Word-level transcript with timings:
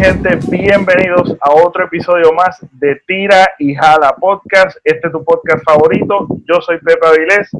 Gente, 0.00 0.38
bienvenidos 0.48 1.36
a 1.40 1.52
otro 1.52 1.86
episodio 1.86 2.32
más 2.32 2.64
de 2.70 3.02
Tira 3.04 3.50
y 3.58 3.74
Jala 3.74 4.14
Podcast. 4.14 4.78
Este 4.84 5.08
es 5.08 5.12
tu 5.12 5.24
podcast 5.24 5.64
favorito. 5.64 6.28
Yo 6.46 6.60
soy 6.60 6.78
Pepe 6.78 7.04
Avilés 7.04 7.50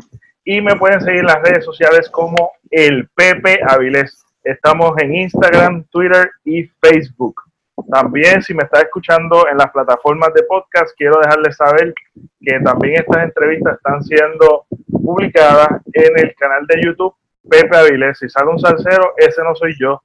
y 0.45 0.61
me 0.61 0.77
pueden 0.77 1.01
seguir 1.01 1.19
en 1.19 1.27
las 1.27 1.43
redes 1.43 1.65
sociales 1.65 2.09
como 2.09 2.53
el 2.71 3.09
Pepe 3.09 3.59
Avilés. 3.67 4.25
Estamos 4.45 4.93
en 4.99 5.17
Instagram, 5.17 5.83
Twitter 5.91 6.31
y 6.45 6.63
Facebook. 6.81 7.43
También 7.91 8.41
si 8.41 8.55
me 8.55 8.63
estás 8.63 8.85
escuchando 8.85 9.49
en 9.51 9.59
las 9.59 9.73
plataformas 9.73 10.33
de 10.33 10.45
podcast, 10.45 10.97
quiero 10.97 11.19
dejarles 11.21 11.57
saber 11.57 11.93
que 12.41 12.61
también 12.61 13.01
estas 13.01 13.25
entrevistas 13.25 13.79
están 13.79 14.01
siendo 14.05 14.65
publicadas 15.03 15.83
en 15.93 16.17
el 16.17 16.33
canal 16.37 16.65
de 16.69 16.83
YouTube 16.85 17.17
Pepe 17.51 17.77
Avilés. 17.77 18.17
Si 18.17 18.29
sale 18.29 18.49
un 18.49 18.61
salsero, 18.61 19.15
ese 19.17 19.43
no 19.43 19.57
soy 19.57 19.75
yo. 19.77 20.01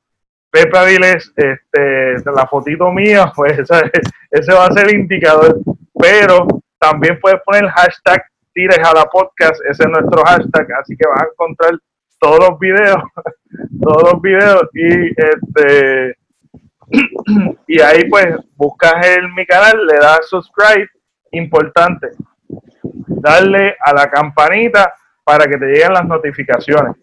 Pepe 0.53 0.77
Avilés, 0.77 1.33
este, 1.35 2.31
la 2.31 2.45
fotito 2.45 2.91
mía, 2.91 3.31
pues 3.35 3.57
ese 3.57 4.53
va 4.53 4.67
a 4.67 4.71
ser 4.71 4.93
indicador. 4.93 5.59
Pero 5.99 6.45
también 6.77 7.19
puedes 7.19 7.41
poner 7.41 7.63
el 7.63 7.71
hashtag 7.71 8.23
Tires 8.53 8.77
a 8.77 8.93
la 8.93 9.05
podcast, 9.05 9.59
ese 9.67 9.81
es 9.81 9.89
nuestro 9.89 10.23
hashtag, 10.23 10.67
así 10.79 10.95
que 10.95 11.09
vas 11.09 11.23
a 11.23 11.25
encontrar 11.25 11.71
todos 12.19 12.37
los 12.47 12.59
videos, 12.59 13.01
todos 13.81 14.13
los 14.13 14.21
videos 14.21 14.61
y 14.75 15.09
este 15.09 16.17
ahí 17.83 18.07
pues 18.11 18.35
buscas 18.55 19.07
el 19.07 19.33
mi 19.33 19.47
canal, 19.47 19.87
le 19.87 19.97
das 19.97 20.29
subscribe, 20.29 20.87
importante, 21.31 22.11
darle 23.07 23.75
a 23.83 23.91
la 23.91 24.07
campanita 24.07 24.93
para 25.23 25.47
que 25.47 25.57
te 25.57 25.65
lleguen 25.65 25.93
las 25.93 26.05
notificaciones. 26.05 26.95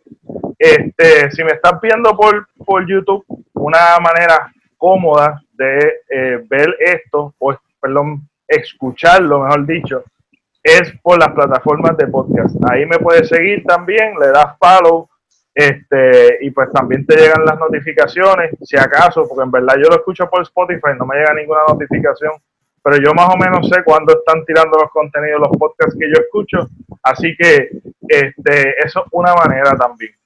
Este, 0.60 1.30
si 1.30 1.42
me 1.42 1.52
estás 1.52 1.80
viendo 1.80 2.14
por, 2.14 2.46
por 2.66 2.86
YouTube, 2.86 3.24
una 3.54 3.98
manera 3.98 4.52
cómoda 4.76 5.40
de 5.54 6.02
eh, 6.10 6.44
ver 6.50 6.76
esto, 6.80 7.34
o 7.38 7.56
perdón, 7.80 8.28
escucharlo, 8.46 9.40
mejor 9.40 9.64
dicho, 9.64 10.04
es 10.62 10.92
por 11.02 11.18
las 11.18 11.30
plataformas 11.32 11.96
de 11.96 12.08
podcast. 12.08 12.54
Ahí 12.70 12.84
me 12.84 12.98
puedes 12.98 13.28
seguir 13.28 13.64
también, 13.64 14.12
le 14.20 14.26
das 14.28 14.58
follow, 14.58 15.08
este, 15.54 16.44
y 16.44 16.50
pues 16.50 16.70
también 16.72 17.06
te 17.06 17.16
llegan 17.16 17.46
las 17.46 17.58
notificaciones, 17.58 18.50
si 18.60 18.76
acaso, 18.76 19.26
porque 19.26 19.44
en 19.44 19.50
verdad 19.50 19.76
yo 19.76 19.88
lo 19.88 19.96
escucho 19.96 20.28
por 20.28 20.42
Spotify, 20.42 20.90
no 20.98 21.06
me 21.06 21.16
llega 21.16 21.32
ninguna 21.32 21.60
notificación, 21.68 22.32
pero 22.82 22.98
yo 22.98 23.14
más 23.14 23.34
o 23.34 23.38
menos 23.38 23.66
sé 23.66 23.82
cuándo 23.82 24.12
están 24.12 24.44
tirando 24.44 24.78
los 24.78 24.90
contenidos, 24.90 25.40
los 25.40 25.56
podcasts 25.56 25.96
que 25.98 26.06
yo 26.06 26.20
escucho, 26.20 26.68
así 27.02 27.34
que 27.34 27.70
este, 28.06 28.74
eso 28.84 29.00
es 29.00 29.06
una 29.12 29.34
manera 29.34 29.70
también. 29.72 30.19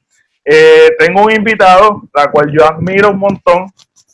Eh, 0.44 0.90
tengo 0.98 1.22
un 1.22 1.32
invitado, 1.32 2.02
la 2.14 2.30
cual 2.30 2.50
yo 2.52 2.64
admiro 2.64 3.10
un 3.10 3.18
montón. 3.18 3.66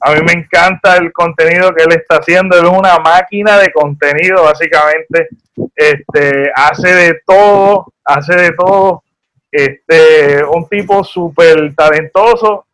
A 0.03 0.14
mí 0.14 0.20
me 0.25 0.33
encanta 0.33 0.97
el 0.97 1.12
contenido 1.12 1.75
que 1.75 1.83
él 1.83 1.92
está 1.92 2.17
haciendo. 2.17 2.56
Él 2.56 2.67
es 2.67 2.78
una 2.78 2.98
máquina 2.98 3.59
de 3.59 3.73
contenido, 3.73 4.45
básicamente. 4.45 5.29
Este, 5.74 6.51
hace 6.55 6.95
de 6.95 7.20
todo, 7.27 7.92
hace 8.05 8.35
de 8.35 8.52
todo. 8.52 9.02
Este, 9.51 10.45
un 10.45 10.69
tipo 10.69 11.02
súper 11.02 11.74
talentoso, 11.74 12.67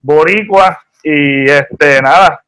boricua, 0.00 0.78
y 1.02 1.48
este, 1.48 2.02
nada. 2.02 2.44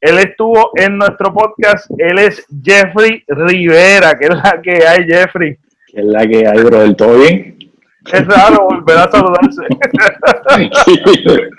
Él 0.00 0.18
estuvo 0.18 0.72
en 0.74 0.98
nuestro 0.98 1.32
podcast. 1.32 1.90
Él 1.98 2.18
es 2.18 2.44
Jeffrey 2.62 3.22
Rivera, 3.28 4.18
que 4.18 4.26
es 4.26 4.34
la 4.34 4.60
que 4.62 4.86
hay, 4.86 5.04
Jeffrey. 5.04 5.56
Que 5.86 6.00
es 6.00 6.06
la 6.06 6.26
que 6.26 6.46
hay, 6.46 6.62
bro, 6.62 6.94
¿todo 6.96 7.18
bien? 7.18 7.56
Es 8.06 8.26
raro 8.26 8.64
volver 8.64 8.98
a 8.98 9.10
saludarse. 9.10 9.62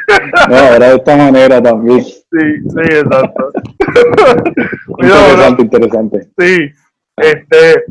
No, 0.49 0.55
era 0.57 0.89
de 0.89 0.95
esta 0.95 1.15
manera 1.15 1.61
también. 1.61 2.01
Sí, 2.03 2.19
sí, 2.31 2.81
exacto. 2.89 3.51
interesante, 4.97 5.61
interesante. 5.61 6.27
Sí, 6.37 6.71
este. 7.17 7.83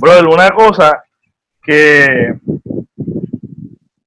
Brother, 0.00 0.26
una 0.26 0.50
cosa 0.50 1.04
que, 1.62 2.34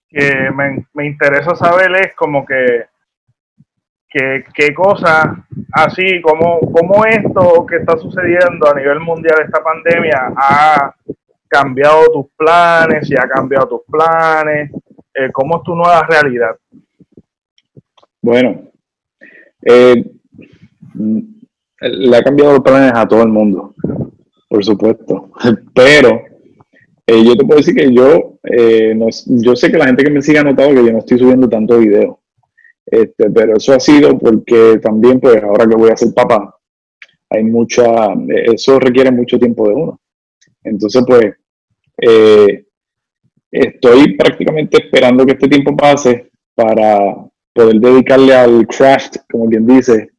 que 0.09 0.49
me, 0.55 0.85
me 0.93 1.05
interesa 1.05 1.55
saber 1.55 1.95
es 1.97 2.15
como 2.15 2.45
que 2.45 2.85
qué 4.11 4.73
cosas 4.73 5.25
así 5.71 6.21
como, 6.21 6.59
como 6.59 7.05
esto 7.05 7.65
que 7.65 7.77
está 7.77 7.97
sucediendo 7.97 8.69
a 8.69 8.75
nivel 8.75 8.99
mundial, 8.99 9.35
esta 9.43 9.63
pandemia, 9.63 10.33
ha 10.35 10.93
cambiado 11.51 12.05
tus 12.13 12.25
planes, 12.37 13.05
si 13.05 13.13
ha 13.15 13.27
cambiado 13.27 13.67
tus 13.67 13.81
planes, 13.85 14.71
eh, 15.13 15.29
cómo 15.33 15.57
es 15.57 15.63
tu 15.63 15.75
nueva 15.75 16.07
realidad. 16.07 16.55
Bueno, 18.21 18.71
eh, 19.61 20.05
le 21.81 22.17
ha 22.17 22.23
cambiado 22.23 22.53
los 22.53 22.61
planes 22.61 22.93
a 22.95 23.05
todo 23.05 23.23
el 23.23 23.27
mundo, 23.27 23.75
por 24.47 24.63
supuesto, 24.63 25.31
pero 25.75 26.21
eh, 27.05 27.23
yo 27.25 27.35
te 27.35 27.43
puedo 27.45 27.57
decir 27.57 27.75
que 27.75 27.93
yo, 27.93 28.37
yo 29.25 29.55
sé 29.55 29.69
que 29.69 29.77
la 29.77 29.87
gente 29.87 30.05
que 30.05 30.09
me 30.11 30.21
sigue 30.21 30.39
ha 30.39 30.43
notado 30.43 30.69
que 30.69 30.85
yo 30.85 30.91
no 30.93 30.99
estoy 30.99 31.19
subiendo 31.19 31.49
tanto 31.49 31.79
video, 31.79 32.21
este, 32.85 33.29
pero 33.29 33.57
eso 33.57 33.73
ha 33.73 33.79
sido 33.79 34.17
porque 34.17 34.79
también, 34.81 35.19
pues 35.19 35.43
ahora 35.43 35.67
que 35.67 35.75
voy 35.75 35.89
a 35.89 35.97
ser 35.97 36.13
papá, 36.13 36.55
hay 37.29 37.43
mucha, 37.43 38.13
eso 38.45 38.79
requiere 38.79 39.11
mucho 39.11 39.37
tiempo 39.37 39.67
de 39.67 39.73
uno. 39.73 40.01
Entonces, 40.63 41.03
pues, 41.07 41.35
eh, 42.01 42.65
estoy 43.51 44.15
prácticamente 44.15 44.83
esperando 44.83 45.25
que 45.25 45.33
este 45.33 45.47
tiempo 45.47 45.75
pase 45.75 46.31
para 46.55 46.97
poder 47.53 47.75
dedicarle 47.75 48.33
al 48.33 48.67
crash, 48.67 49.09
como 49.29 49.47
quien 49.47 49.67
dice, 49.67 50.09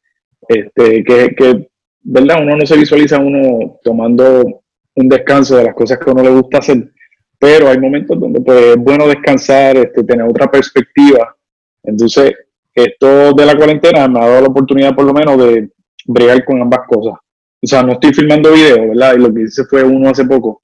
este, 0.49 1.03
que, 1.03 1.35
que, 1.35 1.71
¿verdad? 2.03 2.43
Uno 2.43 2.57
no 2.57 2.67
se 2.67 2.77
visualiza 2.77 3.19
uno 3.19 3.79
tomando 3.83 4.63
un 4.95 5.09
descanso 5.09 5.57
de 5.57 5.65
las 5.65 5.75
cosas 5.75 5.99
que 5.99 6.11
a 6.11 6.13
uno 6.13 6.23
le 6.23 6.31
gusta 6.31 6.59
hacer, 6.59 6.93
pero 7.39 7.69
hay 7.69 7.79
momentos 7.79 8.19
donde 8.21 8.41
pues, 8.41 8.61
es 8.61 8.77
bueno 8.77 9.09
descansar, 9.09 9.77
este, 9.77 10.05
tener 10.05 10.27
otra 10.29 10.51
perspectiva. 10.51 11.35
Entonces, 11.83 12.33
esto 12.75 13.33
de 13.33 13.47
la 13.47 13.57
cuarentena 13.57 14.09
me 14.09 14.21
ha 14.21 14.29
dado 14.29 14.43
la 14.43 14.49
oportunidad 14.49 14.95
por 14.95 15.05
lo 15.05 15.13
menos 15.13 15.39
de 15.39 15.71
bregar 16.07 16.45
con 16.45 16.61
ambas 16.61 16.81
cosas. 16.87 17.15
O 17.61 17.67
sea, 17.67 17.83
no 17.83 17.93
estoy 17.93 18.13
filmando 18.13 18.53
videos, 18.53 18.89
¿verdad? 18.89 19.15
Y 19.17 19.21
lo 19.21 19.33
que 19.33 19.43
hice 19.43 19.65
fue 19.65 19.85
uno 19.85 20.11
hace 20.11 20.25
poco, 20.25 20.63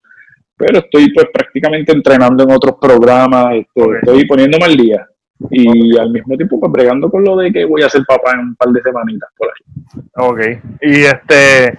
pero 0.59 0.81
estoy 0.81 1.13
pues 1.13 1.29
prácticamente 1.33 1.93
entrenando 1.93 2.43
en 2.43 2.51
otros 2.51 2.77
programas, 2.81 3.55
este, 3.55 3.99
estoy 4.01 4.27
poniéndome 4.27 4.65
al 4.65 4.77
día 4.77 5.07
y 5.51 5.97
al 5.97 6.11
mismo 6.11 6.37
tiempo 6.37 6.59
pues 6.59 6.73
bregando 6.73 7.09
con 7.09 7.23
lo 7.23 7.37
de 7.37 7.53
que 7.53 7.65
voy 7.65 7.83
a 7.83 7.89
ser 7.89 8.03
papá 8.05 8.33
en 8.33 8.41
un 8.41 8.57
par 8.57 8.71
de 8.71 8.83
semanitas 8.83 9.31
por 9.37 9.49
ahí. 9.49 10.03
Ok, 10.17 10.41
y 10.83 11.03
este, 11.03 11.79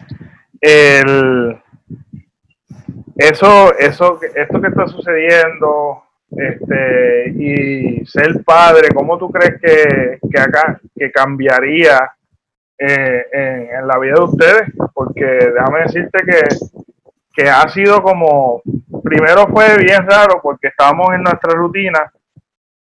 el, 0.61 1.57
eso, 3.17 3.77
eso, 3.77 4.17
esto 4.33 4.61
que 4.61 4.67
está 4.67 4.87
sucediendo, 4.87 6.03
este, 6.31 7.33
y 7.35 8.05
ser 8.05 8.41
padre, 8.45 8.89
¿cómo 8.95 9.17
tú 9.17 9.29
crees 9.29 9.59
que, 9.61 10.19
que 10.31 10.39
acá, 10.39 10.79
que 10.95 11.11
cambiaría 11.11 11.99
eh, 12.77 13.25
en, 13.33 13.75
en, 13.75 13.87
la 13.87 13.99
vida 13.99 14.13
de 14.13 14.23
ustedes? 14.23 14.61
Porque 14.93 15.25
déjame 15.25 15.81
decirte 15.81 16.19
que 16.25 16.39
que 17.33 17.49
ha 17.49 17.67
sido 17.69 18.01
como, 18.01 18.61
primero 19.03 19.47
fue 19.47 19.77
bien 19.77 20.05
raro 20.07 20.39
porque 20.41 20.67
estábamos 20.67 21.13
en 21.13 21.23
nuestra 21.23 21.53
rutina, 21.53 22.11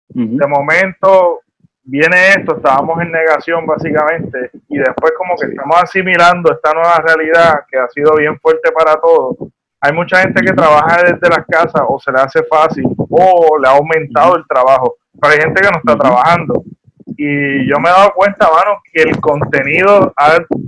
de 0.08 0.46
momento 0.46 1.40
viene 1.82 2.30
esto, 2.30 2.56
estábamos 2.56 3.00
en 3.00 3.12
negación 3.12 3.66
básicamente, 3.66 4.50
y 4.68 4.78
después 4.78 5.12
como 5.16 5.36
que 5.36 5.46
estamos 5.46 5.76
asimilando 5.82 6.52
esta 6.52 6.72
nueva 6.72 6.98
realidad 6.98 7.60
que 7.70 7.78
ha 7.78 7.88
sido 7.88 8.14
bien 8.16 8.38
fuerte 8.40 8.70
para 8.72 8.96
todos. 9.00 9.36
Hay 9.80 9.92
mucha 9.92 10.20
gente 10.20 10.42
que 10.44 10.52
trabaja 10.52 11.02
desde 11.02 11.28
las 11.28 11.46
casas 11.46 11.82
o 11.88 11.98
se 11.98 12.12
le 12.12 12.20
hace 12.20 12.42
fácil 12.44 12.84
o 13.08 13.58
le 13.58 13.66
ha 13.68 13.72
aumentado 13.72 14.36
el 14.36 14.46
trabajo, 14.46 14.96
pero 15.20 15.32
hay 15.32 15.40
gente 15.40 15.60
que 15.62 15.70
no 15.70 15.78
está 15.78 15.96
trabajando. 15.96 16.62
Y 17.16 17.68
yo 17.68 17.78
me 17.78 17.88
he 17.88 17.92
dado 17.92 18.12
cuenta, 18.14 18.48
mano, 18.50 18.80
que 18.92 19.02
el 19.02 19.20
contenido 19.20 20.12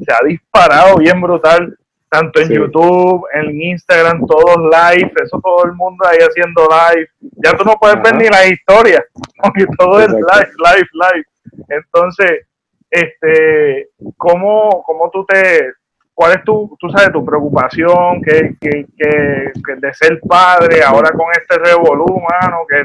se 0.04 0.12
ha 0.12 0.26
disparado 0.26 0.96
bien 0.96 1.20
brutal 1.20 1.78
tanto 2.12 2.42
en 2.42 2.50
YouTube, 2.50 3.26
en 3.32 3.58
Instagram, 3.58 4.26
todos 4.26 4.56
live, 4.58 5.10
eso 5.24 5.40
todo 5.42 5.64
el 5.64 5.72
mundo 5.72 6.04
ahí 6.06 6.18
haciendo 6.18 6.68
live. 6.68 7.08
Ya 7.42 7.56
tú 7.56 7.64
no 7.64 7.76
puedes 7.80 8.02
ver 8.02 8.16
ni 8.16 8.28
la 8.28 8.46
historia, 8.46 9.02
porque 9.42 9.64
todo 9.78 9.98
es 9.98 10.08
live, 10.08 10.52
live, 10.58 10.88
live. 10.92 11.24
Entonces, 11.68 12.46
este, 12.90 13.88
¿cómo, 14.18 14.82
cómo 14.84 15.08
tú 15.10 15.24
te, 15.24 15.72
cuál 16.12 16.32
es 16.32 16.44
tu, 16.44 16.76
tú 16.78 16.90
sabes, 16.90 17.12
tu 17.12 17.24
preocupación 17.24 18.20
que, 18.22 18.56
que, 18.60 18.84
que, 18.94 19.74
de 19.76 19.94
ser 19.94 20.20
padre 20.28 20.82
ahora 20.82 21.12
con 21.12 21.28
este 21.32 21.58
revolú, 21.64 22.20
mano, 22.20 22.58
que, 22.68 22.82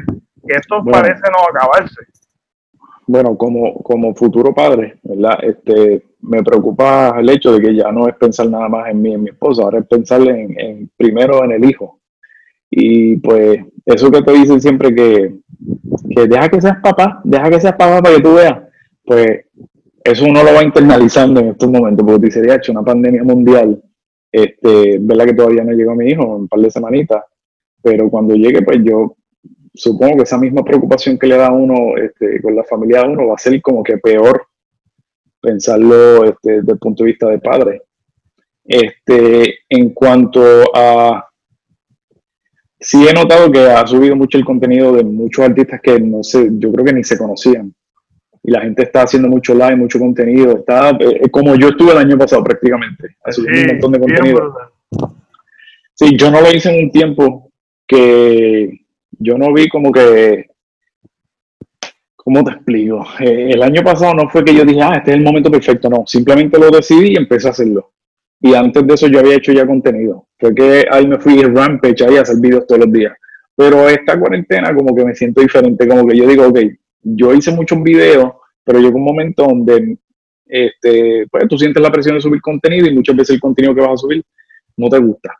esto 0.55 0.85
parece 0.89 1.23
no 1.29 1.43
acabarse? 1.53 1.99
Bueno, 3.07 3.37
como, 3.37 3.81
como 3.83 4.13
futuro 4.13 4.53
padre, 4.53 4.99
¿verdad? 5.03 5.39
Este, 5.41 6.03
me 6.21 6.43
preocupa 6.43 7.15
el 7.17 7.29
hecho 7.29 7.53
de 7.53 7.61
que 7.61 7.75
ya 7.75 7.89
no 7.91 8.07
es 8.07 8.15
pensar 8.15 8.49
nada 8.49 8.67
más 8.67 8.89
en 8.89 9.01
mí, 9.01 9.13
en 9.13 9.23
mi 9.23 9.29
esposa, 9.29 9.63
ahora 9.63 9.79
es 9.79 9.87
pensar 9.87 10.21
en, 10.27 10.89
primero 10.97 11.43
en 11.45 11.53
el 11.53 11.65
hijo. 11.69 12.01
Y 12.69 13.15
pues 13.17 13.59
eso 13.85 14.11
que 14.11 14.21
te 14.21 14.33
dicen 14.33 14.59
siempre 14.59 14.93
que, 14.93 15.37
que 16.13 16.27
deja 16.27 16.49
que 16.49 16.59
seas 16.59 16.77
papá, 16.83 17.21
deja 17.23 17.49
que 17.49 17.61
seas 17.61 17.75
papá 17.75 18.01
para 18.01 18.15
que 18.15 18.21
tú 18.21 18.33
veas. 18.35 18.61
pues 19.05 19.45
eso 20.03 20.25
uno 20.25 20.41
lo 20.43 20.53
va 20.53 20.63
internalizando 20.63 21.41
en 21.41 21.49
estos 21.49 21.69
momentos, 21.69 22.05
porque 22.05 22.27
te 22.27 22.31
sería 22.31 22.55
hecho 22.55 22.71
una 22.71 22.83
pandemia 22.83 23.23
mundial, 23.23 23.81
este, 24.31 24.99
verdad 24.99 25.25
que 25.25 25.33
todavía 25.33 25.65
no 25.65 25.73
llegó 25.73 25.91
a 25.91 25.95
mi 25.95 26.07
hijo, 26.09 26.23
en 26.23 26.41
un 26.41 26.47
par 26.47 26.61
de 26.61 26.71
semanitas, 26.71 27.23
pero 27.81 28.09
cuando 28.09 28.33
llegue, 28.33 28.61
pues 28.61 28.79
yo 28.83 29.16
supongo 29.77 30.17
que 30.17 30.23
esa 30.23 30.37
misma 30.37 30.63
preocupación 30.63 31.17
que 31.17 31.27
le 31.27 31.37
da 31.37 31.47
a 31.47 31.53
uno 31.53 31.95
este, 31.97 32.41
con 32.41 32.55
la 32.55 32.63
familia 32.63 33.01
de 33.01 33.09
uno 33.09 33.27
va 33.27 33.35
a 33.35 33.37
ser 33.37 33.61
como 33.61 33.83
que 33.83 33.97
peor 33.97 34.47
pensarlo 35.39 36.25
este, 36.25 36.57
desde 36.59 36.71
el 36.73 36.79
punto 36.79 37.03
de 37.03 37.11
vista 37.11 37.27
de 37.27 37.39
padre. 37.39 37.83
Este, 38.65 39.59
en 39.69 39.91
cuanto 39.91 40.41
a... 40.75 41.23
Sí 42.79 43.07
he 43.07 43.13
notado 43.13 43.51
que 43.51 43.59
ha 43.59 43.85
subido 43.87 44.15
mucho 44.15 44.37
el 44.37 44.45
contenido 44.45 44.93
de 44.93 45.03
muchos 45.03 45.45
artistas 45.45 45.79
que 45.81 45.99
no 45.99 46.21
sé, 46.23 46.49
yo 46.53 46.71
creo 46.71 46.85
que 46.85 46.93
ni 46.93 47.03
se 47.03 47.17
conocían. 47.17 47.73
Y 48.43 48.51
la 48.51 48.61
gente 48.61 48.83
está 48.83 49.01
haciendo 49.01 49.27
mucho 49.27 49.53
live, 49.53 49.75
mucho 49.75 49.99
contenido. 49.99 50.57
Está 50.57 50.91
eh, 50.91 51.29
como 51.31 51.55
yo 51.55 51.69
estuve 51.69 51.91
el 51.91 51.97
año 51.97 52.17
pasado 52.17 52.43
prácticamente. 52.43 53.15
Haciendo 53.23 53.51
un 53.51 53.67
montón 53.67 53.91
de 53.93 53.99
contenido. 53.99 54.55
Sí, 55.95 56.15
yo 56.15 56.29
no 56.29 56.41
lo 56.41 56.51
hice 56.51 56.69
en 56.69 56.85
un 56.85 56.91
tiempo 56.91 57.51
que 57.87 58.86
yo 59.19 59.37
no 59.37 59.53
vi 59.53 59.67
como 59.69 59.91
que 59.91 60.47
¿Cómo 62.27 62.43
te 62.43 62.51
explico? 62.51 63.05
Eh, 63.21 63.51
el 63.53 63.63
año 63.63 63.81
pasado 63.83 64.13
no 64.13 64.29
fue 64.29 64.43
que 64.43 64.53
yo 64.53 64.65
dije, 64.65 64.81
ah, 64.81 64.95
este 64.97 65.11
es 65.11 65.17
el 65.17 65.23
momento 65.23 65.49
perfecto, 65.49 65.89
no, 65.89 66.03
simplemente 66.05 66.59
lo 66.59 66.69
decidí 66.69 67.13
y 67.13 67.15
empecé 67.15 67.47
a 67.47 67.51
hacerlo. 67.51 67.93
Y 68.41 68.53
antes 68.53 68.85
de 68.85 68.93
eso 68.93 69.07
yo 69.07 69.19
había 69.19 69.37
hecho 69.37 69.53
ya 69.53 69.65
contenido. 69.65 70.27
Fue 70.37 70.53
que 70.53 70.85
ahí 70.91 71.07
me 71.07 71.19
fui 71.19 71.41
rampage 71.41 72.03
ahí 72.03 72.17
a 72.17 72.23
hacer 72.23 72.35
videos 72.41 72.67
todos 72.67 72.81
los 72.81 72.91
días. 72.91 73.13
Pero 73.55 73.87
esta 73.87 74.19
cuarentena 74.19 74.75
como 74.75 74.93
que 74.93 75.05
me 75.05 75.15
siento 75.15 75.39
diferente, 75.39 75.87
como 75.87 76.05
que 76.05 76.17
yo 76.17 76.27
digo, 76.27 76.47
ok, 76.47 76.59
yo 77.01 77.33
hice 77.33 77.53
muchos 77.53 77.81
videos, 77.81 78.33
pero 78.65 78.79
llegó 78.79 78.97
un 78.97 79.05
momento 79.05 79.43
donde 79.43 79.97
este, 80.45 81.27
pues 81.31 81.47
tú 81.47 81.57
sientes 81.57 81.81
la 81.81 81.91
presión 81.91 82.15
de 82.15 82.21
subir 82.21 82.41
contenido 82.41 82.87
y 82.87 82.93
muchas 82.93 83.15
veces 83.15 83.35
el 83.35 83.39
contenido 83.39 83.73
que 83.73 83.79
vas 83.79 83.93
a 83.93 83.97
subir 83.97 84.21
no 84.75 84.89
te 84.89 84.99
gusta 84.99 85.33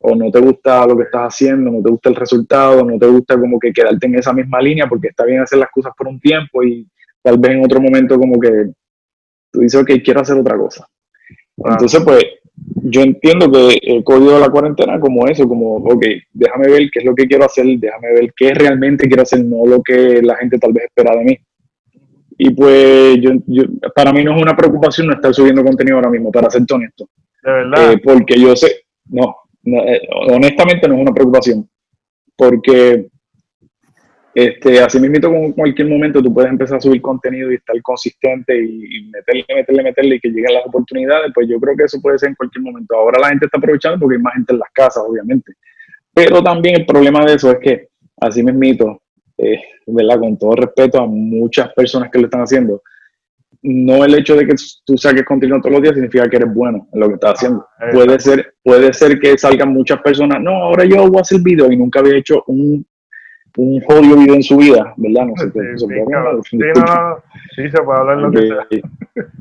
o 0.00 0.14
no 0.14 0.30
te 0.30 0.40
gusta 0.40 0.86
lo 0.86 0.96
que 0.96 1.04
estás 1.04 1.34
haciendo, 1.34 1.70
no 1.70 1.82
te 1.82 1.90
gusta 1.90 2.08
el 2.08 2.14
resultado, 2.14 2.84
no 2.84 2.98
te 2.98 3.06
gusta 3.06 3.38
como 3.38 3.58
que 3.58 3.72
quedarte 3.72 4.06
en 4.06 4.14
esa 4.16 4.32
misma 4.32 4.60
línea 4.60 4.86
porque 4.86 5.08
está 5.08 5.24
bien 5.24 5.40
hacer 5.40 5.58
las 5.58 5.70
cosas 5.70 5.92
por 5.96 6.06
un 6.06 6.20
tiempo 6.20 6.62
y 6.62 6.86
tal 7.22 7.38
vez 7.38 7.52
en 7.52 7.64
otro 7.64 7.80
momento 7.80 8.18
como 8.18 8.38
que 8.38 8.70
tú 9.50 9.60
dices, 9.60 9.80
ok, 9.80 9.90
quiero 10.04 10.20
hacer 10.20 10.36
otra 10.36 10.56
cosa. 10.56 10.86
Entonces, 11.56 12.00
pues, 12.04 12.24
yo 12.82 13.02
entiendo 13.02 13.50
que 13.50 13.78
he 13.82 14.04
cogido 14.04 14.38
la 14.38 14.48
cuarentena 14.48 15.00
como 15.00 15.26
eso, 15.26 15.48
como, 15.48 15.76
ok, 15.76 16.04
déjame 16.32 16.68
ver 16.68 16.90
qué 16.92 17.00
es 17.00 17.04
lo 17.04 17.14
que 17.14 17.26
quiero 17.26 17.44
hacer, 17.44 17.66
déjame 17.66 18.12
ver 18.12 18.32
qué 18.36 18.54
realmente 18.54 19.08
quiero 19.08 19.22
hacer, 19.22 19.44
no 19.44 19.66
lo 19.66 19.82
que 19.82 20.22
la 20.22 20.36
gente 20.36 20.58
tal 20.58 20.72
vez 20.72 20.84
espera 20.84 21.16
de 21.16 21.24
mí. 21.24 21.38
Y 22.38 22.50
pues, 22.50 23.18
yo, 23.20 23.32
para 23.94 24.12
mí 24.12 24.22
no 24.22 24.36
es 24.36 24.42
una 24.42 24.56
preocupación 24.56 25.08
no 25.08 25.14
estar 25.14 25.34
subiendo 25.34 25.64
contenido 25.64 25.96
ahora 25.96 26.10
mismo, 26.10 26.30
para 26.30 26.48
ser 26.48 26.62
honesto. 26.72 27.08
De 27.42 27.50
verdad. 27.50 27.92
Eh, 27.92 27.98
porque 27.98 28.40
yo 28.40 28.54
sé, 28.54 28.84
no, 29.06 29.34
honestamente 29.64 30.88
no 30.88 30.94
es 30.94 31.00
una 31.00 31.12
preocupación, 31.12 31.68
porque 32.36 33.08
este, 34.34 34.80
así 34.80 35.00
mismo 35.00 35.30
con 35.30 35.52
cualquier 35.52 35.88
momento 35.88 36.22
tú 36.22 36.32
puedes 36.32 36.50
empezar 36.50 36.76
a 36.76 36.80
subir 36.80 37.02
contenido 37.02 37.50
y 37.50 37.56
estar 37.56 37.74
consistente 37.82 38.56
y, 38.56 39.10
meterle, 39.10 39.44
meterle, 39.48 39.82
meterle 39.82 40.14
y 40.14 40.20
que 40.20 40.28
lleguen 40.28 40.54
las 40.54 40.64
oportunidades, 40.64 41.32
pues 41.34 41.48
yo 41.48 41.58
creo 41.58 41.76
que 41.76 41.82
eso 41.82 42.00
puede 42.00 42.20
ser 42.20 42.28
en 42.28 42.34
cualquier 42.36 42.62
momento. 42.62 42.94
Ahora 42.94 43.18
la 43.20 43.30
gente 43.30 43.46
está 43.46 43.58
aprovechando 43.58 43.98
porque 43.98 44.14
hay 44.14 44.22
más 44.22 44.34
gente 44.34 44.52
en 44.52 44.60
las 44.60 44.70
casas, 44.72 45.02
obviamente. 45.04 45.54
Pero 46.14 46.40
también 46.40 46.76
el 46.76 46.86
problema 46.86 47.24
de 47.24 47.34
eso 47.34 47.50
es 47.50 47.58
que, 47.58 47.88
así 48.20 48.44
mismito, 48.44 49.02
eh, 49.38 49.60
¿verdad? 49.86 50.20
Con 50.20 50.38
todo 50.38 50.52
respeto 50.52 51.00
a 51.00 51.06
muchas 51.06 51.72
personas 51.72 52.08
que 52.08 52.20
lo 52.20 52.26
están 52.26 52.42
haciendo, 52.42 52.82
no 53.62 54.04
el 54.04 54.14
hecho 54.14 54.36
de 54.36 54.46
que 54.46 54.54
tú 54.84 54.96
saques 54.96 55.24
contenido 55.24 55.60
todos 55.60 55.72
los 55.72 55.82
días 55.82 55.94
significa 55.94 56.28
que 56.28 56.36
eres 56.36 56.54
bueno 56.54 56.88
en 56.92 57.00
lo 57.00 57.08
que 57.08 57.14
estás 57.14 57.34
haciendo. 57.34 57.66
Ah, 57.78 57.86
puede 57.92 58.18
ser, 58.20 58.54
puede 58.62 58.92
ser 58.92 59.18
que 59.18 59.36
salgan 59.36 59.72
muchas 59.72 60.00
personas, 60.00 60.40
no, 60.40 60.50
ahora 60.50 60.84
yo 60.84 61.08
voy 61.08 61.18
a 61.18 61.22
hacer 61.22 61.40
video 61.42 61.70
y 61.70 61.76
nunca 61.76 62.00
había 62.00 62.16
hecho 62.16 62.44
un, 62.46 62.86
un 63.56 63.80
jodido 63.82 64.16
video 64.16 64.34
en 64.34 64.42
su 64.42 64.56
vida, 64.56 64.94
¿verdad? 64.96 65.26
No 65.26 65.36
sé, 65.36 65.46
sí, 65.50 65.58
se 65.76 65.86
puede 65.86 66.16
hablar. 66.16 66.36
Sí, 67.54 67.70
se 67.70 67.82
puede 67.82 67.98
hablar 67.98 68.18
lo 68.18 68.30
que 68.30 68.46
sea. 68.46 68.66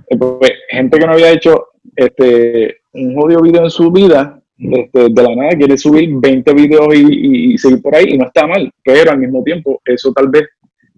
Eh, 0.10 0.54
gente 0.69 0.98
que 0.98 1.06
no 1.06 1.14
había 1.14 1.31
hecho 1.31 1.68
este, 1.96 2.78
un 2.94 3.16
jodido 3.16 3.42
video 3.42 3.64
en 3.64 3.69
su 3.69 3.92
vida, 3.92 4.42
este, 4.58 5.10
de 5.10 5.24
la 5.24 5.36
nada 5.36 5.50
quiere 5.56 5.78
subir 5.78 6.10
20 6.14 6.54
videos 6.54 6.96
y, 6.96 7.54
y, 7.54 7.58
seguir 7.58 7.81
por 7.81 7.96
ahí 7.96 8.06
y 8.10 8.18
no 8.18 8.25
está 8.25 8.48
mal, 8.48 8.72
pero 8.84 9.12
al 9.12 9.19
mismo 9.19 9.44
tiempo 9.44 9.81
eso 9.86 10.12
tal 10.14 10.30
vez 10.30 10.46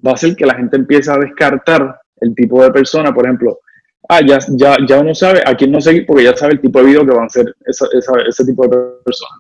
va 0.06 0.12
a 0.12 0.14
hacer 0.14 0.36
que 0.36 0.46
la 0.46 0.56
gente 0.56 0.78
empiece 0.78 1.12
a 1.12 1.18
descartar 1.18 2.00
el 2.22 2.36
tipo 2.36 2.64
de 2.64 2.72
persona, 2.72 3.14
por 3.14 3.26
ejemplo, 3.26 3.60
ah, 4.08 4.22
ya, 4.26 4.40
ya, 4.56 4.78
ya 4.88 5.00
uno 5.00 5.14
sabe 5.14 5.42
a 5.46 5.56
quién 5.56 5.72
no 5.72 5.82
seguir 5.82 6.06
porque 6.06 6.24
ya 6.24 6.36
sabe 6.36 6.54
el 6.54 6.62
tipo 6.62 6.80
de 6.80 6.86
video 6.86 7.06
que 7.06 7.14
van 7.14 7.26
a 7.26 7.30
ser 7.30 7.56
ese 7.66 8.46
tipo 8.46 8.64
de 8.68 8.78
persona, 9.04 9.36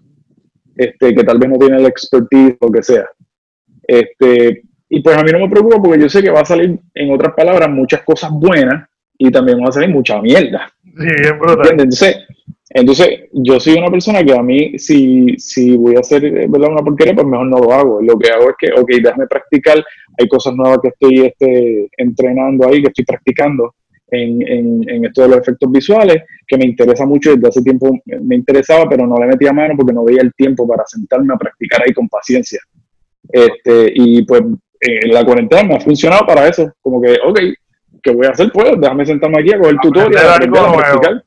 este, 0.75 1.13
que 1.13 1.23
tal 1.23 1.39
vez 1.39 1.49
no 1.49 1.57
tiene 1.57 1.77
el 1.77 1.85
expertise 1.85 2.57
o 2.59 2.67
lo 2.67 2.71
que 2.71 2.83
sea. 2.83 3.05
Este, 3.87 4.63
y 4.89 5.01
pues 5.01 5.17
a 5.17 5.23
mí 5.23 5.31
no 5.31 5.39
me 5.39 5.49
preocupa 5.49 5.81
porque 5.81 6.01
yo 6.01 6.09
sé 6.09 6.21
que 6.21 6.31
va 6.31 6.41
a 6.41 6.45
salir, 6.45 6.79
en 6.93 7.13
otras 7.13 7.33
palabras, 7.35 7.69
muchas 7.69 8.03
cosas 8.03 8.31
buenas 8.31 8.87
y 9.17 9.31
también 9.31 9.59
va 9.59 9.69
a 9.69 9.71
salir 9.71 9.89
mucha 9.89 10.21
mierda. 10.21 10.71
Sí, 10.83 11.07
es 11.23 11.39
brutal. 11.39 11.71
Entonces, 11.71 12.17
entonces, 12.71 13.29
yo 13.33 13.59
soy 13.59 13.79
una 13.79 13.89
persona 13.89 14.23
que 14.23 14.33
a 14.33 14.43
mí, 14.43 14.77
si, 14.77 15.35
si 15.37 15.75
voy 15.75 15.95
a 15.95 16.01
hacer 16.01 16.21
¿verdad? 16.47 16.71
una 16.71 16.83
porquería, 16.83 17.15
pues 17.15 17.25
mejor 17.25 17.47
no 17.47 17.57
lo 17.57 17.73
hago. 17.73 18.01
Lo 18.01 18.17
que 18.17 18.31
hago 18.31 18.49
es 18.49 18.55
que, 18.59 18.71
ok, 18.79 18.89
déjame 19.01 19.25
practicar. 19.25 19.83
Hay 20.19 20.27
cosas 20.27 20.53
nuevas 20.53 20.77
que 20.81 20.89
estoy 20.89 21.25
este, 21.25 21.89
entrenando 21.97 22.67
ahí, 22.67 22.81
que 22.81 22.89
estoy 22.89 23.05
practicando 23.05 23.73
en, 24.11 24.47
en, 24.47 24.89
en 24.89 25.05
esto 25.05 25.23
de 25.23 25.29
los 25.29 25.37
efectos 25.39 25.71
visuales, 25.71 26.23
que 26.47 26.57
me 26.57 26.65
interesa 26.65 27.07
mucho. 27.07 27.35
Desde 27.35 27.47
hace 27.47 27.61
tiempo 27.63 27.89
me 28.21 28.35
interesaba, 28.35 28.87
pero 28.87 29.07
no 29.07 29.17
le 29.17 29.27
metía 29.27 29.51
mano 29.51 29.73
porque 29.75 29.93
no 29.93 30.03
veía 30.03 30.21
el 30.21 30.33
tiempo 30.35 30.67
para 30.67 30.83
sentarme 30.85 31.33
a 31.33 31.37
practicar 31.37 31.81
ahí 31.83 31.93
con 31.93 32.07
paciencia. 32.07 32.59
Este, 33.31 33.91
y 33.95 34.23
pues 34.23 34.41
en 34.81 35.11
la 35.11 35.25
cuarentena 35.25 35.63
me 35.63 35.75
ha 35.75 35.79
funcionado 35.79 36.23
para 36.27 36.47
eso. 36.47 36.71
Como 36.81 37.01
que, 37.01 37.17
ok, 37.25 37.39
¿qué 38.03 38.11
voy 38.11 38.27
a 38.27 38.29
hacer? 38.29 38.51
Pues 38.53 38.73
déjame 38.79 39.07
sentarme 39.07 39.39
aquí 39.39 39.53
a 39.53 39.57
coger 39.57 39.73
el 39.73 39.79
tutorial, 39.79 40.27
a 40.27 40.37
practicar 40.37 41.23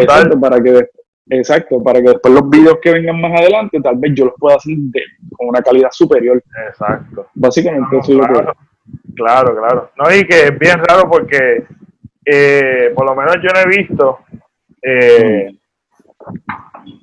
Exacto, 0.00 0.40
para 0.40 0.60
que, 0.60 0.88
exacto, 1.30 1.82
para 1.82 2.00
que 2.00 2.08
después 2.08 2.34
los 2.34 2.48
vídeos 2.48 2.78
que 2.82 2.92
vengan 2.92 3.20
más 3.20 3.40
adelante, 3.40 3.80
tal 3.80 3.96
vez 3.96 4.12
yo 4.14 4.26
los 4.26 4.34
pueda 4.38 4.56
hacer 4.56 4.74
con 5.36 5.48
una 5.48 5.62
calidad 5.62 5.90
superior. 5.90 6.42
Exacto. 6.68 7.28
Básicamente 7.34 7.98
claro, 8.04 8.54
Claro, 9.14 9.56
claro. 9.56 9.90
No, 9.96 10.14
y 10.14 10.24
que 10.26 10.44
es 10.44 10.58
bien 10.58 10.78
raro 10.78 11.08
porque 11.10 11.64
eh, 12.24 12.92
por 12.94 13.06
lo 13.06 13.14
menos 13.14 13.36
yo 13.42 13.48
no 13.52 13.60
he 13.60 13.76
visto 13.76 14.18
eh, 14.82 15.58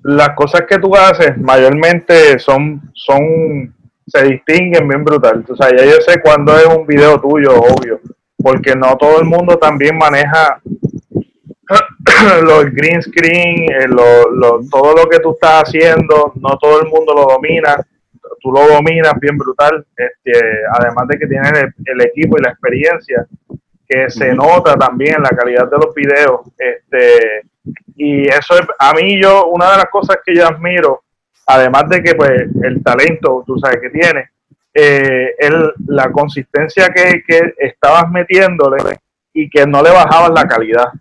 las 0.04 0.30
cosas 0.36 0.62
que 0.68 0.78
tú 0.78 0.96
haces 0.96 1.38
mayormente 1.38 2.40
son, 2.40 2.92
son, 2.94 3.74
se 4.06 4.24
distinguen 4.24 4.88
bien 4.88 5.04
brutal. 5.04 5.44
O 5.50 5.56
sea, 5.56 5.70
ya 5.76 5.84
yo 5.84 6.00
sé 6.02 6.22
cuándo 6.22 6.56
es 6.58 6.66
un 6.66 6.86
video 6.86 7.20
tuyo, 7.20 7.54
obvio, 7.54 8.00
porque 8.38 8.76
no 8.76 8.96
todo 8.98 9.20
el 9.20 9.26
mundo 9.26 9.58
también 9.58 9.98
maneja 9.98 10.62
los 12.44 12.66
green 12.72 13.02
screen, 13.02 13.64
eh, 13.72 13.88
todo 14.72 14.96
lo 14.96 15.10
que 15.10 15.20
tú 15.20 15.32
estás 15.32 15.64
haciendo, 15.64 16.34
no 16.36 16.58
todo 16.58 16.82
el 16.82 16.88
mundo 16.88 17.14
lo 17.14 17.26
domina, 17.26 17.76
tú 18.42 18.52
lo 18.52 18.68
dominas 18.68 19.14
bien 19.20 19.38
brutal, 19.38 19.86
este, 19.96 20.40
además 20.72 21.08
de 21.08 21.18
que 21.18 21.28
tienes 21.28 21.52
el, 21.86 22.02
equipo 22.02 22.38
y 22.38 22.44
la 22.44 22.52
experiencia, 22.52 23.26
que 23.88 24.10
se 24.10 24.34
nota 24.34 24.76
también 24.76 25.22
la 25.22 25.30
calidad 25.30 25.70
de 25.70 25.78
los 25.78 25.94
videos, 25.94 26.42
este, 26.58 27.48
y 27.96 28.28
eso 28.28 28.56
es, 28.56 28.68
a 28.80 28.94
mí 28.94 29.22
yo, 29.22 29.48
una 29.48 29.72
de 29.72 29.78
las 29.78 29.90
cosas 29.90 30.18
que 30.26 30.36
yo 30.36 30.46
admiro, 30.46 31.04
además 31.48 31.88
de 31.90 32.02
que 32.02 32.16
pues 32.16 32.32
el 32.64 32.84
talento, 32.84 33.44
tú 33.46 33.58
sabes 33.60 33.80
que 33.80 33.90
tiene, 33.90 34.30
eh, 34.74 35.34
la 35.88 36.12
consistencia 36.12 36.90
que, 36.90 37.24
que 37.26 37.54
estabas 37.60 38.10
metiéndole 38.10 39.00
y 39.34 39.50
que 39.50 39.66
no 39.66 39.82
le 39.82 39.92
bajabas 39.92 40.32
la 40.32 40.48
calidad 40.48 40.92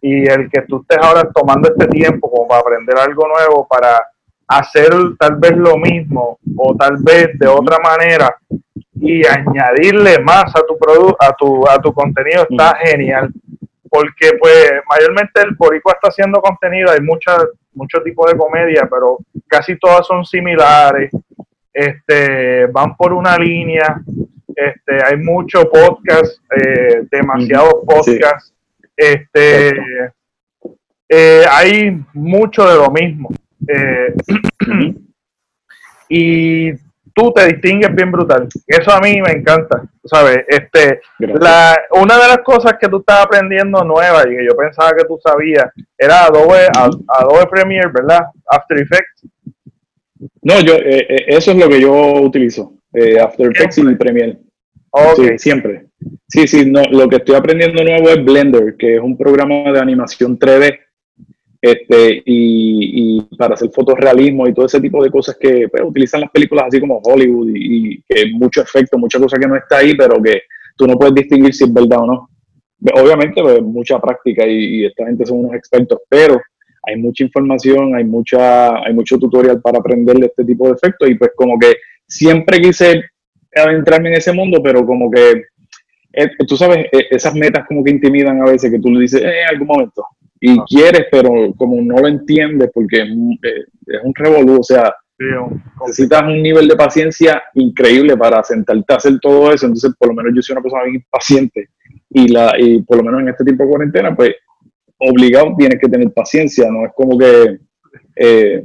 y 0.00 0.28
el 0.28 0.50
que 0.50 0.62
tú 0.62 0.80
estés 0.82 0.98
ahora 0.98 1.28
tomando 1.34 1.68
este 1.68 1.86
tiempo 1.88 2.30
como 2.30 2.48
para 2.48 2.60
aprender 2.60 2.98
algo 2.98 3.28
nuevo, 3.28 3.66
para 3.68 4.00
hacer 4.46 4.90
tal 5.18 5.36
vez 5.36 5.56
lo 5.56 5.76
mismo 5.76 6.38
o 6.56 6.74
tal 6.76 6.96
vez 7.02 7.38
de 7.38 7.46
otra 7.46 7.78
manera 7.78 8.36
y 8.94 9.26
añadirle 9.26 10.18
más 10.18 10.54
a 10.54 10.60
tu 10.66 10.76
producto, 10.78 11.16
a 11.20 11.32
tu, 11.32 11.68
a 11.68 11.78
tu 11.78 11.92
contenido 11.92 12.46
está 12.48 12.76
genial. 12.76 13.30
Porque 13.88 14.36
pues 14.38 14.70
mayormente 14.88 15.40
el 15.42 15.54
boricua 15.56 15.94
está 15.94 16.08
haciendo 16.08 16.40
contenido, 16.40 16.92
hay 16.92 17.00
mucha, 17.00 17.36
mucho 17.72 18.00
tipo 18.02 18.28
de 18.28 18.36
comedia, 18.36 18.86
pero 18.90 19.18
casi 19.48 19.78
todas 19.78 20.06
son 20.06 20.24
similares, 20.24 21.10
este, 21.72 22.66
van 22.66 22.96
por 22.96 23.12
una 23.12 23.36
línea, 23.36 24.00
este, 24.54 25.04
hay 25.04 25.16
mucho 25.16 25.62
podcast, 25.70 26.40
eh, 26.56 27.02
demasiados 27.10 27.74
podcasts. 27.86 28.54
Este, 29.00 29.72
eh, 31.08 31.44
hay 31.50 32.04
mucho 32.12 32.68
de 32.68 32.76
lo 32.76 32.90
mismo. 32.90 33.30
Eh, 33.66 34.14
y 36.10 36.72
tú 37.14 37.32
te 37.34 37.46
distingues 37.46 37.94
bien 37.94 38.12
brutal. 38.12 38.46
Eso 38.66 38.92
a 38.92 39.00
mí 39.00 39.22
me 39.22 39.32
encanta, 39.32 39.84
¿sabes? 40.04 40.44
Este, 40.48 41.00
la, 41.18 41.80
una 41.92 42.18
de 42.18 42.28
las 42.28 42.38
cosas 42.40 42.74
que 42.78 42.88
tú 42.88 42.98
estás 42.98 43.24
aprendiendo 43.24 43.82
nueva 43.84 44.22
y 44.28 44.36
que 44.36 44.44
yo 44.44 44.54
pensaba 44.54 44.92
que 44.92 45.06
tú 45.06 45.18
sabías 45.24 45.64
era 45.96 46.26
Adobe, 46.26 46.68
Adobe 46.74 47.46
Premiere, 47.50 47.90
¿verdad? 47.90 48.26
After 48.46 48.78
Effects. 48.78 49.26
No, 50.42 50.60
yo, 50.60 50.74
eh, 50.74 51.06
eh, 51.08 51.24
eso 51.28 51.52
es 51.52 51.56
lo 51.56 51.70
que 51.70 51.80
yo 51.80 52.20
utilizo, 52.20 52.74
After 53.22 53.50
Effects 53.50 53.78
y 53.78 53.94
Premiere. 53.94 54.38
Sí, 55.16 55.38
siempre. 55.38 55.86
Sí, 56.28 56.46
sí, 56.46 56.66
no, 56.66 56.82
lo 56.90 57.08
que 57.08 57.16
estoy 57.16 57.36
aprendiendo 57.36 57.82
nuevo 57.84 58.08
es 58.08 58.24
Blender, 58.24 58.76
que 58.76 58.96
es 58.96 59.00
un 59.00 59.16
programa 59.16 59.72
de 59.72 59.78
animación 59.78 60.38
3D 60.38 60.78
este, 61.62 62.22
y, 62.24 63.20
para 63.36 63.54
hacer 63.54 63.70
fotorrealismo 63.70 64.48
y 64.48 64.54
todo 64.54 64.66
ese 64.66 64.80
tipo 64.80 65.02
de 65.02 65.10
cosas 65.10 65.36
que 65.38 65.68
pues, 65.68 65.82
utilizan 65.84 66.22
las 66.22 66.30
películas 66.30 66.66
así 66.68 66.80
como 66.80 67.00
Hollywood 67.04 67.50
y, 67.54 68.02
que 68.08 68.32
mucho 68.32 68.62
efecto, 68.62 68.98
mucha 68.98 69.18
cosa 69.18 69.36
que 69.38 69.46
no 69.46 69.56
está 69.56 69.78
ahí, 69.78 69.94
pero 69.94 70.20
que 70.22 70.42
tú 70.76 70.86
no 70.86 70.98
puedes 70.98 71.14
distinguir 71.14 71.54
si 71.54 71.64
es 71.64 71.72
verdad 71.72 72.00
o 72.00 72.06
no. 72.06 72.30
Obviamente, 72.94 73.42
pues, 73.42 73.60
mucha 73.62 74.00
práctica 74.00 74.46
y, 74.46 74.86
esta 74.86 75.06
gente 75.06 75.26
son 75.26 75.40
unos 75.40 75.54
expertos, 75.54 76.00
pero 76.08 76.40
hay 76.82 76.96
mucha 76.96 77.24
información, 77.24 77.94
hay 77.94 78.04
mucha, 78.04 78.82
hay 78.82 78.94
mucho 78.94 79.18
tutorial 79.18 79.60
para 79.60 79.78
aprender 79.78 80.16
este 80.24 80.44
tipo 80.44 80.66
de 80.66 80.74
efectos 80.74 81.10
y 81.10 81.14
pues 81.14 81.32
como 81.36 81.58
que 81.58 81.74
siempre 82.08 82.58
quise 82.58 83.02
adentrarme 83.54 84.10
en 84.10 84.16
ese 84.16 84.32
mundo, 84.32 84.60
pero 84.62 84.84
como 84.84 85.10
que 85.10 85.44
eh, 86.12 86.28
tú 86.46 86.56
sabes, 86.56 86.86
eh, 86.92 87.06
esas 87.10 87.34
metas 87.34 87.66
como 87.66 87.84
que 87.84 87.90
intimidan 87.90 88.40
a 88.40 88.50
veces 88.50 88.70
que 88.70 88.80
tú 88.80 88.90
le 88.90 89.00
dices, 89.00 89.22
eh, 89.22 89.42
en 89.42 89.48
algún 89.48 89.68
momento, 89.68 90.04
y 90.40 90.58
quieres, 90.60 91.06
pero 91.10 91.52
como 91.56 91.80
no 91.82 91.98
lo 91.98 92.08
entiendes, 92.08 92.70
porque 92.72 93.02
es 93.02 93.10
un, 93.10 93.38
eh, 93.42 94.12
revolú, 94.14 94.60
o 94.60 94.62
sea, 94.62 94.94
necesitas 95.86 96.22
un 96.22 96.42
nivel 96.42 96.66
de 96.66 96.76
paciencia 96.76 97.42
increíble 97.54 98.16
para 98.16 98.42
sentarte 98.42 98.92
a 98.92 98.96
hacer 98.96 99.18
todo 99.20 99.52
eso, 99.52 99.66
entonces 99.66 99.92
por 99.98 100.08
lo 100.08 100.14
menos 100.14 100.32
yo 100.34 100.40
soy 100.40 100.54
una 100.54 100.62
persona 100.62 100.84
bien 100.84 100.96
impaciente. 100.96 101.68
Y, 102.08 102.28
la, 102.28 102.54
y 102.58 102.80
por 102.82 102.96
lo 102.96 103.04
menos 103.04 103.20
en 103.20 103.28
este 103.28 103.44
tiempo 103.44 103.64
de 103.64 103.70
cuarentena, 103.70 104.16
pues 104.16 104.34
obligado 104.98 105.54
tienes 105.58 105.78
que 105.78 105.88
tener 105.88 106.10
paciencia, 106.12 106.70
no 106.70 106.86
es 106.86 106.92
como 106.94 107.18
que... 107.18 107.58
Eh, 108.16 108.62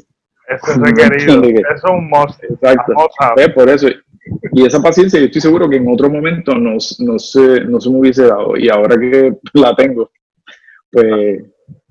eso 0.47 0.71
es 0.71 0.77
requerido, 0.77 1.43
eso 1.43 1.67
es 1.75 1.83
un 1.91 2.09
must. 2.09 2.41
Exacto, 2.43 2.93
por 3.53 3.69
eso, 3.69 3.87
y 4.53 4.65
esa 4.65 4.81
paciencia 4.81 5.19
yo 5.19 5.25
estoy 5.25 5.41
seguro 5.41 5.69
que 5.69 5.77
en 5.77 5.87
otro 5.87 6.09
momento 6.09 6.53
no, 6.55 6.77
no, 6.99 7.19
se, 7.19 7.61
no 7.61 7.79
se 7.79 7.89
me 7.89 7.99
hubiese 7.99 8.27
dado 8.27 8.57
y 8.57 8.69
ahora 8.69 8.97
que 8.97 9.33
la 9.53 9.75
tengo, 9.75 10.11
pues 10.91 11.43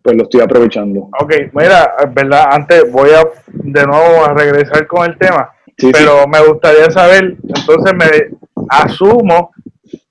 pues 0.04 0.18
lo 0.18 0.24
estoy 0.24 0.42
aprovechando. 0.42 1.08
Ok, 1.18 1.32
mira, 1.54 1.94
verdad, 2.12 2.44
antes 2.50 2.92
voy 2.92 3.08
a 3.10 3.22
de 3.46 3.86
nuevo 3.86 4.22
a 4.22 4.34
regresar 4.34 4.86
con 4.86 5.10
el 5.10 5.16
tema, 5.16 5.50
pero 5.78 6.28
me 6.28 6.46
gustaría 6.46 6.90
saber, 6.90 7.36
entonces 7.42 7.94
me 7.94 8.36
asumo 8.68 9.50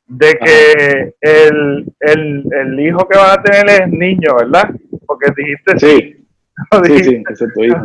de 0.08 0.34
que 0.34 1.13
el, 1.22 1.86
el, 2.00 2.44
el, 2.51 2.80
hijo 2.80 3.08
que 3.08 3.20
van 3.20 3.39
a 3.39 3.44
tener 3.44 3.84
es 3.84 3.88
niño, 3.89 4.36
¿verdad? 4.36 4.72
Porque 5.06 5.32
dijiste 5.36 5.77
sí. 5.77 6.23
Sí, 6.86 7.04
sí, 7.04 7.24
es 7.30 7.54
tu 7.54 7.64
hijo. 7.64 7.78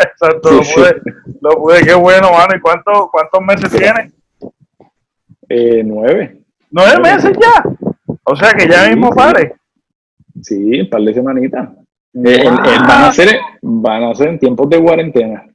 Exacto, 0.00 0.50
lo, 0.52 0.60
pude, 0.60 1.02
lo 1.40 1.50
pude, 1.50 1.80
qué 1.82 1.94
bueno, 1.94 2.30
mano. 2.32 2.54
¿Y 2.54 2.60
cuánto, 2.60 3.08
cuántos 3.10 3.40
meses 3.40 3.70
tiene? 3.70 4.12
Eh, 5.48 5.82
nueve. 5.84 6.42
¿Nueve 6.70 7.00
meses 7.00 7.32
ya? 7.40 7.64
O 8.24 8.36
sea 8.36 8.52
que 8.52 8.68
ya 8.68 8.88
mismo 8.88 9.10
pare. 9.10 9.54
Sí, 10.42 10.80
un 10.80 10.90
par 10.90 11.00
de 11.00 11.14
semanitas. 11.14 11.70
Eh, 12.14 12.44
van, 12.44 13.04
a 13.04 13.12
ser, 13.12 13.38
van 13.62 14.04
a 14.04 14.14
ser 14.14 14.28
en 14.28 14.38
tiempos 14.38 14.68
de 14.68 14.82
cuarentena. 14.82 15.46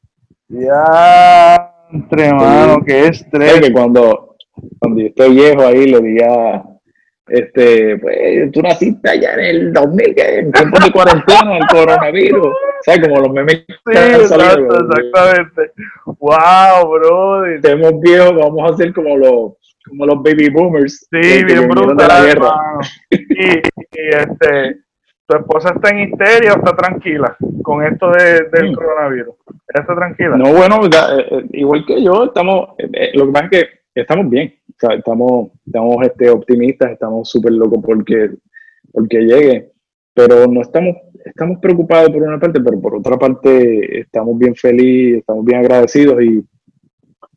Ya, 0.48 1.72
entre 1.92 2.34
mano, 2.34 2.84
qué 2.86 3.08
estrés. 3.08 3.62
que 3.62 3.72
cuando, 3.72 4.36
cuando 4.80 5.02
yo 5.02 5.08
esté 5.08 5.30
viejo 5.30 5.62
ahí 5.62 5.86
le 5.86 6.02
diga, 6.02 6.64
este, 7.27 7.98
pues 7.98 8.51
tú 8.51 8.62
naciste 8.62 9.10
allá 9.10 9.34
en 9.34 9.39
el 9.39 9.74
2000, 9.74 10.15
que 10.15 10.39
en 10.39 10.51
tiempos 10.51 10.84
de 10.84 10.92
cuarentena, 10.92 11.58
el 11.58 11.68
coronavirus. 11.68 12.56
¿Sabes? 12.82 13.08
Como 13.08 13.22
los 13.22 13.32
memes. 13.32 13.63
Sí, 13.68 13.94
exacto, 13.94 14.89
exactamente. 14.89 15.72
Wow, 16.06 16.89
bro. 16.89 17.46
Estemos 17.46 18.00
viejos, 18.01 18.36
vamos 18.36 18.72
a 18.72 18.77
ser 18.77 18.94
como 18.94 19.18
los 19.18 19.53
como 19.88 20.06
los 20.06 20.24
baby 20.24 20.50
boomers. 20.50 21.08
Sí, 21.10 21.44
bien 21.44 21.68
brutal. 21.68 22.38
Y, 23.10 23.18
y, 23.18 24.08
este, 24.10 24.82
tu 25.27 25.38
esposa 25.38 25.74
está 25.75 25.89
en 25.89 26.10
histeria 26.10 26.53
o 26.53 26.58
está 26.58 26.75
tranquila 26.75 27.36
con 27.62 27.84
esto 27.84 28.12
de, 28.12 28.48
del 28.51 28.72
mm. 28.72 28.75
coronavirus. 28.75 29.36
¿Está 29.68 29.96
tranquila? 29.96 30.38
No, 30.38 30.53
bueno, 30.53 30.86
eh, 30.86 31.27
eh, 31.32 31.44
igual 31.53 31.86
que 31.86 32.03
yo, 32.03 32.25
estamos, 32.25 32.70
eh, 32.77 33.12
lo 33.13 33.27
que 33.27 33.32
pasa 33.32 33.46
es 33.46 33.51
que 33.51 33.83
estamos 34.02 34.30
bien, 34.30 34.56
o 34.70 34.74
sea, 34.80 34.96
estamos, 34.98 35.52
estamos 35.66 35.98
este, 36.06 36.30
optimistas, 36.30 36.92
estamos 36.92 37.30
súper 37.30 37.54
locos 37.54 37.80
porque, 37.86 38.32
porque 38.92 39.20
llegue, 39.20 39.72
pero 40.14 40.48
no 40.48 40.62
estamos, 40.62 40.96
estamos 41.26 41.60
preocupados 41.60 42.10
por 42.10 42.24
una 42.24 42.40
parte, 42.40 42.60
pero 42.62 42.82
por 42.82 42.96
otra 42.96 43.18
parte 43.18 44.02
estamos 44.02 44.38
bien 44.38 44.56
felices, 44.56 45.20
estamos 45.20 45.46
bien 45.46 45.60
agradecidos 45.60 46.24
y 46.24 46.44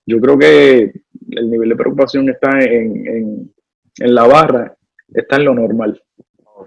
yo 0.06 0.20
creo 0.20 0.38
que 0.38 0.92
el 1.30 1.50
nivel 1.50 1.70
de 1.70 1.76
preocupación 1.76 2.28
está 2.28 2.58
en, 2.60 3.52
la 3.98 4.26
barra, 4.26 4.76
está 5.12 5.36
en 5.36 5.44
lo 5.44 5.54
normal. 5.54 6.00
no 6.38 6.66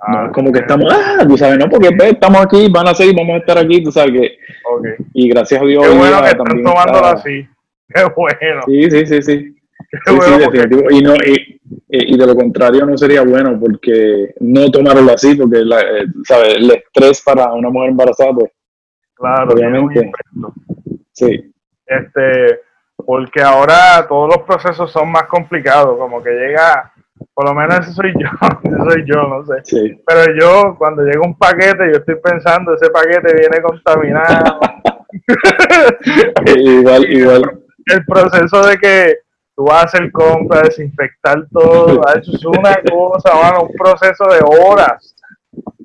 ah, 0.00 0.24
es 0.26 0.32
como 0.32 0.50
que 0.52 0.60
estamos, 0.60 0.92
ah, 0.92 1.24
tú 1.26 1.36
sabes, 1.36 1.58
no, 1.58 1.68
porque 1.68 1.90
pues, 1.96 2.12
estamos 2.12 2.40
aquí, 2.40 2.68
van 2.70 2.88
a 2.88 2.94
seguir, 2.94 3.14
vamos 3.14 3.34
a 3.34 3.38
estar 3.38 3.58
aquí, 3.58 3.82
tú 3.82 3.92
sabes 3.92 4.12
que. 4.12 4.38
Y 5.14 5.28
gracias 5.28 5.60
a 5.60 5.64
Dios. 5.64 5.86
Qué 5.86 5.94
bueno 5.94 6.22
que 6.22 6.28
están 6.28 7.04
así. 7.04 7.46
Qué 7.94 8.04
bueno. 8.16 8.62
Sí, 8.66 8.90
sí, 8.90 9.06
sí, 9.06 9.22
sí. 9.22 9.22
sí, 9.22 10.18
Y, 10.90 11.02
no, 11.02 11.14
y, 11.88 12.16
de 12.16 12.26
lo 12.26 12.34
contrario 12.36 12.86
no 12.86 12.96
sería 12.96 13.22
bueno 13.22 13.58
porque 13.58 14.34
no 14.40 14.70
tomarlo 14.70 15.12
así, 15.12 15.34
porque 15.34 15.58
la, 15.64 15.80
eh, 15.80 16.06
¿sabes? 16.24 16.56
el 16.56 16.70
estrés 16.70 17.22
para 17.22 17.52
una 17.52 17.70
mujer 17.70 17.90
embarazada, 17.90 18.32
pues. 18.34 18.52
Claro, 19.14 19.52
obviamente. 19.52 20.10
Sí. 21.12 21.52
Este, 21.86 22.60
porque 23.04 23.42
ahora 23.42 24.06
todos 24.08 24.36
los 24.36 24.46
procesos 24.46 24.90
son 24.90 25.10
más 25.10 25.24
complicados, 25.24 25.98
como 25.98 26.22
que 26.22 26.30
llega, 26.30 26.92
por 27.34 27.48
lo 27.48 27.54
menos 27.54 27.80
ese 27.80 27.92
soy 27.92 28.14
yo, 28.18 28.28
soy 28.88 29.04
yo, 29.04 29.16
no 29.16 29.44
sé. 29.44 30.00
Pero 30.06 30.38
yo, 30.38 30.76
cuando 30.78 31.02
llega 31.02 31.20
un 31.26 31.36
paquete, 31.36 31.90
yo 31.90 31.98
estoy 31.98 32.16
pensando, 32.22 32.74
ese 32.74 32.90
paquete 32.90 33.34
viene 33.34 33.60
contaminado. 33.60 34.60
igual, 36.56 37.04
igual. 37.12 37.59
El 37.92 38.04
proceso 38.04 38.66
de 38.66 38.78
que 38.78 39.18
tú 39.54 39.64
vas 39.64 39.82
a 39.82 39.86
hacer 39.86 40.10
compra, 40.12 40.62
desinfectar 40.62 41.46
todo, 41.52 42.00
eso 42.16 42.32
es 42.32 42.44
una 42.44 42.76
cosa, 42.88 43.34
mano, 43.34 43.62
un 43.64 43.72
proceso 43.72 44.24
de 44.24 44.40
horas. 44.42 45.14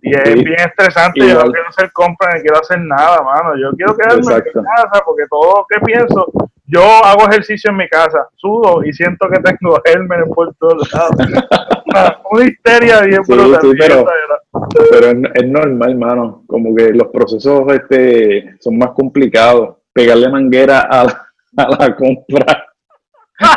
Y 0.01 0.15
es 0.15 0.35
bien 0.35 0.59
estresante, 0.59 1.19
yo 1.19 1.43
no 1.45 1.51
quiero 1.51 1.67
hacer 1.67 1.91
compra 1.91 2.35
ni 2.35 2.41
quiero 2.41 2.59
hacer 2.59 2.79
nada, 2.79 3.21
mano. 3.23 3.57
Yo 3.57 3.71
quiero 3.75 3.95
quedarme 3.97 4.21
en 4.21 4.43
mi 4.43 4.51
casa 4.51 5.03
porque 5.03 5.23
todo 5.27 5.57
lo 5.57 5.65
que 5.67 5.81
pienso 5.83 6.31
yo 6.67 6.81
hago 6.81 7.29
ejercicio 7.29 7.69
en 7.69 7.77
mi 7.77 7.87
casa, 7.87 8.27
sudo 8.35 8.83
y 8.83 8.91
siento 8.91 9.27
que 9.29 9.39
tengo 9.39 9.79
gérmenes 9.85 10.29
por 10.33 10.53
todos 10.55 10.91
lados. 10.93 11.15
una, 12.31 12.45
histeria 12.45 13.01
bien 13.01 13.23
sí, 13.23 13.33
pero, 13.77 14.05
pero 14.91 15.07
es, 15.33 15.47
normal, 15.47 15.91
hermano. 15.91 16.43
Como 16.47 16.75
que 16.75 16.91
los 16.91 17.07
procesos 17.09 17.63
este, 17.73 18.55
son 18.59 18.77
más 18.77 18.91
complicados. 18.91 19.77
Pegarle 19.93 20.29
manguera 20.29 20.87
a, 20.89 21.24
a 21.57 21.67
la 21.79 21.95
compra. 21.95 22.65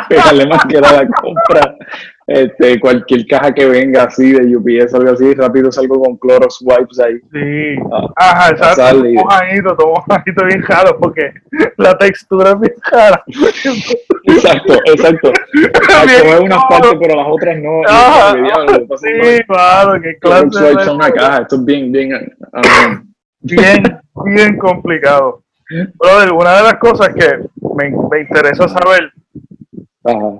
Pegarle 0.09 0.45
manguera 0.45 0.89
a 0.89 1.03
la 1.03 1.07
compra 1.07 1.77
este, 2.29 2.79
cualquier 2.79 3.25
caja 3.25 3.51
que 3.51 3.65
venga 3.65 4.03
así 4.03 4.31
de 4.31 4.55
UPS, 4.55 4.93
algo 4.93 5.13
así, 5.13 5.33
rápido 5.33 5.71
salgo 5.71 5.99
con 5.99 6.15
Clorox 6.17 6.59
wipes 6.61 6.99
ahí. 6.99 7.15
Sí. 7.33 7.81
Ajá, 8.15 8.51
exacto. 8.51 8.99
Un 8.99 9.13
mojadito, 9.15 9.75
un 9.83 9.93
mojadito 9.93 10.45
bien 10.45 10.61
jaro 10.61 10.99
porque 10.99 11.33
la 11.77 11.97
textura 11.97 12.51
es 12.51 12.59
bien 12.59 12.73
cara. 12.83 13.23
exacto, 14.25 14.73
exacto. 14.85 15.31
Comer 16.01 16.41
unas 16.41 16.63
partes, 16.69 16.91
pero 16.99 17.15
las 17.15 17.27
otras 17.27 17.57
no. 17.57 17.81
Ajá, 17.87 18.35
sí, 18.97 19.43
claro, 19.47 19.99
que 19.99 20.09
de 20.09 20.41
wipes 20.41 20.85
son 20.85 20.95
una 20.97 21.11
caja, 21.11 21.41
esto 21.41 21.55
es 21.55 21.65
bien, 21.65 21.91
bien. 21.91 22.11
Um, 22.53 23.11
bien, 23.39 23.83
bien 24.25 24.57
complicado. 24.57 25.43
Brother, 25.69 26.31
una 26.33 26.57
de 26.57 26.63
las 26.63 26.75
cosas 26.75 27.09
que 27.09 27.47
me, 27.75 27.89
me 27.89 28.21
interesa 28.21 28.67
saber 28.67 29.11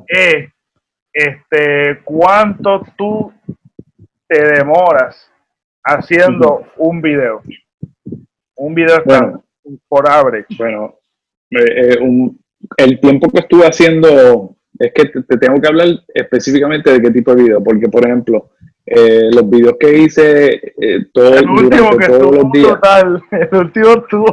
es 0.07 0.49
este, 1.13 2.01
cuánto 2.03 2.83
tú 2.97 3.31
te 4.27 4.43
demoras 4.55 5.31
haciendo 5.83 6.65
un 6.77 7.01
video. 7.01 7.41
Un 8.55 8.75
video 8.75 9.03
por 9.87 10.09
average. 10.09 10.55
Bueno, 10.57 10.95
eh, 11.51 11.93
eh, 11.93 12.31
el 12.77 12.99
tiempo 12.99 13.29
que 13.29 13.39
estuve 13.39 13.65
haciendo 13.65 14.55
es 14.77 14.91
que 14.93 15.05
te, 15.05 15.37
tengo 15.37 15.59
que 15.59 15.67
hablar 15.67 15.87
específicamente 16.13 16.91
de 16.91 17.01
qué 17.01 17.11
tipo 17.11 17.33
de 17.33 17.43
video, 17.43 17.63
porque 17.63 17.87
por 17.87 18.05
ejemplo, 18.05 18.51
Eh, 18.91 19.29
los 19.31 19.47
videos 19.47 19.75
que 19.79 19.99
hice 19.99 20.73
eh, 20.81 21.05
todo, 21.13 21.37
el 21.37 21.47
último 21.47 21.95
que 21.95 22.07
todos 22.07 22.35
los 22.35 22.51
días. 22.51 22.69
Total, 22.69 23.23
el 23.29 23.55
último 23.55 23.89
estuvo 23.89 24.25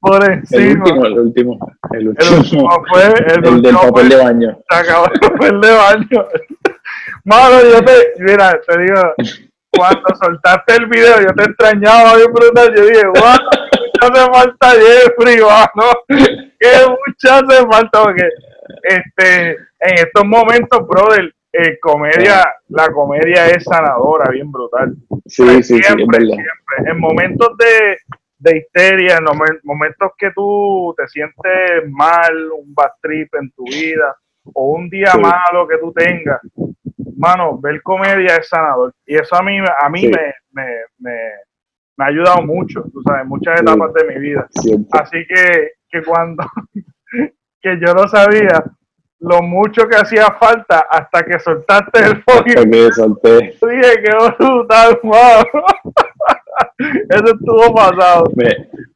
por 0.00 0.30
encima. 0.30 0.62
El 0.62 0.78
último, 0.78 1.06
el 1.06 1.18
último, 1.18 1.58
el 1.90 2.08
último, 2.08 2.84
fue 2.88 3.02
el, 3.04 3.44
el 3.48 3.62
del 3.62 3.74
papel 3.74 4.08
de 4.08 4.16
baño. 4.16 4.58
Se 4.70 4.78
acabó 4.78 5.06
el 5.12 5.18
papel 5.18 5.60
de 5.60 5.70
baño. 5.72 6.28
Mano, 7.24 7.62
yo 7.64 7.84
te, 7.84 7.92
mira, 8.20 8.60
te 8.64 8.80
digo, 8.80 9.02
cuando 9.70 10.14
soltaste 10.22 10.74
el 10.76 10.86
video, 10.86 11.22
yo 11.22 11.34
te 11.34 11.50
extrañaba 11.50 12.14
bien 12.14 12.32
brutal. 12.32 12.72
Yo 12.76 12.84
dije, 12.84 13.06
wow, 13.06 13.14
mucho 13.14 14.12
hace 14.12 14.32
falta 14.32 14.70
Jeffrey, 14.70 15.40
mano. 15.40 15.90
Que 16.60 16.68
mucho 16.86 17.34
hace 17.34 17.66
falta, 17.66 18.02
porque 18.04 18.28
este, 18.84 19.50
en 19.50 19.94
estos 19.94 20.24
momentos, 20.24 20.86
brother, 20.86 21.34
eh, 21.52 21.78
comedia, 21.80 22.44
la 22.68 22.88
comedia 22.92 23.48
es 23.48 23.64
sanadora, 23.64 24.30
bien 24.30 24.50
brutal. 24.50 24.94
Sí, 25.26 25.62
sí, 25.62 25.82
siempre, 25.82 26.20
sí, 26.20 26.26
siempre. 26.26 26.90
En 26.90 26.98
momentos 26.98 27.56
de, 27.56 27.98
de 28.38 28.58
histeria, 28.58 29.18
en 29.18 29.24
momentos 29.64 30.12
que 30.16 30.30
tú 30.30 30.94
te 30.96 31.08
sientes 31.08 31.90
mal, 31.90 32.52
un 32.52 32.72
bad 32.74 32.92
trip 33.02 33.34
en 33.34 33.50
tu 33.52 33.64
vida, 33.64 34.16
o 34.54 34.72
un 34.72 34.88
día 34.88 35.12
malo 35.14 35.66
que 35.66 35.78
tú 35.78 35.92
tengas, 35.92 36.40
mano, 37.16 37.58
ver 37.60 37.82
comedia 37.82 38.36
es 38.36 38.48
sanador. 38.48 38.94
Y 39.04 39.16
eso 39.16 39.36
a 39.36 39.42
mí, 39.42 39.58
a 39.58 39.88
mí 39.88 40.08
me, 40.08 40.34
me, 40.52 40.66
me, 40.98 42.04
ha 42.04 42.06
ayudado 42.06 42.42
mucho, 42.42 42.82
tú 42.92 43.02
sabes, 43.02 43.26
muchas 43.26 43.60
etapas 43.60 43.92
de 43.92 44.04
mi 44.04 44.20
vida. 44.20 44.48
Así 44.92 45.26
que, 45.26 45.72
que 45.90 46.02
cuando, 46.02 46.44
que 47.60 47.78
yo 47.78 47.92
no 47.92 48.08
sabía 48.08 48.64
lo 49.20 49.42
mucho 49.42 49.86
que 49.86 49.96
hacía 49.96 50.26
falta 50.38 50.86
hasta 50.90 51.22
que 51.22 51.38
soltaste 51.38 52.00
el 52.00 52.22
fucking. 52.22 52.58
Hasta 52.58 52.70
que 52.70 52.92
solté. 52.92 53.38
Dije 53.38 54.02
que 54.02 54.10
brutal, 54.38 54.98
wow. 55.02 55.44
Eso 57.08 57.34
estuvo 57.34 57.74
pasado. 57.74 58.24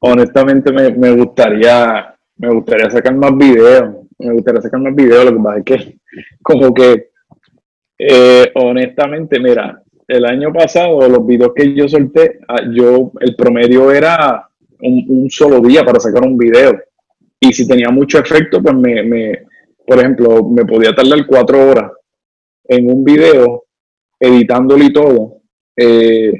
honestamente 0.00 0.72
me, 0.72 0.90
me, 0.92 1.10
gustaría, 1.12 2.14
me 2.38 2.48
gustaría 2.54 2.90
sacar 2.90 3.14
más 3.14 3.36
videos. 3.36 3.96
Me 4.18 4.32
gustaría 4.32 4.62
sacar 4.62 4.80
más 4.80 4.94
videos, 4.94 5.24
lo 5.26 5.32
que 5.32 5.42
pasa 5.42 5.58
es 5.58 5.64
que 5.64 5.98
como 6.42 6.72
que 6.72 7.10
eh, 7.98 8.50
honestamente, 8.54 9.38
mira, 9.38 9.82
el 10.08 10.24
año 10.24 10.52
pasado 10.52 11.08
los 11.08 11.26
videos 11.26 11.52
que 11.54 11.74
yo 11.74 11.88
solté, 11.88 12.40
ah, 12.48 12.62
yo 12.72 13.12
el 13.20 13.36
promedio 13.36 13.90
era 13.92 14.48
un, 14.80 15.04
un 15.08 15.30
solo 15.30 15.60
día 15.60 15.84
para 15.84 16.00
sacar 16.00 16.22
un 16.22 16.38
video. 16.38 16.80
Y 17.40 17.52
si 17.52 17.68
tenía 17.68 17.90
mucho 17.90 18.18
efecto, 18.18 18.62
pues 18.62 18.74
me, 18.74 19.02
me 19.02 19.42
por 19.86 19.98
ejemplo, 19.98 20.44
me 20.48 20.64
podía 20.64 20.94
tardar 20.94 21.26
cuatro 21.26 21.68
horas 21.68 21.92
en 22.64 22.90
un 22.90 23.04
video 23.04 23.64
editándolo 24.18 24.84
y 24.84 24.92
todo. 24.92 25.42
Eh, 25.76 26.32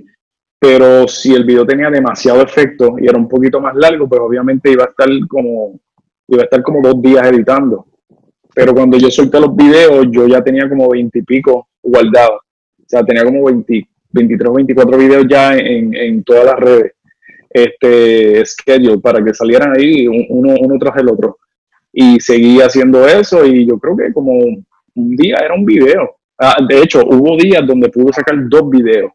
pero 0.58 1.06
si 1.06 1.34
el 1.34 1.44
video 1.44 1.66
tenía 1.66 1.90
demasiado 1.90 2.42
efecto 2.42 2.96
y 2.98 3.06
era 3.06 3.18
un 3.18 3.28
poquito 3.28 3.60
más 3.60 3.74
largo, 3.74 4.08
pues 4.08 4.20
obviamente 4.20 4.70
iba 4.70 4.84
a 4.84 4.88
estar 4.88 5.08
como, 5.28 5.78
iba 6.28 6.42
a 6.42 6.44
estar 6.44 6.62
como 6.62 6.80
dos 6.80 7.02
días 7.02 7.26
editando. 7.26 7.86
Pero 8.54 8.72
cuando 8.72 8.96
yo 8.96 9.10
solté 9.10 9.40
los 9.40 9.54
videos, 9.54 10.06
yo 10.10 10.26
ya 10.26 10.42
tenía 10.42 10.68
como 10.68 10.88
veintipico 10.88 11.68
guardados. 11.82 12.40
O 12.78 12.86
sea, 12.86 13.04
tenía 13.04 13.25
como 13.25 13.45
20, 13.45 13.88
23 14.10 14.49
o 14.49 14.54
24 14.54 14.99
videos 14.99 15.26
ya 15.28 15.56
en, 15.56 15.95
en 15.95 16.23
todas 16.23 16.47
las 16.47 16.56
redes. 16.56 16.92
Este 17.50 18.45
schedule 18.47 18.99
para 18.99 19.23
que 19.23 19.34
salieran 19.34 19.76
ahí 19.76 20.06
uno, 20.06 20.54
uno 20.60 20.78
tras 20.78 20.97
el 20.99 21.08
otro 21.08 21.38
y 21.97 22.19
seguí 22.19 22.61
haciendo 22.61 23.07
eso 23.07 23.45
y 23.47 23.67
yo 23.67 23.78
creo 23.78 23.97
que 23.97 24.13
como 24.13 24.33
un 24.33 25.17
día 25.17 25.37
era 25.45 25.54
un 25.54 25.65
video. 25.65 26.17
Ah, 26.37 26.57
de 26.69 26.83
hecho, 26.83 27.00
hubo 27.07 27.37
días 27.37 27.65
donde 27.65 27.89
pude 27.89 28.13
sacar 28.13 28.37
dos 28.49 28.69
videos. 28.69 29.13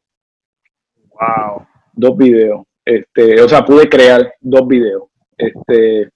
Wow. 1.11 1.65
Dos 1.93 2.17
videos. 2.17 2.61
Este, 2.85 3.41
o 3.41 3.49
sea, 3.49 3.65
pude 3.65 3.89
crear 3.89 4.33
dos 4.39 4.65
videos. 4.65 5.03
Este, 5.37 6.09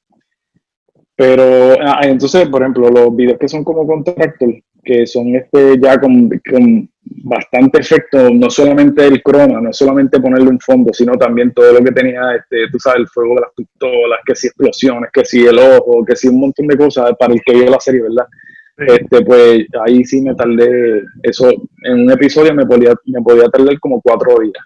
pero 1.15 1.75
ah, 1.81 1.99
entonces, 2.03 2.47
por 2.47 2.61
ejemplo, 2.61 2.89
los 2.89 3.13
videos 3.13 3.37
que 3.37 3.49
son 3.49 3.65
como 3.65 3.85
Contractor, 3.85 4.53
que 4.81 5.05
son 5.05 5.35
este 5.35 5.77
ya 5.81 5.99
con, 5.99 6.29
con 6.49 6.89
bastante 7.05 7.79
efecto, 7.79 8.29
no 8.31 8.49
solamente 8.49 9.05
el 9.05 9.21
croma, 9.21 9.59
no 9.61 9.73
solamente 9.73 10.19
ponerlo 10.19 10.49
en 10.49 10.59
fondo, 10.59 10.93
sino 10.93 11.13
también 11.13 11.53
todo 11.53 11.71
lo 11.73 11.83
que 11.83 11.91
tenía, 11.91 12.35
este, 12.35 12.69
tú 12.71 12.79
sabes, 12.79 13.01
el 13.01 13.07
fuego 13.07 13.35
de 13.35 13.41
las 13.41 13.53
pistolas, 13.55 14.19
que 14.25 14.35
si 14.35 14.47
explosiones, 14.47 15.09
que 15.11 15.25
si 15.25 15.45
el 15.45 15.59
ojo, 15.59 16.03
que 16.05 16.15
si 16.15 16.27
un 16.27 16.39
montón 16.39 16.67
de 16.67 16.77
cosas 16.77 17.13
para 17.19 17.33
el 17.33 17.41
que 17.41 17.53
vio 17.53 17.69
la 17.69 17.79
serie, 17.79 18.01
¿verdad? 18.01 18.27
Este, 18.75 19.23
pues 19.23 19.65
ahí 19.85 20.03
sí 20.03 20.21
me 20.21 20.33
tardé, 20.33 21.03
eso 21.21 21.51
en 21.83 22.01
un 22.01 22.11
episodio 22.11 22.53
me 22.53 22.65
podía, 22.65 22.93
me 23.05 23.21
podía 23.21 23.47
tardar 23.49 23.79
como 23.79 24.01
cuatro 24.01 24.39
días. 24.39 24.65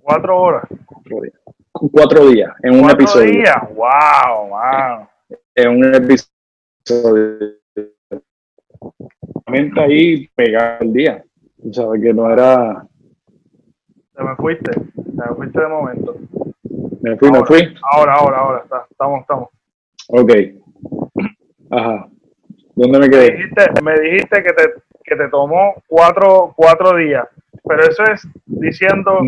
¿Cuatro 0.00 0.40
horas? 0.40 0.64
Cuatro 0.84 1.20
días. 1.22 1.34
Cuatro 1.72 2.26
días 2.28 2.52
en 2.62 2.82
un 2.82 2.90
episodio. 2.90 3.32
¿Cuatro 3.32 3.40
días? 3.40 3.56
¡Wow! 3.76 4.48
¡Wow! 4.48 5.08
En 5.54 5.68
un 5.70 5.94
episodio. 5.94 7.60
Ahí 9.46 10.28
pegado 10.34 10.78
el 10.80 10.92
día. 10.92 11.24
Tú 11.62 11.72
sabes 11.72 12.02
que 12.02 12.14
no 12.14 12.30
era. 12.30 12.86
Te 14.14 14.24
me 14.24 14.36
fuiste, 14.36 14.70
te 14.70 15.02
me 15.04 15.34
fuiste 15.36 15.60
de 15.60 15.68
momento. 15.68 16.16
Me 17.02 17.16
fui, 17.16 17.30
me 17.30 17.44
fui. 17.44 17.74
Ahora, 17.92 18.14
ahora, 18.14 18.38
ahora, 18.38 18.62
está, 18.64 18.86
estamos, 18.90 19.20
estamos. 19.20 19.48
Ok. 20.08 20.32
Ajá. 21.70 22.08
¿Dónde 22.74 22.98
me 22.98 23.10
quedé? 23.10 23.30
Me 23.30 23.36
dijiste, 23.36 23.82
me 23.82 24.00
dijiste 24.00 24.42
que, 24.42 24.52
te, 24.52 24.74
que 25.04 25.16
te 25.16 25.28
tomó 25.28 25.74
cuatro, 25.86 26.52
cuatro 26.56 26.96
días, 26.96 27.26
pero 27.62 27.82
eso 27.82 28.04
es 28.04 28.26
diciendo 28.46 29.18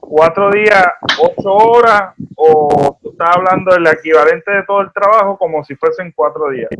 cuatro 0.00 0.50
días, 0.50 0.84
ocho 1.20 1.52
horas, 1.52 2.14
o 2.36 2.98
tú 3.00 3.10
estás 3.10 3.36
hablando 3.36 3.72
del 3.74 3.86
equivalente 3.86 4.50
de 4.50 4.62
todo 4.64 4.80
el 4.80 4.92
trabajo 4.92 5.38
como 5.38 5.62
si 5.64 5.76
fuesen 5.76 6.12
cuatro 6.14 6.50
días. 6.50 6.70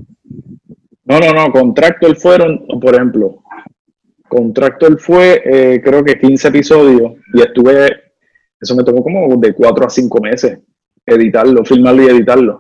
No, 1.04 1.18
no, 1.18 1.32
no, 1.32 1.52
Contractor 1.52 2.16
fueron, 2.16 2.66
por 2.80 2.94
ejemplo, 2.94 3.42
Contractor 4.28 4.98
fue, 5.00 5.42
eh, 5.44 5.80
creo 5.82 6.04
que 6.04 6.18
15 6.18 6.48
episodios 6.48 7.12
y 7.32 7.40
estuve, 7.40 7.88
eso 8.60 8.76
me 8.76 8.84
tomó 8.84 9.02
como 9.02 9.36
de 9.36 9.54
4 9.54 9.86
a 9.86 9.90
5 9.90 10.20
meses 10.20 10.58
editarlo, 11.08 11.64
filmarlo 11.64 12.02
y 12.02 12.06
editarlo. 12.06 12.58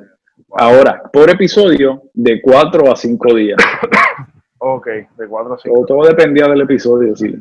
Ahora, 0.52 1.02
por 1.12 1.28
episodio, 1.30 2.02
de 2.14 2.40
4 2.40 2.90
a 2.90 2.96
5 2.96 3.34
días. 3.34 3.58
ok, 4.58 4.86
de 5.16 5.28
4 5.28 5.54
a 5.54 5.58
5. 5.58 5.86
Todo, 5.86 6.08
dependía 6.08 6.46
del 6.48 6.62
episodio, 6.62 7.14
sí. 7.14 7.34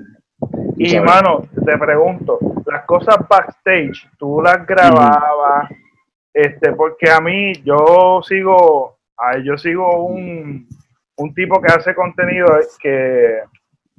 Y, 0.75 0.95
hermano, 0.95 1.47
te 1.65 1.77
pregunto, 1.77 2.37
las 2.65 2.85
cosas 2.85 3.15
backstage, 3.27 4.07
¿tú 4.19 4.41
las 4.41 4.67
grababas? 4.67 5.69
Este, 6.33 6.73
porque 6.73 7.09
a 7.09 7.19
mí, 7.19 7.53
yo 7.63 8.21
sigo, 8.21 8.97
yo 9.43 9.57
sigo 9.57 10.05
un, 10.05 10.67
un 11.15 11.33
tipo 11.33 11.59
que 11.59 11.73
hace 11.73 11.95
contenido 11.95 12.47
que 12.79 13.39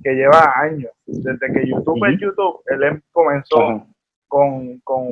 que 0.02 0.14
lleva 0.14 0.52
años. 0.56 0.90
Desde 1.06 1.52
que 1.52 1.68
YouTube 1.68 2.04
es 2.08 2.20
YouTube, 2.20 2.60
él 2.66 2.82
em, 2.84 3.00
comenzó 3.12 3.86
con, 4.28 4.78
con, 4.84 5.06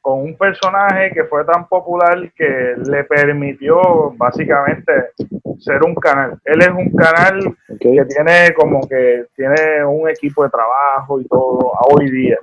con, 0.00 0.20
un 0.20 0.36
personaje 0.36 1.12
que 1.12 1.24
fue 1.24 1.44
tan 1.44 1.68
popular 1.68 2.32
que 2.32 2.74
le 2.84 3.04
permitió 3.04 4.12
básicamente 4.16 4.92
ser 5.58 5.82
un 5.84 5.94
canal. 5.94 6.38
Él 6.44 6.62
es 6.62 6.70
un 6.70 6.90
canal 6.90 7.56
que 7.78 8.04
tiene 8.06 8.52
como 8.54 8.86
que 8.88 9.26
tiene 9.36 9.84
un 9.84 10.08
equipo 10.08 10.42
de 10.42 10.50
trabajo 10.50 11.20
y 11.20 11.28
todo 11.28 11.72
hoy 11.90 12.10
día. 12.10 12.36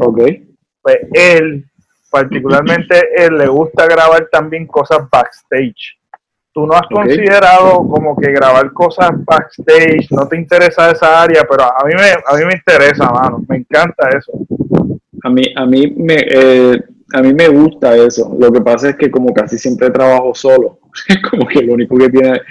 Pues 0.81 0.99
él, 1.13 1.65
particularmente 2.09 2.95
él, 3.17 3.37
le 3.37 3.47
gusta 3.47 3.85
grabar 3.87 4.27
también 4.31 4.65
cosas 4.65 5.09
backstage 5.11 5.98
tú 6.59 6.67
no 6.67 6.73
has 6.73 6.87
considerado 6.87 7.87
como 7.87 8.17
que 8.17 8.31
grabar 8.31 8.73
cosas 8.73 9.11
backstage, 9.23 10.11
no 10.11 10.27
te 10.27 10.35
interesa 10.35 10.91
esa 10.91 11.23
área, 11.23 11.45
pero 11.49 11.63
a 11.63 11.85
mí 11.85 11.93
me, 11.95 12.11
a 12.11 12.37
mí 12.37 12.45
me 12.45 12.55
interesa, 12.55 13.09
mano, 13.09 13.41
me 13.47 13.57
encanta 13.57 14.09
eso. 14.09 14.33
A 15.23 15.29
mí, 15.29 15.43
a 15.55 15.65
mí 15.65 15.93
me, 15.95 16.15
eh, 16.17 16.83
a 17.13 17.21
mí 17.21 17.33
me 17.33 17.47
gusta 17.47 17.95
eso. 17.95 18.35
Lo 18.37 18.51
que 18.51 18.59
pasa 18.59 18.89
es 18.89 18.95
que 18.97 19.09
como 19.09 19.33
casi 19.33 19.57
siempre 19.57 19.89
trabajo 19.89 20.35
solo, 20.35 20.79
como 21.31 21.47
que 21.47 21.61
lo 21.61 21.73
único 21.75 21.97
que 21.97 22.09
tiene 22.09 22.41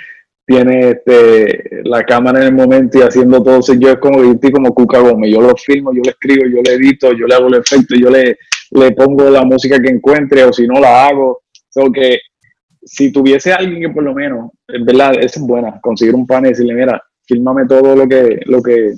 tiene 0.47 0.93
este, 0.93 1.83
la 1.85 2.03
cámara 2.05 2.41
en 2.41 2.47
el 2.47 2.55
momento 2.55 2.97
y 2.97 3.03
haciendo 3.03 3.43
todo, 3.43 3.61
yo 3.79 3.91
es 3.91 3.99
como 3.99 4.23
estoy 4.23 4.51
como 4.51 4.73
Cuca 4.73 4.99
Gómez, 4.99 5.31
yo 5.31 5.43
lo 5.43 5.55
filmo, 5.55 5.93
yo 5.93 6.01
lo 6.03 6.11
escribo, 6.11 6.47
yo 6.47 6.63
le 6.65 6.73
edito, 6.73 7.13
yo 7.13 7.27
le 7.27 7.35
hago 7.35 7.49
el 7.49 7.57
efecto, 7.57 7.95
yo 7.95 8.09
le, 8.09 8.39
le 8.71 8.93
pongo 8.93 9.29
la 9.29 9.45
música 9.45 9.79
que 9.79 9.91
encuentre 9.91 10.45
o 10.45 10.53
si 10.55 10.67
no 10.67 10.81
la 10.81 11.09
hago. 11.09 11.43
So 11.69 11.93
que 11.93 12.19
si 12.89 13.13
tuviese 13.13 13.53
alguien 13.53 13.83
que 13.83 13.91
por 13.91 14.03
lo 14.03 14.15
menos, 14.15 14.51
en 14.67 14.85
verdad, 14.85 15.13
esa 15.21 15.39
es 15.39 15.47
buena, 15.47 15.79
conseguir 15.81 16.15
un 16.15 16.27
pan 16.27 16.47
y 16.47 16.49
decirle, 16.49 16.75
mira, 16.75 17.03
fírmame 17.27 17.67
todo 17.67 17.95
lo 17.95 18.09
que, 18.09 18.41
lo 18.47 18.63
que, 18.63 18.95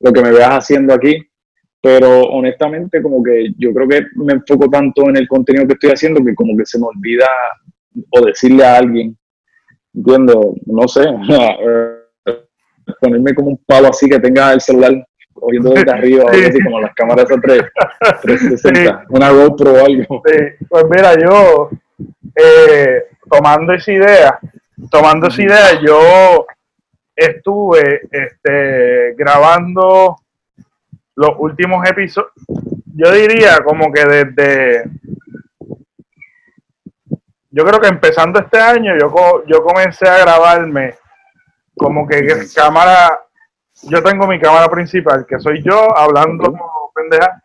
lo 0.00 0.12
que 0.12 0.22
me 0.22 0.32
veas 0.32 0.50
haciendo 0.50 0.92
aquí. 0.92 1.16
Pero 1.80 2.24
honestamente, 2.24 3.02
como 3.02 3.22
que 3.22 3.54
yo 3.56 3.72
creo 3.72 3.88
que 3.88 4.02
me 4.16 4.34
enfoco 4.34 4.68
tanto 4.68 5.08
en 5.08 5.16
el 5.16 5.26
contenido 5.26 5.66
que 5.66 5.72
estoy 5.72 5.90
haciendo 5.90 6.22
que 6.24 6.34
como 6.34 6.56
que 6.56 6.66
se 6.66 6.78
me 6.78 6.86
olvida 6.86 7.26
o 8.10 8.20
decirle 8.24 8.64
a 8.64 8.76
alguien, 8.76 9.16
entiendo, 9.94 10.54
no 10.66 10.86
sé, 10.86 11.04
ponerme 13.00 13.34
como 13.34 13.48
un 13.48 13.62
palo 13.66 13.88
así 13.88 14.08
que 14.08 14.20
tenga 14.20 14.52
el 14.52 14.60
celular 14.60 14.92
oyendo 15.34 15.70
desde 15.70 15.90
arriba, 15.92 16.24
así 16.30 16.62
como 16.62 16.80
las 16.80 16.94
cámaras 16.94 17.30
a 17.32 17.40
3, 17.40 17.62
360, 18.22 19.06
una 19.08 19.30
GoPro 19.30 19.72
o 19.72 19.84
algo. 19.84 20.22
Sí, 20.26 20.38
pues 20.68 20.84
mira, 20.88 21.14
yo 21.18 21.70
eh, 22.36 23.02
tomando 23.28 23.72
esa 23.72 23.92
idea, 23.92 24.38
tomando 24.90 25.28
esa 25.28 25.42
idea, 25.42 25.80
yo 25.80 26.46
estuve 27.14 28.02
este, 28.10 29.14
grabando 29.14 30.16
los 31.14 31.30
últimos 31.38 31.88
episodios, 31.88 32.32
yo 32.94 33.10
diría 33.12 33.62
como 33.64 33.92
que 33.92 34.04
desde, 34.04 34.84
yo 37.50 37.64
creo 37.64 37.80
que 37.80 37.88
empezando 37.88 38.40
este 38.40 38.58
año, 38.58 38.94
yo, 38.98 39.44
yo 39.46 39.62
comencé 39.62 40.08
a 40.08 40.18
grabarme 40.18 40.94
como 41.76 42.06
que 42.06 42.46
cámara, 42.54 43.18
yo 43.82 44.02
tengo 44.02 44.26
mi 44.26 44.40
cámara 44.40 44.68
principal, 44.70 45.26
que 45.26 45.38
soy 45.38 45.62
yo 45.62 45.96
hablando 45.96 46.44
como 46.44 46.92
pendeja, 46.94 47.42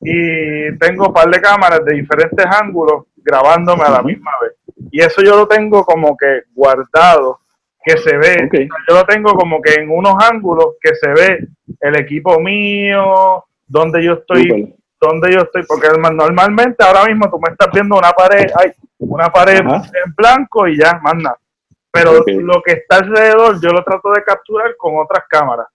y 0.00 0.76
tengo 0.78 1.08
un 1.08 1.12
par 1.12 1.28
de 1.28 1.40
cámaras 1.40 1.84
de 1.84 1.94
diferentes 1.94 2.46
ángulos 2.46 3.04
grabándome 3.16 3.84
a 3.84 3.90
la 3.90 4.02
misma 4.02 4.30
vez. 4.42 4.57
Y 4.90 5.00
eso 5.00 5.22
yo 5.22 5.36
lo 5.36 5.48
tengo 5.48 5.84
como 5.84 6.16
que 6.16 6.42
guardado, 6.54 7.40
que 7.84 7.96
se 7.98 8.16
ve, 8.16 8.48
yo 8.88 8.94
lo 8.94 9.04
tengo 9.04 9.32
como 9.34 9.60
que 9.62 9.74
en 9.74 9.90
unos 9.90 10.14
ángulos 10.30 10.74
que 10.80 10.94
se 10.94 11.08
ve 11.08 11.48
el 11.80 11.96
equipo 11.96 12.38
mío, 12.40 13.44
donde 13.66 14.02
yo 14.02 14.14
estoy, 14.14 14.74
donde 15.00 15.32
yo 15.32 15.40
estoy, 15.42 15.64
porque 15.66 15.88
normalmente 15.96 16.84
ahora 16.84 17.04
mismo 17.04 17.30
tú 17.30 17.38
me 17.38 17.52
estás 17.52 17.68
viendo 17.72 17.96
una 17.96 18.12
pared, 18.12 18.50
hay 18.58 18.72
una 18.98 19.28
pared 19.28 19.60
en 19.60 20.14
blanco 20.16 20.66
y 20.66 20.78
ya, 20.78 20.98
más 21.02 21.14
nada. 21.14 21.38
Pero 21.90 22.12
lo 22.26 22.62
que 22.62 22.72
está 22.72 22.96
alrededor 22.96 23.60
yo 23.60 23.70
lo 23.70 23.82
trato 23.82 24.10
de 24.12 24.22
capturar 24.22 24.76
con 24.76 24.98
otras 24.98 25.24
cámaras. 25.28 25.66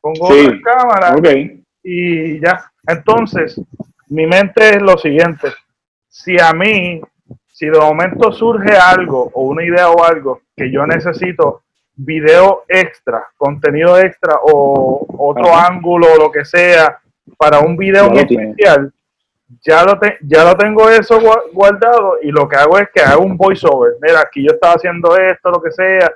Pongo 0.00 0.26
otras 0.26 0.60
cámaras 0.62 1.20
y 1.82 2.40
ya. 2.40 2.70
Entonces, 2.86 3.60
mi 4.08 4.26
mente 4.26 4.70
es 4.70 4.82
lo 4.82 4.98
siguiente. 4.98 5.52
Si 6.08 6.38
a 6.40 6.52
mí, 6.52 7.00
si 7.54 7.66
de 7.66 7.78
momento 7.78 8.32
surge 8.32 8.76
algo 8.76 9.30
o 9.32 9.42
una 9.42 9.62
idea 9.62 9.88
o 9.88 10.02
algo 10.02 10.40
que 10.56 10.72
yo 10.72 10.84
necesito 10.88 11.62
video 11.94 12.64
extra, 12.66 13.28
contenido 13.36 13.96
extra 13.96 14.40
o 14.42 15.06
otro 15.16 15.54
ángulo 15.54 16.08
o 16.12 16.18
lo 16.18 16.32
que 16.32 16.44
sea 16.44 16.98
para 17.38 17.60
un 17.60 17.76
video 17.76 18.12
especial, 18.12 18.92
ya 19.64 19.84
lo, 19.84 20.00
ya 20.22 20.42
lo 20.42 20.56
tengo 20.56 20.90
eso 20.90 21.20
guardado 21.52 22.16
y 22.20 22.32
lo 22.32 22.48
que 22.48 22.56
hago 22.56 22.76
es 22.76 22.88
que 22.92 23.00
hago 23.00 23.22
un 23.22 23.36
voiceover. 23.36 23.92
Mira, 24.02 24.22
aquí 24.22 24.42
yo 24.42 24.52
estaba 24.52 24.74
haciendo 24.74 25.16
esto, 25.16 25.48
lo 25.48 25.62
que 25.62 25.70
sea. 25.70 26.12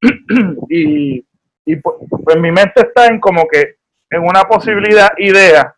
y, 0.70 1.22
y 1.66 1.76
pues, 1.76 1.96
pues, 2.24 2.36
mi 2.38 2.50
mente 2.50 2.80
está 2.80 3.06
en 3.06 3.20
como 3.20 3.46
que 3.46 3.76
en 4.08 4.22
una 4.22 4.44
posibilidad, 4.44 5.10
idea, 5.18 5.76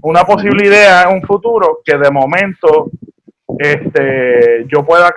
una 0.00 0.24
posible 0.24 0.68
idea 0.68 1.02
en 1.02 1.16
un 1.16 1.22
futuro 1.22 1.80
que 1.84 1.98
de 1.98 2.10
momento 2.10 2.90
este, 3.58 4.64
yo 4.66 4.84
pueda 4.84 5.14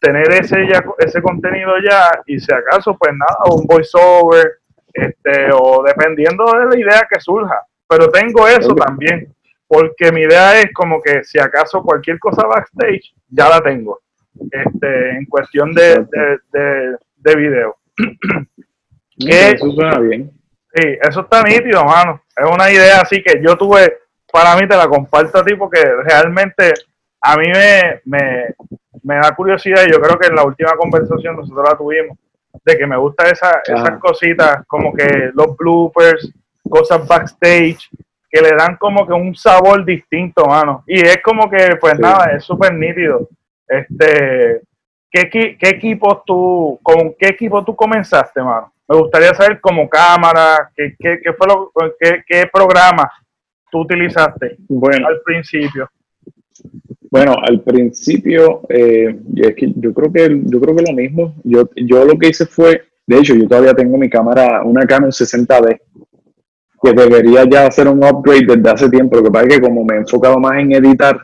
tener 0.00 0.32
ese, 0.32 0.66
ya, 0.66 0.82
ese 0.98 1.20
contenido 1.20 1.72
ya 1.88 2.10
y 2.26 2.38
si 2.38 2.52
acaso, 2.52 2.96
pues 2.98 3.12
nada, 3.12 3.54
un 3.54 3.66
voiceover, 3.66 4.60
este, 4.92 5.48
o 5.52 5.82
dependiendo 5.84 6.44
de 6.44 6.66
la 6.66 6.78
idea 6.78 7.08
que 7.10 7.20
surja. 7.20 7.60
Pero 7.88 8.08
tengo 8.10 8.46
eso 8.46 8.74
también 8.74 9.34
porque 9.70 10.10
mi 10.10 10.22
idea 10.22 10.60
es 10.60 10.72
como 10.74 11.00
que 11.00 11.22
si 11.22 11.38
acaso 11.38 11.80
cualquier 11.84 12.18
cosa 12.18 12.44
backstage, 12.44 13.14
ya 13.28 13.48
la 13.48 13.60
tengo, 13.60 14.00
este, 14.50 15.10
en 15.10 15.24
cuestión 15.26 15.72
de, 15.72 16.04
de, 17.16 17.36
video. 17.36 17.76
eso 19.16 19.70
suena 19.70 20.00
bien. 20.00 20.28
Sí, 20.74 20.98
eso 21.00 21.20
está 21.20 21.44
nítido, 21.44 21.84
mano. 21.84 22.20
Es 22.36 22.50
una 22.50 22.68
idea 22.68 23.00
así 23.00 23.22
que 23.22 23.40
yo 23.40 23.56
tuve, 23.56 23.96
para 24.32 24.56
mí 24.56 24.66
te 24.66 24.76
la 24.76 24.88
comparto 24.88 25.38
a 25.38 25.44
ti 25.44 25.54
porque 25.54 25.80
realmente 26.02 26.72
a 27.20 27.36
mí 27.36 27.46
me, 27.48 28.54
me, 29.02 29.14
da 29.16 29.34
curiosidad 29.34 29.84
y 29.86 29.92
yo 29.92 30.00
creo 30.00 30.18
que 30.18 30.28
en 30.28 30.36
la 30.36 30.44
última 30.44 30.72
conversación 30.72 31.36
nosotros 31.36 31.68
la 31.68 31.76
tuvimos, 31.76 32.16
de 32.64 32.78
que 32.78 32.86
me 32.86 32.96
gusta 32.96 33.28
esa, 33.28 33.60
esas 33.64 33.98
cositas 33.98 34.66
como 34.66 34.92
que 34.92 35.30
los 35.34 35.56
bloopers, 35.56 36.32
cosas 36.68 37.06
backstage, 37.06 37.88
que 38.30 38.40
le 38.40 38.50
dan 38.56 38.76
como 38.76 39.06
que 39.06 39.12
un 39.12 39.34
sabor 39.34 39.84
distinto, 39.84 40.44
mano. 40.44 40.84
Y 40.86 41.00
es 41.00 41.20
como 41.22 41.50
que, 41.50 41.76
pues 41.80 41.98
nada, 41.98 42.32
es 42.32 42.44
súper 42.44 42.72
nítido. 42.72 43.28
Este, 43.66 44.62
¿qué, 45.10 45.28
¿qué 45.28 45.68
equipo 45.68 46.22
tú, 46.24 46.78
con 46.82 47.14
qué 47.18 47.28
equipo 47.28 47.64
tú 47.64 47.74
comenzaste, 47.74 48.40
mano? 48.40 48.72
Me 48.88 48.96
gustaría 48.96 49.34
saber 49.34 49.60
como 49.60 49.88
cámara, 49.88 50.70
qué, 50.74 50.94
qué, 50.98 51.20
qué 51.22 51.32
fue 51.32 51.46
lo, 51.46 51.72
qué, 51.98 52.24
qué 52.26 52.48
programa 52.52 53.10
tú 53.70 53.80
utilizaste 53.80 54.56
bueno, 54.68 55.08
al 55.08 55.20
principio. 55.24 55.88
Bueno, 57.10 57.34
al 57.42 57.60
principio, 57.62 58.62
eh, 58.68 59.18
es 59.34 59.54
que 59.56 59.72
yo 59.76 59.92
creo 59.92 60.12
que 60.12 60.42
yo 60.44 60.60
creo 60.60 60.76
que 60.76 60.82
lo 60.82 60.92
mismo. 60.92 61.34
Yo, 61.42 61.68
yo 61.74 62.04
lo 62.04 62.16
que 62.16 62.28
hice 62.28 62.46
fue, 62.46 62.82
de 63.06 63.18
hecho, 63.18 63.34
yo 63.34 63.48
todavía 63.48 63.74
tengo 63.74 63.98
mi 63.98 64.08
cámara, 64.08 64.62
una 64.64 64.86
Canon 64.86 65.10
60D, 65.10 65.80
que 66.82 66.92
debería 66.92 67.44
ya 67.50 67.66
hacer 67.66 67.88
un 67.88 68.04
upgrade 68.04 68.46
desde 68.46 68.70
hace 68.70 68.88
tiempo. 68.88 69.16
Lo 69.16 69.24
que 69.24 69.30
pasa 69.30 69.46
es 69.48 69.54
que 69.56 69.60
como 69.60 69.84
me 69.84 69.96
he 69.96 69.98
enfocado 69.98 70.38
más 70.38 70.60
en 70.60 70.72
editar, 70.72 71.20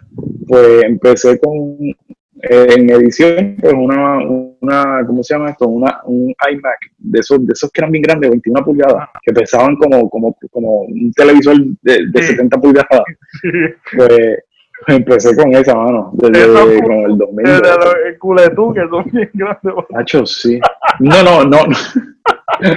pues 0.48 0.82
empecé 0.82 1.38
con 1.38 1.78
eh, 1.78 2.66
en 2.76 2.90
edición, 2.90 3.56
pues 3.60 3.72
una, 3.72 4.18
una, 4.60 5.06
¿cómo 5.06 5.22
se 5.22 5.34
llama 5.34 5.50
esto? 5.50 5.68
Una, 5.68 6.00
un 6.04 6.34
iMac 6.52 6.78
de 6.98 7.20
esos, 7.20 7.46
de 7.46 7.52
esos 7.52 7.70
que 7.70 7.80
eran 7.80 7.92
bien 7.92 8.02
grandes, 8.02 8.30
21 8.30 8.64
pulgadas, 8.64 9.08
que 9.22 9.32
pesaban 9.32 9.76
como, 9.76 10.10
como, 10.10 10.36
como 10.50 10.80
un 10.82 11.12
televisor 11.12 11.56
de, 11.82 12.08
de 12.08 12.22
70 12.22 12.58
pulgadas. 12.58 13.02
Pues 13.96 14.38
empecé 14.86 15.36
con 15.36 15.54
esa 15.54 15.74
mano, 15.74 16.10
desde 16.14 16.52
con 16.82 16.92
el 16.92 17.18
2000. 17.18 17.44
Desde 17.44 18.08
el 18.08 18.18
culetú, 18.18 18.74
que 18.74 18.80
son 18.88 19.04
bien 19.12 19.30
grandes. 19.34 19.74
Nacho, 19.90 20.26
sí. 20.26 20.60
No, 21.00 21.22
no, 21.22 21.44
no. 21.44 21.58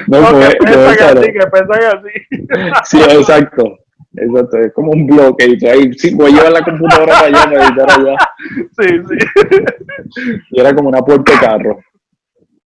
No, 0.08 0.22
no 0.32 0.40
que 0.40 0.58
pesan 0.58 1.18
así, 1.18 1.32
que 1.32 1.48
pesan 1.48 1.84
así. 1.84 2.80
Sí, 2.86 3.00
exacto. 3.00 3.78
Exacto, 4.16 4.58
es 4.58 4.74
como 4.74 4.92
un 4.92 5.06
bloque. 5.06 5.56
Y 5.60 5.66
ahí, 5.68 5.94
sí, 5.94 6.16
voy 6.16 6.32
a 6.32 6.36
llevar 6.36 6.52
la 6.52 6.64
computadora 6.64 7.14
para 7.14 7.28
allá 7.28 7.44
para 7.46 7.68
editar 7.68 7.92
allá. 7.92 8.18
Sí, 8.78 8.88
sí. 9.08 10.36
Y 10.52 10.60
era 10.60 10.74
como 10.74 10.90
una 10.90 11.02
puerta 11.02 11.32
de 11.32 11.40
carro. 11.40 11.80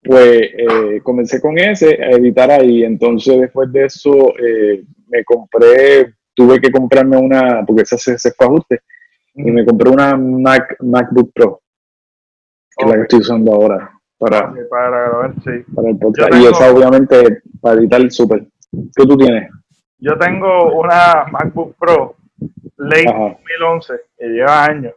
Pues 0.04 0.42
eh, 0.58 1.02
comencé 1.04 1.42
con 1.42 1.58
ese, 1.58 2.02
a 2.02 2.12
editar 2.12 2.50
ahí. 2.52 2.84
Entonces, 2.84 3.42
después 3.42 3.72
de 3.72 3.86
eso, 3.86 4.34
eh, 4.38 4.84
me 5.08 5.24
compré, 5.24 6.14
tuve 6.34 6.60
que 6.60 6.72
comprarme 6.72 7.18
una, 7.18 7.64
porque 7.66 7.84
esa 7.84 7.98
se, 7.98 8.18
se 8.18 8.32
fue 8.32 8.48
ajuste, 8.48 8.82
y 9.36 9.52
me 9.52 9.66
compré 9.66 9.90
una 9.90 10.16
Mac, 10.16 10.78
MacBook 10.82 11.32
Pro, 11.34 11.62
que 12.76 12.86
es 12.86 12.90
la 12.90 12.96
que 12.98 13.02
estoy 13.04 13.20
usando 13.20 13.54
ahora 13.54 13.92
para, 14.18 14.54
para, 14.70 15.34
para 15.76 15.90
el 15.90 15.98
podcast. 15.98 16.36
y 16.36 16.46
esa 16.46 16.72
obviamente 16.72 17.42
para 17.62 17.80
editar 17.80 18.10
súper. 18.12 18.46
¿Qué 18.72 19.06
tú 19.06 19.18
tienes? 19.18 19.50
Yo 20.00 20.18
tengo 20.18 20.80
una 20.80 21.26
MacBook 21.32 21.76
Pro 21.78 22.16
late 22.78 23.06
2011, 23.06 23.94
que 24.18 24.28
lleva 24.28 24.66
años. 24.66 24.94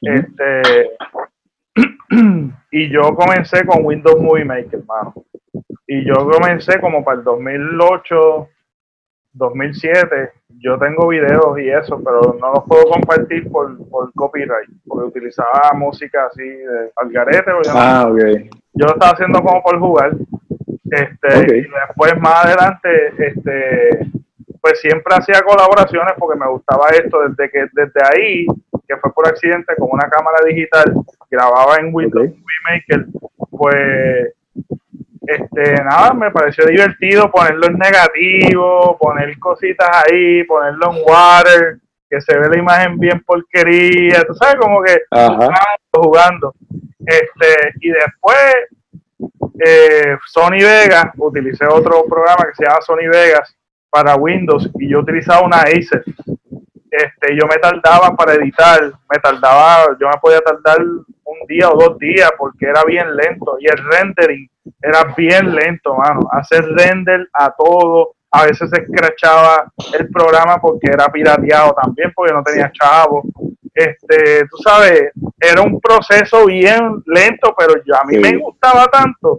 Este 0.00 0.90
y 2.70 2.90
yo 2.90 3.14
comencé 3.14 3.64
con 3.64 3.84
Windows 3.84 4.20
Movie 4.20 4.44
Maker, 4.44 4.80
hermano. 4.80 5.14
Y 5.86 6.04
yo 6.04 6.28
comencé 6.28 6.80
como 6.80 7.04
para 7.04 7.18
el 7.18 7.24
2008, 7.24 8.48
2007 9.34 10.32
yo 10.62 10.78
tengo 10.78 11.08
videos 11.08 11.58
y 11.58 11.68
eso, 11.68 12.00
pero 12.02 12.36
no 12.40 12.52
los 12.52 12.64
puedo 12.64 12.84
compartir 12.84 13.50
por, 13.50 13.76
por 13.88 14.12
copyright, 14.14 14.70
porque 14.86 15.08
utilizaba 15.08 15.72
música 15.74 16.26
así 16.26 16.44
de 16.44 16.90
algarete. 16.96 17.50
Ah, 17.68 18.08
okay. 18.10 18.48
Yo 18.74 18.86
lo 18.86 18.92
estaba 18.92 19.12
haciendo 19.12 19.42
como 19.42 19.62
por 19.62 19.78
jugar. 19.80 20.12
Este, 20.90 21.58
y 21.58 21.62
después 21.62 22.20
más 22.20 22.44
adelante, 22.44 23.12
este, 23.18 24.06
pues 24.60 24.80
siempre 24.80 25.14
hacía 25.16 25.40
colaboraciones 25.42 26.12
porque 26.18 26.38
me 26.38 26.48
gustaba 26.48 26.86
esto, 26.90 27.28
desde 27.28 27.50
que 27.50 27.66
desde 27.72 28.00
ahí, 28.14 28.46
que 28.86 28.96
fue 28.98 29.12
por 29.12 29.26
accidente 29.26 29.74
con 29.76 29.88
una 29.90 30.08
cámara 30.08 30.38
digital, 30.46 30.94
grababa 31.30 31.76
en 31.80 31.92
Windows 31.92 32.30
Maker, 32.70 33.06
pues 33.50 34.34
este, 35.26 35.74
nada, 35.84 36.12
me 36.14 36.30
pareció 36.30 36.66
divertido 36.66 37.30
ponerlo 37.30 37.66
en 37.66 37.78
negativo, 37.78 38.96
poner 38.98 39.38
cositas 39.38 39.88
ahí, 40.04 40.44
ponerlo 40.44 40.92
en 40.92 41.02
water, 41.06 41.78
que 42.10 42.20
se 42.20 42.36
ve 42.38 42.48
la 42.48 42.58
imagen 42.58 42.98
bien 42.98 43.22
porquería, 43.24 44.22
tú 44.24 44.34
sabes, 44.34 44.56
como 44.56 44.82
que 44.82 44.98
jugando, 45.92 46.54
Este, 47.06 47.74
y 47.80 47.90
después 47.90 48.36
eh, 49.64 50.16
Sony 50.26 50.62
Vegas, 50.62 51.06
utilicé 51.16 51.66
otro 51.66 52.04
programa 52.08 52.44
que 52.48 52.54
se 52.56 52.64
llama 52.64 52.82
Sony 52.82 53.08
Vegas 53.10 53.56
para 53.90 54.16
Windows 54.16 54.70
y 54.78 54.88
yo 54.90 55.00
utilizaba 55.00 55.46
una 55.46 55.58
Acer. 55.58 56.04
Este, 56.90 57.36
yo 57.36 57.46
me 57.46 57.56
tardaba 57.56 58.14
para 58.16 58.34
editar, 58.34 58.80
me 58.82 59.18
tardaba, 59.22 59.96
yo 59.98 60.08
me 60.08 60.18
podía 60.20 60.40
tardar 60.40 60.78
un 61.42 61.46
día 61.46 61.70
o 61.70 61.76
dos 61.76 61.98
días 61.98 62.30
porque 62.38 62.66
era 62.66 62.84
bien 62.84 63.14
lento 63.16 63.56
y 63.60 63.66
el 63.66 63.78
rendering 63.90 64.48
era 64.80 65.14
bien 65.16 65.54
lento, 65.54 65.94
mano. 65.94 66.20
Hacer 66.30 66.64
render 66.64 67.28
a 67.32 67.52
todo, 67.52 68.14
a 68.30 68.46
veces 68.46 68.70
se 68.70 68.82
escrachaba 68.82 69.70
el 69.98 70.08
programa 70.08 70.60
porque 70.60 70.90
era 70.90 71.06
pirateado 71.08 71.74
también, 71.74 72.12
porque 72.14 72.32
no 72.32 72.42
tenía 72.42 72.70
chavo. 72.72 73.22
Este, 73.74 74.46
tú 74.48 74.56
sabes, 74.58 75.12
era 75.40 75.62
un 75.62 75.80
proceso 75.80 76.46
bien 76.46 77.02
lento, 77.06 77.54
pero 77.56 77.74
yo, 77.84 77.94
a 77.96 78.04
mí 78.04 78.18
me 78.18 78.36
gustaba 78.36 78.86
tanto 78.86 79.36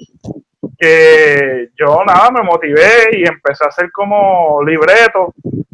que 0.78 1.70
yo 1.78 2.04
nada, 2.06 2.32
me 2.32 2.42
motivé 2.42 3.10
y 3.12 3.28
empecé 3.28 3.64
a 3.64 3.68
hacer 3.68 3.92
como 3.92 4.62
libreto 4.64 5.34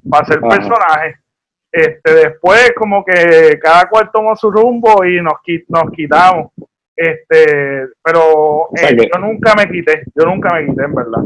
para 0.09 0.23
hacer 0.23 0.39
personajes. 0.41 1.17
Este, 1.71 2.13
después 2.13 2.71
como 2.75 3.05
que 3.05 3.59
cada 3.61 3.87
cual 3.87 4.09
tomó 4.11 4.35
su 4.35 4.49
rumbo 4.49 5.05
y 5.05 5.21
nos, 5.21 5.35
nos 5.67 5.91
quitamos. 5.91 6.51
Este, 6.95 7.87
pero 8.03 8.67
eh, 8.75 9.09
yo 9.13 9.19
nunca 9.21 9.53
me 9.55 9.71
quité, 9.71 10.03
yo 10.15 10.25
nunca 10.25 10.53
me 10.53 10.65
quité 10.65 10.83
en 10.83 10.95
verdad. 10.95 11.21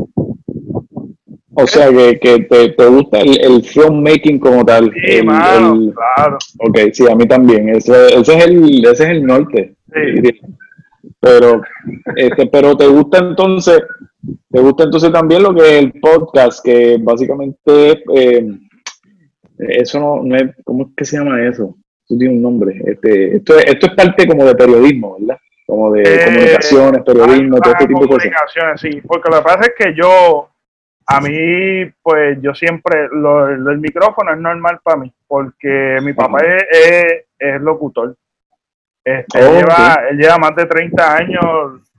O 1.56 1.68
sea, 1.68 1.90
que, 1.90 2.20
que 2.20 2.40
te, 2.44 2.70
te, 2.70 2.86
gusta 2.88 3.20
el, 3.20 3.40
el, 3.40 3.64
filmmaking 3.64 4.40
como 4.40 4.66
tal. 4.66 4.92
Sí, 4.94 5.22
claro. 5.22 6.38
Ok, 6.60 6.80
sí, 6.92 7.06
a 7.10 7.16
mí 7.16 7.28
también. 7.28 7.70
Ese, 7.70 8.20
ese, 8.20 8.38
es, 8.38 8.46
el, 8.46 8.86
ese 8.86 9.04
es 9.04 9.10
el 9.10 9.24
norte. 9.24 9.76
Sí. 9.94 10.40
Pero, 11.20 11.62
este, 12.16 12.48
pero 12.48 12.76
te 12.76 12.88
gusta 12.88 13.20
entonces, 13.20 13.82
te 14.50 14.60
gusta 14.60 14.84
entonces 14.84 15.12
también 15.12 15.44
lo 15.44 15.54
que 15.54 15.62
es 15.62 15.84
el 15.84 15.94
podcast, 15.94 16.64
que 16.64 16.98
básicamente 17.00 18.04
eh, 18.16 18.46
eso 19.70 20.00
no, 20.00 20.24
no, 20.24 20.36
es, 20.36 20.56
¿cómo 20.64 20.84
es 20.84 20.90
que 20.96 21.06
se 21.06 21.18
llama 21.18 21.42
eso? 21.44 21.76
Eso 22.06 22.18
tiene 22.18 22.36
un 22.36 22.42
nombre. 22.42 22.82
Este, 22.86 23.38
esto, 23.38 23.58
esto 23.58 23.88
es 23.88 23.94
parte 23.94 24.28
como 24.28 24.46
de 24.46 24.56
periodismo, 24.56 25.18
¿verdad? 25.20 25.40
Como 25.66 25.92
de 25.94 26.04
eh, 26.04 26.26
comunicaciones, 26.26 27.04
periodismo, 27.04 27.58
todo 27.60 27.74
este 27.74 27.88
tipo 27.88 28.02
de 28.02 28.08
cosas. 28.08 28.24
Comunicaciones, 28.24 28.82
sí, 28.82 29.02
porque 29.08 29.30
lo 29.30 29.38
que 29.38 29.44
pasa 29.44 29.62
es 29.62 29.74
que 29.78 29.96
yo, 29.96 30.50
a 31.06 31.22
mí, 31.22 31.92
pues 32.02 32.38
yo 32.42 32.54
siempre, 32.54 33.08
lo, 33.12 33.50
el 33.50 33.80
micrófono 33.80 34.34
es 34.34 34.40
normal 34.40 34.80
para 34.84 34.98
mí, 34.98 35.14
porque 35.28 36.00
mi 36.02 36.14
papá 36.14 36.40
es, 36.42 37.26
es, 37.40 37.62
locutor. 37.62 38.16
Este, 39.04 39.40
él, 39.40 39.58
lleva, 39.58 40.02
él, 40.10 40.18
lleva, 40.18 40.38
más 40.38 40.56
de 40.56 40.66
30 40.66 41.16
años 41.16 41.44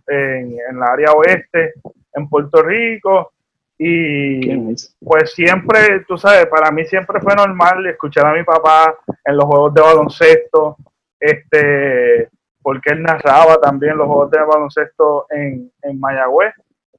en, 0.06 0.56
en 0.70 0.78
la 0.78 0.86
área 0.92 1.12
oeste, 1.12 1.74
en 2.14 2.28
Puerto 2.28 2.62
Rico, 2.62 3.32
y 3.76 4.74
pues 5.00 5.32
siempre, 5.32 6.04
tú 6.06 6.16
sabes, 6.16 6.46
para 6.46 6.70
mí 6.70 6.84
siempre 6.84 7.20
fue 7.20 7.34
normal 7.34 7.84
escuchar 7.86 8.26
a 8.26 8.34
mi 8.34 8.44
papá 8.44 8.96
en 9.24 9.36
los 9.36 9.44
juegos 9.44 9.74
de 9.74 9.80
baloncesto, 9.80 10.76
este, 11.18 12.28
porque 12.62 12.92
él 12.92 13.02
narraba 13.02 13.60
también 13.60 13.96
los 13.96 14.06
juegos 14.06 14.30
de 14.30 14.38
baloncesto 14.38 15.26
en, 15.30 15.70
en 15.82 16.00
Mayagüez. 16.00 16.54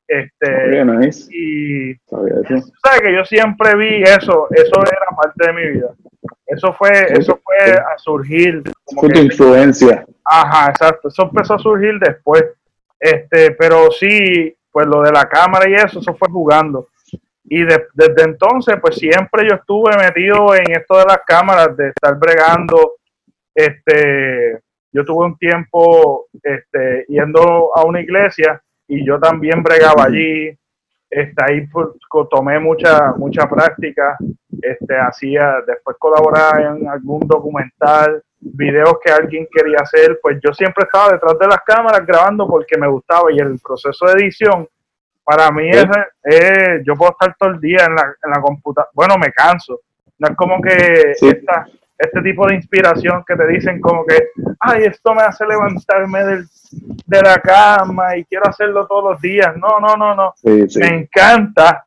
Este, 0.08 0.84
y 1.32 1.96
sabes 2.06 3.02
que 3.02 3.16
yo 3.16 3.26
siempre 3.26 3.76
vi 3.76 4.04
eso, 4.04 4.48
eso 4.52 4.82
era 4.82 5.08
parte 5.16 5.48
de 5.48 5.54
mi 5.54 5.68
vida. 5.72 5.96
Eso 6.46 6.74
fue, 6.74 6.92
eso 7.10 7.40
fue 7.44 7.74
a 7.74 7.98
surgir. 7.98 8.62
Como 8.84 9.10
tu 9.10 9.20
influencia. 9.20 10.06
Ajá, 10.24 10.70
exacto. 10.70 11.08
Eso 11.08 11.24
empezó 11.24 11.56
a 11.56 11.60
surgir 11.60 11.98
después. 12.00 12.44
Este, 13.00 13.52
pero 13.52 13.90
sí, 13.92 14.56
pues 14.76 14.88
lo 14.88 15.02
de 15.04 15.12
la 15.14 15.24
cámara 15.30 15.70
y 15.70 15.74
eso, 15.74 16.00
eso 16.00 16.14
fue 16.16 16.28
jugando. 16.30 16.90
Y 17.46 17.64
desde 17.64 18.24
entonces, 18.26 18.76
pues 18.82 18.98
siempre 18.98 19.48
yo 19.48 19.56
estuve 19.56 19.96
metido 19.96 20.54
en 20.54 20.70
esto 20.70 20.98
de 20.98 21.06
las 21.06 21.20
cámaras, 21.26 21.78
de 21.78 21.88
estar 21.88 22.20
bregando. 22.20 22.96
Este, 23.54 24.60
yo 24.92 25.06
tuve 25.06 25.28
un 25.28 25.38
tiempo 25.38 26.26
este, 26.44 27.06
yendo 27.08 27.72
a 27.74 27.86
una 27.86 28.02
iglesia 28.02 28.62
y 28.86 29.08
yo 29.08 29.18
también 29.18 29.64
bregaba 29.64 30.04
allí. 30.04 30.54
Este, 31.10 31.36
ahí 31.42 31.66
pues, 31.68 31.88
tomé 32.30 32.60
mucha, 32.60 33.14
mucha 33.16 33.48
práctica. 33.48 34.18
Este, 34.62 34.98
hacía, 34.98 35.64
después 35.66 35.96
colaboraba 35.98 36.62
en 36.62 36.86
algún 36.90 37.22
documental, 37.22 38.22
videos 38.54 38.98
que 39.04 39.12
alguien 39.12 39.48
quería 39.52 39.80
hacer. 39.82 40.20
Pues 40.22 40.40
yo 40.44 40.54
siempre 40.54 40.86
estaba 40.86 41.14
detrás 41.14 41.38
de 41.40 41.48
las 41.48 41.60
cámaras 41.66 42.06
grabando 42.06 42.48
porque 42.48 42.78
me 42.78 42.88
gustaba 42.88 43.32
y 43.32 43.40
el 43.40 43.60
proceso 43.60 44.06
de 44.06 44.14
edición 44.14 44.68
para 45.24 45.50
mí 45.52 45.70
es, 45.72 45.86
yo 46.86 46.94
puedo 46.94 47.12
estar 47.12 47.36
todo 47.38 47.50
el 47.50 47.60
día 47.60 47.86
en 47.88 47.96
la, 47.96 48.16
en 48.24 48.32
la 48.32 48.40
computadora. 48.40 48.92
Bueno, 48.94 49.18
me 49.18 49.32
canso. 49.32 49.82
No 50.20 50.28
es 50.30 50.36
como 50.36 50.62
que 50.62 51.14
esta, 51.20 51.68
este 51.98 52.22
tipo 52.22 52.48
de 52.48 52.56
inspiración 52.56 53.24
que 53.28 53.36
te 53.36 53.48
dicen 53.48 53.82
como 53.82 54.06
que, 54.06 54.30
ay, 54.60 54.84
esto 54.84 55.16
me 55.16 55.24
hace 55.24 55.46
levantarme 55.46 56.24
del, 56.24 56.46
de 57.08 57.22
la 57.22 57.38
cama 57.40 58.16
y 58.18 58.26
quiero 58.26 58.48
hacerlo 58.48 58.86
todos 58.86 59.14
los 59.14 59.22
días. 59.22 59.58
No, 59.58 59.80
no, 59.80 59.98
no, 59.98 60.16
no. 60.16 60.34
Me 60.44 60.88
encanta. 60.88 61.86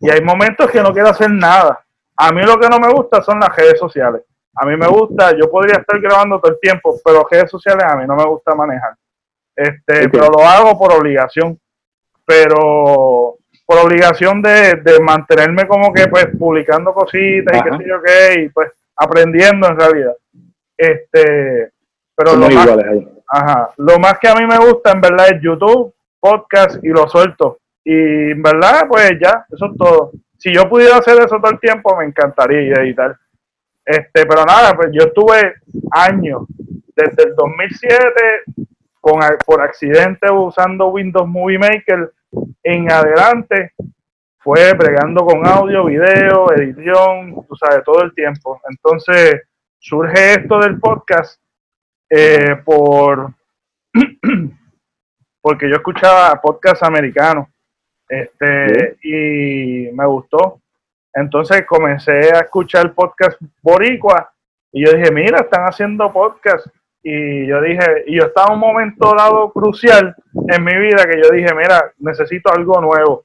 Y 0.00 0.08
hay 0.08 0.22
momentos 0.22 0.70
que 0.70 0.80
no 0.80 0.92
quiero 0.92 1.10
hacer 1.10 1.30
nada. 1.30 1.84
A 2.16 2.32
mí 2.32 2.42
lo 2.42 2.58
que 2.58 2.68
no 2.68 2.78
me 2.78 2.90
gusta 2.90 3.22
son 3.22 3.40
las 3.40 3.54
redes 3.54 3.78
sociales. 3.78 4.22
A 4.56 4.66
mí 4.66 4.76
me 4.76 4.88
gusta, 4.88 5.36
yo 5.36 5.50
podría 5.50 5.78
estar 5.78 6.00
grabando 6.00 6.40
todo 6.40 6.52
el 6.52 6.60
tiempo, 6.60 6.96
pero 7.04 7.26
redes 7.30 7.50
sociales 7.50 7.84
a 7.84 7.96
mí 7.96 8.06
no 8.06 8.16
me 8.16 8.24
gusta 8.24 8.54
manejar. 8.54 8.94
Este, 9.54 10.08
pero 10.08 10.28
lo 10.28 10.44
hago 10.44 10.78
por 10.78 10.92
obligación. 10.92 11.58
Pero 12.24 13.36
por 13.66 13.78
obligación 13.78 14.42
de, 14.42 14.74
de 14.82 15.00
mantenerme 15.00 15.66
como 15.68 15.92
que 15.92 16.08
pues 16.08 16.26
publicando 16.36 16.92
cositas 16.92 17.56
y 17.56 17.62
qué 17.62 17.76
sé 17.76 17.88
yo 17.88 18.02
qué, 18.02 18.40
y 18.42 18.48
pues 18.48 18.72
aprendiendo 18.96 19.68
en 19.68 19.78
realidad. 19.78 20.16
Este, 20.76 21.70
pero 22.16 22.36
lo 22.36 22.50
más, 22.50 22.68
ajá, 23.28 23.70
lo 23.76 23.98
más 23.98 24.18
que 24.18 24.28
a 24.28 24.34
mí 24.34 24.46
me 24.46 24.58
gusta 24.58 24.90
en 24.90 25.00
verdad 25.00 25.28
es 25.30 25.40
YouTube, 25.40 25.94
podcast 26.18 26.82
y 26.82 26.88
lo 26.88 27.06
suelto. 27.08 27.58
Y 27.84 28.32
en 28.32 28.42
verdad, 28.42 28.86
pues 28.88 29.12
ya, 29.22 29.46
eso 29.48 29.66
es 29.66 29.76
todo. 29.78 30.10
Si 30.36 30.52
yo 30.52 30.68
pudiera 30.68 30.96
hacer 30.96 31.18
eso 31.18 31.36
todo 31.36 31.52
el 31.52 31.60
tiempo, 31.60 31.96
me 31.96 32.06
encantaría 32.06 32.74
editar. 32.82 33.16
Este, 33.84 34.26
pero 34.26 34.44
nada, 34.44 34.74
pues 34.76 34.90
yo 34.92 35.06
estuve 35.06 35.54
años, 35.90 36.42
desde 36.94 37.30
el 37.30 37.34
2007, 37.34 37.98
con, 39.00 39.20
por 39.46 39.62
accidente 39.62 40.30
usando 40.30 40.88
Windows 40.88 41.28
Movie 41.28 41.58
Maker 41.58 42.12
en 42.62 42.90
adelante, 42.90 43.72
fue 44.38 44.72
bregando 44.74 45.24
con 45.24 45.46
audio, 45.46 45.84
video, 45.84 46.52
edición, 46.52 47.44
tú 47.46 47.56
sabes, 47.56 47.84
todo 47.84 48.02
el 48.02 48.14
tiempo. 48.14 48.60
Entonces 48.68 49.42
surge 49.78 50.34
esto 50.34 50.58
del 50.60 50.78
podcast 50.78 51.40
eh, 52.08 52.56
por 52.64 53.34
porque 55.40 55.68
yo 55.68 55.76
escuchaba 55.76 56.40
podcast 56.40 56.82
americanos 56.82 57.48
este, 58.08 58.96
y 59.02 59.90
me 59.92 60.06
gustó. 60.06 60.60
Entonces 61.12 61.66
comencé 61.66 62.34
a 62.34 62.40
escuchar 62.40 62.92
podcast 62.94 63.40
boricua 63.62 64.32
y 64.72 64.84
yo 64.84 64.92
dije, 64.92 65.10
mira, 65.10 65.40
están 65.40 65.64
haciendo 65.64 66.12
podcast. 66.12 66.66
Y 67.02 67.46
yo 67.46 67.60
dije, 67.62 68.04
y 68.06 68.18
yo 68.18 68.26
estaba 68.26 68.48
en 68.48 68.54
un 68.54 68.60
momento 68.60 69.14
dado 69.16 69.50
crucial 69.52 70.14
en 70.48 70.64
mi 70.64 70.76
vida 70.76 71.06
que 71.06 71.20
yo 71.22 71.30
dije, 71.30 71.54
mira, 71.54 71.92
necesito 71.98 72.52
algo 72.52 72.80
nuevo. 72.80 73.24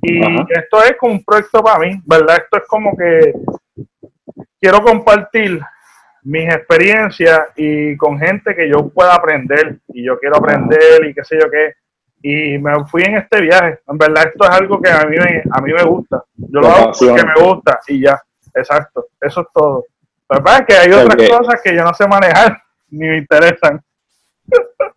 Y 0.00 0.20
esto 0.50 0.82
es 0.82 0.96
como 0.98 1.12
un 1.12 1.24
proyecto 1.24 1.62
para 1.62 1.78
mí, 1.78 2.00
¿verdad? 2.04 2.38
Esto 2.38 2.56
es 2.56 2.64
como 2.66 2.96
que 2.96 3.32
quiero 4.60 4.82
compartir 4.82 5.60
mis 6.22 6.44
experiencias 6.52 7.48
y 7.56 7.96
con 7.96 8.18
gente 8.18 8.54
que 8.54 8.68
yo 8.68 8.88
pueda 8.88 9.14
aprender 9.14 9.78
y 9.88 10.04
yo 10.04 10.18
quiero 10.18 10.36
aprender 10.36 11.04
y 11.06 11.14
qué 11.14 11.24
sé 11.24 11.38
yo 11.38 11.50
qué. 11.50 11.74
Y 12.22 12.58
me 12.58 12.84
fui 12.86 13.02
en 13.02 13.16
este 13.16 13.40
viaje. 13.40 13.80
En 13.88 13.98
verdad, 13.98 14.28
esto 14.28 14.44
es 14.44 14.50
algo 14.50 14.80
que 14.80 14.90
a 14.90 15.04
mí 15.04 15.16
me, 15.16 15.42
a 15.50 15.60
mí 15.60 15.72
me 15.72 15.82
gusta. 15.82 16.22
Yo 16.36 16.60
lo 16.60 16.68
hago 16.68 16.92
porque 16.98 17.24
me 17.24 17.44
gusta 17.44 17.80
y 17.88 18.00
ya. 18.00 18.20
Exacto. 18.54 19.06
Eso 19.20 19.40
es 19.40 19.46
todo. 19.52 19.84
Pero 20.28 20.44
es 20.46 20.66
que 20.66 20.74
hay 20.74 20.92
otras 20.92 21.28
cosas 21.28 21.60
que 21.62 21.74
yo 21.74 21.84
no 21.84 21.92
sé 21.94 22.06
manejar 22.06 22.62
ni 22.90 23.08
me 23.08 23.18
interesan. 23.18 23.82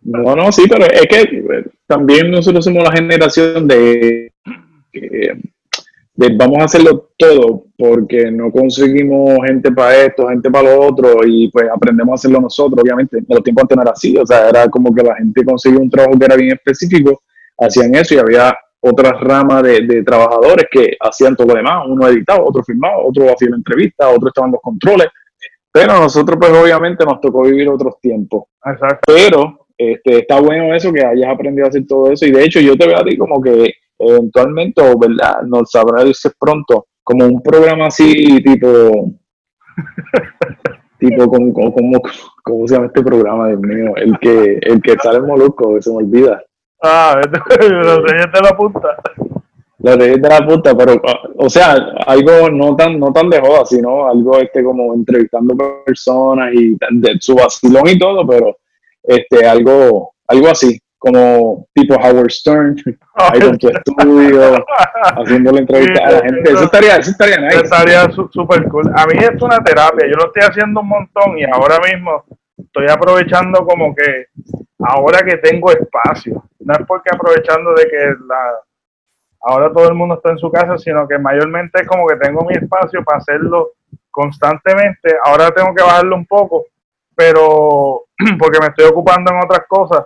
No, 0.02 0.36
no, 0.36 0.52
sí, 0.52 0.66
pero 0.68 0.84
es 0.84 1.06
que 1.06 1.20
eh, 1.22 1.64
también 1.86 2.30
nosotros 2.30 2.64
somos 2.64 2.84
la 2.84 2.92
generación 2.92 3.66
de 3.66 4.32
vamos 6.16 6.58
a 6.60 6.64
hacerlo 6.64 7.10
todo 7.16 7.64
porque 7.76 8.30
no 8.30 8.50
conseguimos 8.50 9.38
gente 9.46 9.70
para 9.70 9.96
esto, 10.04 10.28
gente 10.28 10.50
para 10.50 10.74
lo 10.74 10.86
otro 10.86 11.26
y 11.26 11.50
pues 11.50 11.66
aprendemos 11.72 12.12
a 12.12 12.14
hacerlo 12.14 12.40
nosotros, 12.40 12.80
obviamente. 12.82 13.18
En 13.18 13.26
los 13.28 13.42
tiempos 13.42 13.62
antes 13.62 13.76
no 13.76 13.82
era 13.82 13.92
así, 13.92 14.16
o 14.16 14.26
sea, 14.26 14.48
era 14.48 14.68
como 14.68 14.94
que 14.94 15.02
la 15.02 15.16
gente 15.16 15.44
conseguía 15.44 15.80
un 15.80 15.90
trabajo 15.90 16.18
que 16.18 16.24
era 16.24 16.36
bien 16.36 16.52
específico, 16.52 17.22
hacían 17.58 17.94
eso 17.94 18.14
y 18.14 18.18
había 18.18 18.56
otra 18.80 19.12
rama 19.12 19.62
de, 19.62 20.02
trabajadores 20.04 20.66
que 20.70 20.96
hacían 21.00 21.36
todo 21.36 21.48
lo 21.48 21.54
demás, 21.54 21.84
uno 21.86 22.08
editaba, 22.08 22.44
otro 22.44 22.62
filmaba, 22.62 22.98
otro 22.98 23.24
hacía 23.30 23.50
la 23.50 23.56
entrevista, 23.56 24.08
otro 24.08 24.28
estaba 24.28 24.46
en 24.46 24.52
los 24.52 24.60
controles, 24.62 25.08
pero 25.72 25.98
nosotros 25.98 26.38
pues 26.40 26.52
obviamente 26.52 27.04
nos 27.04 27.20
tocó 27.20 27.42
vivir 27.42 27.68
otros 27.68 28.00
tiempos. 28.00 28.44
Exacto. 28.64 29.00
Pero 29.06 29.66
este, 29.76 30.20
está 30.20 30.40
bueno 30.40 30.74
eso, 30.74 30.92
que 30.92 31.04
hayas 31.04 31.28
aprendido 31.28 31.66
a 31.66 31.68
hacer 31.68 31.86
todo 31.86 32.10
eso 32.10 32.24
y 32.26 32.30
de 32.30 32.44
hecho 32.44 32.60
yo 32.60 32.76
te 32.76 32.86
veo 32.86 32.98
a 32.98 33.04
ti 33.04 33.18
como 33.18 33.42
que 33.42 33.74
eventualmente, 33.98 34.82
o 34.82 34.98
verdad, 34.98 35.42
nos 35.42 35.70
sabrá 35.70 36.04
decir 36.04 36.32
pronto, 36.38 36.86
como 37.02 37.24
un 37.24 37.42
programa 37.42 37.86
así, 37.86 38.42
tipo, 38.42 39.12
tipo, 40.98 41.28
como, 41.28 41.52
como, 41.52 42.00
¿cómo 42.42 42.66
se 42.66 42.74
llama 42.74 42.86
este 42.86 43.02
programa, 43.02 43.48
Dios 43.48 43.60
mío? 43.60 43.92
El 43.96 44.18
que, 44.18 44.58
el 44.62 44.80
que 44.82 44.96
sale 45.02 45.20
Molusco, 45.20 45.80
se 45.80 45.90
me 45.90 45.96
olvida. 45.96 46.42
Ah, 46.82 47.20
no 47.24 47.44
sé, 47.48 48.28
te 48.32 48.40
lo 48.40 48.48
apunta. 48.48 48.96
Los 49.78 49.96
Reyes 49.96 50.22
de 50.22 50.28
la 50.28 50.46
Punta, 50.46 50.76
pero, 50.76 51.00
o 51.36 51.50
sea, 51.50 51.74
algo 52.06 52.50
no 52.50 52.74
tan, 52.74 52.98
no 52.98 53.12
tan 53.12 53.28
de 53.28 53.40
joda, 53.40 53.64
sino 53.66 54.08
algo 54.08 54.38
este 54.38 54.64
como 54.64 54.94
entrevistando 54.94 55.54
personas 55.84 56.52
y 56.54 56.76
de 56.90 57.16
su 57.20 57.34
vacilón 57.34 57.86
y 57.86 57.98
todo, 57.98 58.26
pero 58.26 58.56
este 59.02 59.46
algo, 59.46 60.14
algo 60.26 60.48
así, 60.48 60.78
como 61.06 61.68
tipo 61.72 61.94
Howard 61.94 62.30
Stern, 62.30 62.74
ahí 63.14 63.40
con 63.40 63.58
tu 63.58 63.68
estudio, 63.68 64.66
haciendo 65.16 65.52
la 65.52 65.60
entrevista 65.60 66.04
a 66.04 66.10
la 66.10 66.20
gente. 66.20 66.50
Eso 66.50 66.64
estaría, 66.64 66.96
eso 66.96 67.10
estaría 67.12 67.38
nice. 67.38 67.62
Estaría 67.62 68.10
súper 68.10 68.64
cool. 68.68 68.90
A 68.92 69.06
mí 69.06 69.16
es 69.18 69.40
una 69.40 69.62
terapia, 69.62 70.08
yo 70.08 70.16
lo 70.16 70.26
estoy 70.26 70.42
haciendo 70.42 70.80
un 70.80 70.88
montón 70.88 71.38
y 71.38 71.44
ahora 71.44 71.78
mismo 71.78 72.24
estoy 72.58 72.86
aprovechando 72.90 73.64
como 73.64 73.94
que 73.94 74.26
ahora 74.80 75.20
que 75.20 75.36
tengo 75.36 75.70
espacio. 75.70 76.42
No 76.58 76.74
es 76.74 76.80
porque 76.88 77.10
aprovechando 77.14 77.72
de 77.74 77.86
que 77.88 78.06
la, 78.26 78.58
ahora 79.42 79.72
todo 79.72 79.88
el 79.88 79.94
mundo 79.94 80.16
está 80.16 80.30
en 80.30 80.38
su 80.38 80.50
casa, 80.50 80.76
sino 80.76 81.06
que 81.06 81.18
mayormente 81.18 81.82
es 81.82 81.86
como 81.86 82.04
que 82.08 82.16
tengo 82.16 82.44
mi 82.44 82.54
espacio 82.54 83.04
para 83.04 83.18
hacerlo 83.18 83.74
constantemente. 84.10 85.14
Ahora 85.24 85.52
tengo 85.52 85.72
que 85.72 85.84
bajarlo 85.84 86.16
un 86.16 86.26
poco, 86.26 86.64
pero 87.14 88.06
porque 88.40 88.58
me 88.60 88.66
estoy 88.66 88.86
ocupando 88.86 89.30
en 89.30 89.38
otras 89.44 89.66
cosas 89.68 90.04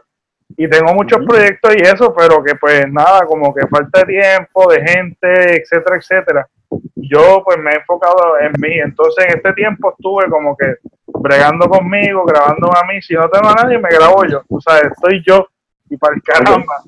y 0.57 0.69
tengo 0.69 0.93
muchos 0.95 1.25
proyectos 1.25 1.75
y 1.77 1.81
eso, 1.81 2.15
pero 2.17 2.43
que 2.43 2.55
pues 2.55 2.91
nada, 2.91 3.25
como 3.27 3.55
que 3.55 3.67
falta 3.67 4.01
de 4.01 4.07
tiempo, 4.07 4.71
de 4.71 4.83
gente, 4.83 5.61
etcétera, 5.63 5.97
etcétera. 5.97 6.49
Yo 6.95 7.43
pues 7.45 7.59
me 7.59 7.71
he 7.73 7.77
enfocado 7.77 8.39
en 8.41 8.53
mí, 8.61 8.79
entonces 8.79 9.25
en 9.27 9.37
este 9.37 9.53
tiempo 9.55 9.93
estuve 9.93 10.29
como 10.29 10.57
que 10.57 10.77
bregando 11.07 11.69
conmigo, 11.69 12.25
grabando 12.25 12.69
a 12.69 12.87
mí, 12.87 13.01
si 13.03 13.15
no 13.15 13.29
tengo 13.29 13.49
a 13.49 13.55
nadie 13.55 13.79
me 13.79 13.89
grabo 13.89 14.25
yo, 14.25 14.43
o 14.49 14.61
sea, 14.61 14.79
estoy 14.79 15.23
yo. 15.27 15.47
Y 15.89 15.97
para 15.97 16.15
el 16.15 16.23
caramba, 16.23 16.85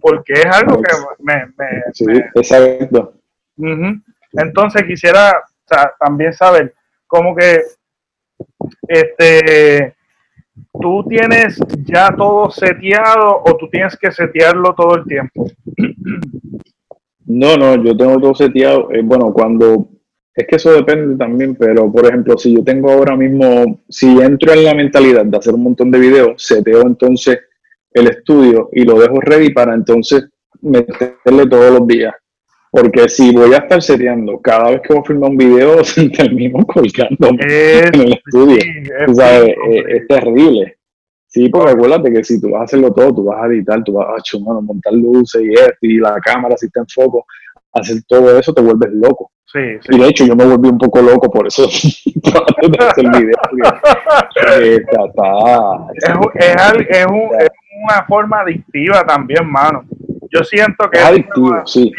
porque 0.00 0.32
es 0.32 0.46
algo 0.46 0.80
que 0.80 0.92
me... 1.18 1.46
me, 1.58 1.82
sí, 1.92 2.06
exacto. 2.34 3.12
Entonces 4.32 4.82
quisiera 4.84 5.44
también 5.98 6.32
saber 6.32 6.74
cómo 7.06 7.36
que 7.36 7.60
este 8.88 9.95
tú 10.80 11.04
tienes 11.08 11.58
ya 11.84 12.14
todo 12.16 12.50
seteado 12.50 13.42
o 13.44 13.56
tú 13.56 13.68
tienes 13.68 13.96
que 13.96 14.10
setearlo 14.10 14.74
todo 14.74 14.96
el 14.96 15.04
tiempo? 15.04 15.50
No, 17.26 17.56
no, 17.56 17.82
yo 17.82 17.96
tengo 17.96 18.20
todo 18.20 18.34
seteado. 18.34 18.92
Eh, 18.92 19.02
bueno, 19.02 19.32
cuando 19.32 19.88
es 20.36 20.46
que 20.46 20.56
eso 20.56 20.72
depende 20.72 21.16
también, 21.16 21.54
pero 21.56 21.90
por 21.90 22.06
ejemplo, 22.06 22.36
si 22.36 22.54
yo 22.54 22.62
tengo 22.62 22.90
ahora 22.90 23.16
mismo, 23.16 23.80
si 23.88 24.06
entro 24.20 24.52
en 24.52 24.64
la 24.64 24.74
mentalidad 24.74 25.24
de 25.24 25.36
hacer 25.36 25.54
un 25.54 25.62
montón 25.62 25.90
de 25.90 25.98
videos, 25.98 26.42
seteo 26.44 26.82
entonces 26.82 27.40
el 27.90 28.08
estudio 28.08 28.68
y 28.72 28.84
lo 28.84 29.00
dejo 29.00 29.18
ready 29.20 29.50
para 29.50 29.74
entonces 29.74 30.28
meterle 30.60 31.46
todos 31.48 31.78
los 31.78 31.86
días. 31.86 32.14
Porque 32.76 33.08
si 33.08 33.32
voy 33.32 33.54
a 33.54 33.56
estar 33.56 33.80
seteando 33.80 34.38
cada 34.38 34.68
vez 34.68 34.82
que 34.82 34.92
voy 34.92 35.02
a 35.02 35.06
filmar 35.06 35.30
un 35.30 35.38
video, 35.38 35.76
termino 36.14 36.58
colgando 36.66 37.28
en 37.28 38.00
el 38.02 38.12
estudio. 38.12 38.58
es, 38.58 39.18
es, 39.88 40.06
terrible. 40.06 40.76
Sí, 41.26 41.48
porque 41.48 41.70
acuérdate 41.70 42.12
que 42.12 42.22
si 42.22 42.38
tú 42.38 42.50
vas 42.50 42.60
a 42.60 42.64
hacerlo 42.64 42.92
todo, 42.92 43.14
tú 43.14 43.24
vas 43.24 43.42
a 43.42 43.46
editar, 43.46 43.82
tú 43.82 43.94
vas 43.94 44.22
a 44.34 44.38
montar 44.60 44.92
luces 44.92 45.40
y 45.42 45.54
esto, 45.54 45.72
y 45.80 45.96
la 45.96 46.20
cámara 46.20 46.54
si 46.58 46.66
está 46.66 46.80
en 46.80 46.88
foco, 46.88 47.24
hacer 47.72 47.96
todo 48.06 48.38
eso 48.38 48.52
te 48.52 48.60
vuelves 48.60 48.90
loco. 48.92 49.30
Sí, 49.46 49.78
sí. 49.80 49.96
Y 49.96 49.98
de 49.98 50.08
hecho 50.08 50.26
yo 50.26 50.36
me 50.36 50.44
volví 50.44 50.68
un 50.68 50.76
poco 50.76 51.00
loco 51.00 51.30
por 51.30 51.46
eso 51.46 51.62
de 51.62 51.68
hacer 52.84 53.06
es, 54.60 54.82
una 57.06 58.04
forma 58.06 58.40
adictiva 58.40 59.02
también, 59.06 59.50
mano. 59.50 59.82
Yo 60.30 60.44
siento 60.44 60.90
que 60.90 60.98
es 60.98 61.04
adictivo, 61.06 61.66
sí 61.66 61.90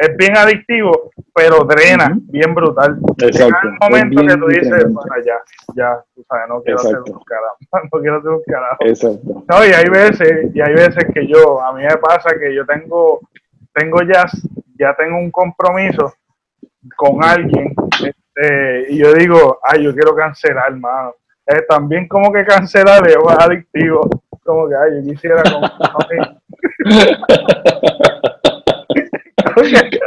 es 0.00 0.16
bien 0.16 0.36
adictivo, 0.36 1.10
pero 1.34 1.64
drena, 1.64 2.16
bien 2.22 2.54
brutal. 2.54 2.98
Exacto. 3.18 3.68
En 3.68 3.68
un 3.68 3.78
momento 3.80 4.22
que 4.22 4.36
tú 4.36 4.46
dices, 4.46 4.84
bueno, 4.92 5.14
ya, 5.24 5.34
ya, 5.74 6.04
tú 6.14 6.24
sabes, 6.28 6.48
no 6.48 6.62
quiero 6.62 6.80
hacer 6.80 6.98
un 6.98 7.24
carajo, 7.24 7.56
no 7.92 8.00
quiero 8.00 8.16
hacer 8.18 8.30
un 8.30 8.42
carajo. 8.46 8.76
Exacto. 8.80 9.44
No, 9.48 9.66
y 9.66 9.72
hay 9.72 9.88
veces, 9.90 10.54
y 10.54 10.60
hay 10.60 10.72
veces 10.72 11.04
que 11.12 11.26
yo, 11.26 11.62
a 11.62 11.72
mí 11.74 11.82
me 11.82 11.96
pasa 11.98 12.30
que 12.38 12.54
yo 12.54 12.64
tengo, 12.64 13.20
tengo 13.74 14.02
ya, 14.02 14.24
ya 14.78 14.94
tengo 14.94 15.18
un 15.18 15.30
compromiso 15.30 16.14
con 16.96 17.22
alguien, 17.22 17.74
este, 17.92 18.86
y 18.88 18.98
yo 18.98 19.12
digo, 19.12 19.58
ay, 19.62 19.84
yo 19.84 19.92
quiero 19.92 20.14
cancelar, 20.14 20.72
hermano. 20.72 21.14
Eh, 21.46 21.62
también 21.68 22.08
como 22.08 22.32
que 22.32 22.44
cancelar 22.44 23.06
es 23.06 23.16
adictivo, 23.38 24.08
como 24.44 24.68
que, 24.68 24.74
ay, 24.76 25.02
yo 25.02 25.12
quisiera 25.12 25.42
como, 25.42 25.66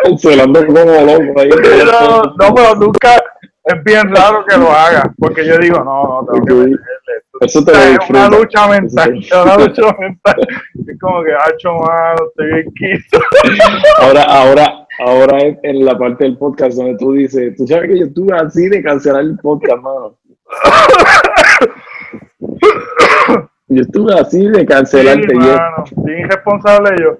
Cancelando 0.03 0.65
como 0.65 0.79
loco 0.79 1.39
ahí. 1.39 1.49
No, 2.37 2.55
pero 2.55 2.75
nunca, 2.75 3.15
es 3.65 3.83
bien 3.83 4.13
raro 4.13 4.45
que 4.45 4.57
lo 4.57 4.71
haga, 4.71 5.13
porque 5.17 5.45
yo 5.45 5.57
digo, 5.57 5.77
no, 5.79 6.21
no, 6.21 6.27
tengo 6.31 6.45
que 6.45 6.53
meterle. 6.53 6.83
Eso 7.41 7.63
te 7.63 7.71
es 7.71 8.09
una 8.09 8.29
lucha 8.29 8.67
mental, 8.67 9.17
es 9.17 9.31
una 9.31 9.57
lucha 9.57 9.95
mental. 9.99 10.35
Es 10.87 10.99
como 10.99 11.23
que, 11.23 11.33
hacho, 11.33 11.73
mano, 11.73 12.27
estoy 12.27 12.53
bien 12.53 12.73
quito. 12.75 13.19
Ahora, 13.99 14.23
ahora, 14.23 14.87
ahora 14.99 15.37
en 15.63 15.85
la 15.85 15.97
parte 15.97 16.25
del 16.25 16.37
podcast 16.37 16.77
donde 16.77 16.97
tú 16.97 17.13
dices, 17.13 17.55
tú 17.57 17.65
sabes 17.65 17.89
que 17.89 17.99
yo 17.99 18.05
estuve 18.05 18.37
así 18.37 18.67
de 18.67 18.83
cancelar 18.83 19.21
el 19.21 19.37
podcast, 19.37 19.81
mano. 19.81 20.17
Yo 23.67 23.81
estuve 23.81 24.13
así 24.13 24.47
de 24.47 24.65
cancelarte. 24.65 25.29
Sí, 25.29 25.35
mano, 25.35 25.83
bien 25.97 26.19
irresponsable 26.19 26.95
yo. 27.01 27.17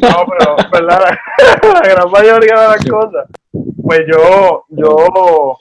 No, 0.00 0.26
pero, 0.26 0.56
¿verdad? 0.72 1.00
la 1.62 1.88
gran 1.88 2.10
mayoría 2.10 2.54
de 2.54 2.68
las 2.68 2.84
cosas. 2.86 3.28
Pues 3.82 4.00
yo, 4.10 4.64
yo 4.70 5.56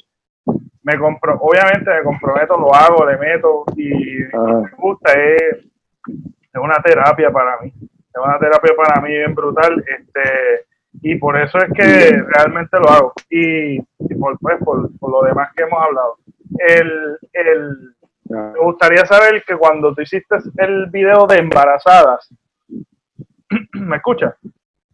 me 0.84 0.98
compro, 0.98 1.38
obviamente 1.40 1.92
me 1.92 2.04
comprometo, 2.04 2.58
lo 2.58 2.74
hago, 2.74 3.06
le 3.06 3.18
meto 3.18 3.66
y 3.76 3.90
me 3.90 4.70
gusta, 4.78 5.14
es, 5.14 5.58
es 5.58 6.62
una 6.62 6.76
terapia 6.84 7.32
para 7.32 7.60
mí. 7.62 7.74
Es 7.78 8.22
una 8.24 8.38
terapia 8.40 8.74
para 8.76 9.02
mí 9.02 9.10
bien 9.10 9.34
brutal. 9.34 9.84
Este, 9.88 10.66
y 11.02 11.16
por 11.16 11.38
eso 11.38 11.58
es 11.58 11.74
que 11.74 12.24
realmente 12.36 12.78
lo 12.80 12.90
hago. 12.90 13.14
Y, 13.30 13.80
por, 14.20 14.38
pues, 14.40 14.58
por, 14.64 14.90
por, 15.00 15.12
lo 15.12 15.22
demás 15.24 15.50
que 15.56 15.64
hemos 15.64 15.82
hablado. 15.82 16.18
El, 16.60 17.18
el, 17.34 17.96
me 18.34 18.60
gustaría 18.60 19.06
saber 19.06 19.44
que 19.46 19.56
cuando 19.56 19.94
tú 19.94 20.02
hiciste 20.02 20.36
el 20.58 20.88
video 20.88 21.28
de 21.28 21.38
embarazadas, 21.38 22.30
¿me 23.74 23.98
escuchas? 23.98 24.36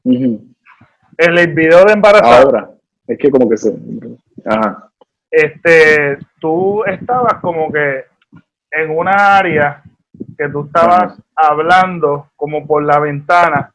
El 0.03 1.53
video 1.53 1.85
de 1.85 1.93
embarazadas. 1.93 2.45
Ahora, 2.45 2.69
es 3.07 3.17
que 3.17 3.29
como 3.29 3.49
que 3.49 3.57
se. 3.57 3.73
Ajá. 4.45 4.89
Este, 5.31 6.17
tú 6.39 6.83
estabas 6.85 7.35
como 7.41 7.71
que 7.71 8.05
en 8.71 8.89
una 8.89 9.37
área 9.37 9.83
que 10.37 10.49
tú 10.49 10.65
estabas 10.65 11.17
hablando 11.35 12.29
como 12.35 12.65
por 12.65 12.83
la 12.83 12.99
ventana, 12.99 13.71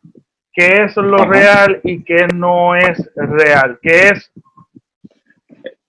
qué 0.52 0.84
es 0.84 0.96
lo 0.96 1.18
real 1.18 1.80
y 1.84 2.02
qué 2.02 2.26
no 2.34 2.74
es 2.74 3.10
real, 3.14 3.78
qué 3.82 4.08
es 4.08 4.30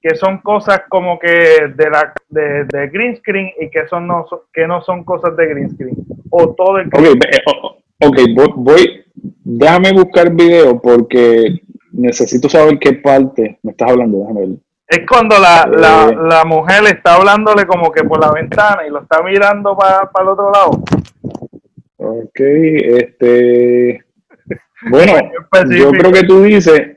que 0.06 0.16
son 0.16 0.38
cosas 0.38 0.82
como 0.88 1.18
que 1.18 1.28
de 1.76 1.90
la 1.90 2.14
de, 2.30 2.66
de 2.66 2.90
green 2.90 3.16
screen 3.18 3.50
y 3.60 3.72
que 3.72 3.88
son 3.88 4.06
no 4.06 4.24
que 4.54 4.68
no 4.68 4.80
son 4.84 5.04
cosas 5.04 5.36
de 5.36 5.48
green 5.48 5.72
screen. 5.72 5.96
O 6.30 6.54
todo 6.54 6.78
el 6.78 6.90
okay, 6.90 8.36
ok, 8.38 8.54
voy, 8.56 9.04
déjame 9.16 9.94
buscar 9.94 10.32
video 10.32 10.80
porque 10.80 11.60
necesito 11.92 12.48
saber 12.48 12.78
qué 12.78 12.94
parte 12.94 13.58
me 13.64 13.72
estás 13.72 13.90
hablando 13.90 14.20
déjame 14.20 14.40
ver. 14.42 14.58
Es 14.90 15.00
cuando 15.10 15.40
la, 15.40 15.68
la, 15.76 16.10
eh. 16.10 16.16
la 16.30 16.46
mujer 16.46 16.84
está 16.84 17.16
hablándole 17.16 17.66
como 17.66 17.92
que 17.92 18.04
por 18.04 18.20
la 18.22 18.32
ventana 18.32 18.86
y 18.88 18.92
lo 18.92 19.02
está 19.02 19.24
mirando 19.24 19.76
para 19.76 20.08
el 20.22 20.28
otro 20.28 20.52
lado. 20.52 20.84
Ok 21.98 22.40
este 22.40 24.06
bueno 24.88 25.14
yo 25.76 25.90
creo 25.90 26.12
que 26.12 26.24
tú 26.26 26.44
dices 26.44 26.96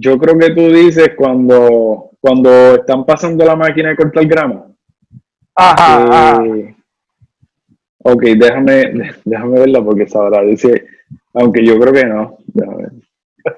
yo 0.00 0.18
creo 0.18 0.38
que 0.38 0.50
tú 0.50 0.72
dices 0.72 1.10
cuando, 1.16 2.10
cuando 2.20 2.76
están 2.76 3.04
pasando 3.04 3.44
la 3.44 3.56
máquina 3.56 3.90
de 3.90 3.96
cortar 3.96 4.26
grama. 4.26 4.66
Ajá. 5.54 6.42
Eh, 6.44 6.74
ok, 7.98 8.22
déjame, 8.36 9.12
déjame 9.24 9.58
verla 9.60 9.82
porque 9.82 10.08
sabrá. 10.08 10.42
Dice, 10.42 10.86
aunque 11.34 11.64
yo 11.64 11.78
creo 11.78 11.92
que 11.92 12.04
no. 12.04 12.38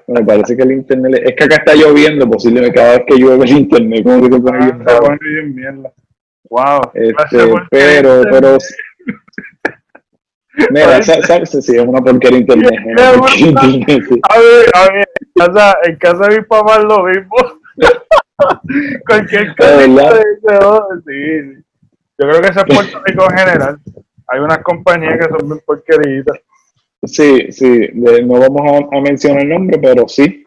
Me 0.07 0.23
parece 0.23 0.55
que 0.55 0.63
el 0.63 0.71
internet. 0.71 1.21
Es 1.25 1.35
que 1.35 1.43
acá 1.43 1.55
está 1.57 1.75
lloviendo, 1.75 2.29
posiblemente 2.29 2.75
cada 2.75 2.97
vez 2.97 3.03
que 3.07 3.17
llueve 3.17 3.45
el 3.45 3.57
internet, 3.57 4.03
como 4.03 4.21
que 4.21 4.35
se 4.35 4.41
pone 4.41 4.65
ah, 4.87 5.17
bien. 5.21 5.83
Wow. 6.49 6.91
Este, 6.93 7.53
pero, 7.69 8.21
pero. 8.29 8.57
Mira, 10.71 11.01
¿sabes? 11.01 11.49
Sí, 11.49 11.75
es 11.77 11.85
una 11.85 12.01
porquería 12.01 12.39
internet. 12.39 12.73
A 12.99 14.39
ver, 14.39 14.65
a 14.73 14.91
ver, 14.91 15.09
en 15.19 15.31
casa, 15.35 15.77
en 15.83 15.95
casa 15.97 16.27
de 16.27 16.37
mi 16.39 16.45
papá 16.45 16.77
es 16.77 16.83
lo 16.83 17.03
mismo. 17.03 17.35
Cualquier 19.07 19.55
cosa. 19.55 19.79
Sí, 19.79 21.63
Yo 22.17 22.27
creo 22.27 22.41
que 22.41 22.47
ese 22.47 22.59
es 22.59 22.75
Puerto 22.75 23.01
Rico 23.05 23.27
en 23.29 23.37
general. 23.37 23.77
Hay 24.27 24.39
unas 24.39 24.59
compañías 24.59 25.17
que 25.17 25.37
son 25.37 25.47
muy 25.47 25.59
porqueritas. 25.65 26.37
Sí, 27.03 27.51
sí, 27.51 27.89
no 27.93 28.39
vamos 28.39 28.87
a, 28.91 29.01
mencionar 29.01 29.41
el 29.41 29.49
nombre, 29.49 29.79
pero 29.79 30.07
sí. 30.07 30.45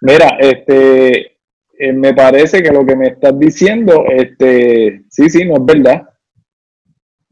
Mira, 0.00 0.36
este, 0.40 1.36
eh, 1.78 1.92
me 1.92 2.12
parece 2.12 2.62
que 2.62 2.72
lo 2.72 2.84
que 2.84 2.96
me 2.96 3.08
estás 3.08 3.38
diciendo, 3.38 4.04
este, 4.08 5.02
sí, 5.08 5.30
sí, 5.30 5.44
no 5.44 5.56
es 5.56 5.64
verdad. 5.64 6.08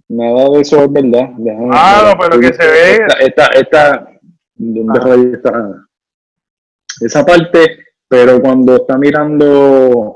Nada 0.08 0.50
de 0.50 0.60
eso 0.60 0.84
es 0.84 0.92
verdad. 0.92 1.30
ah, 1.72 2.12
no, 2.12 2.20
pero 2.20 2.40
que 2.40 2.52
se 2.52 2.66
ve. 2.66 3.06
Esta, 3.20 3.46
esta, 3.46 4.08
¿dónde 4.54 5.36
está? 5.36 5.86
Esa 7.00 7.24
parte, 7.24 7.78
pero 8.06 8.40
cuando 8.40 8.76
está 8.76 8.96
mirando, 8.98 10.14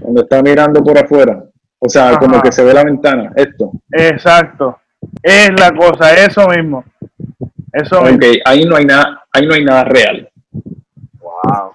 cuando 0.00 0.22
está 0.22 0.42
mirando 0.42 0.82
por 0.82 0.98
afuera, 0.98 1.44
o 1.78 1.88
sea, 1.88 2.18
como 2.18 2.40
que 2.42 2.50
se 2.50 2.64
ve 2.64 2.72
la 2.74 2.84
ventana, 2.84 3.32
esto. 3.36 3.72
Exacto. 3.90 4.80
Es 5.22 5.50
la 5.58 5.72
cosa, 5.72 6.14
eso 6.14 6.48
mismo. 6.48 6.84
Eso 7.72 8.00
ok, 8.00 8.24
ahí 8.44 8.64
no 8.64 8.76
hay 8.76 8.86
nada, 8.86 9.22
ahí 9.32 9.46
no 9.46 9.54
hay 9.54 9.64
nada 9.64 9.84
real. 9.84 10.30
Wow. 11.20 11.72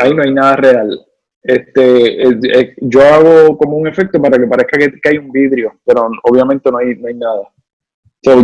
Ahí 0.00 0.14
no 0.14 0.22
hay 0.22 0.32
nada 0.32 0.56
real. 0.56 1.07
Este, 1.42 2.18
yo 2.80 3.02
hago 3.02 3.56
como 3.56 3.76
un 3.76 3.86
efecto 3.86 4.20
para 4.20 4.38
que 4.38 4.46
parezca 4.46 4.78
que, 4.78 5.08
hay 5.08 5.18
un 5.18 5.30
vidrio, 5.30 5.78
pero 5.84 6.08
obviamente 6.24 6.70
no 6.70 6.78
hay, 6.78 6.96
no 6.96 7.08
hay 7.08 7.14
nada. 7.14 7.52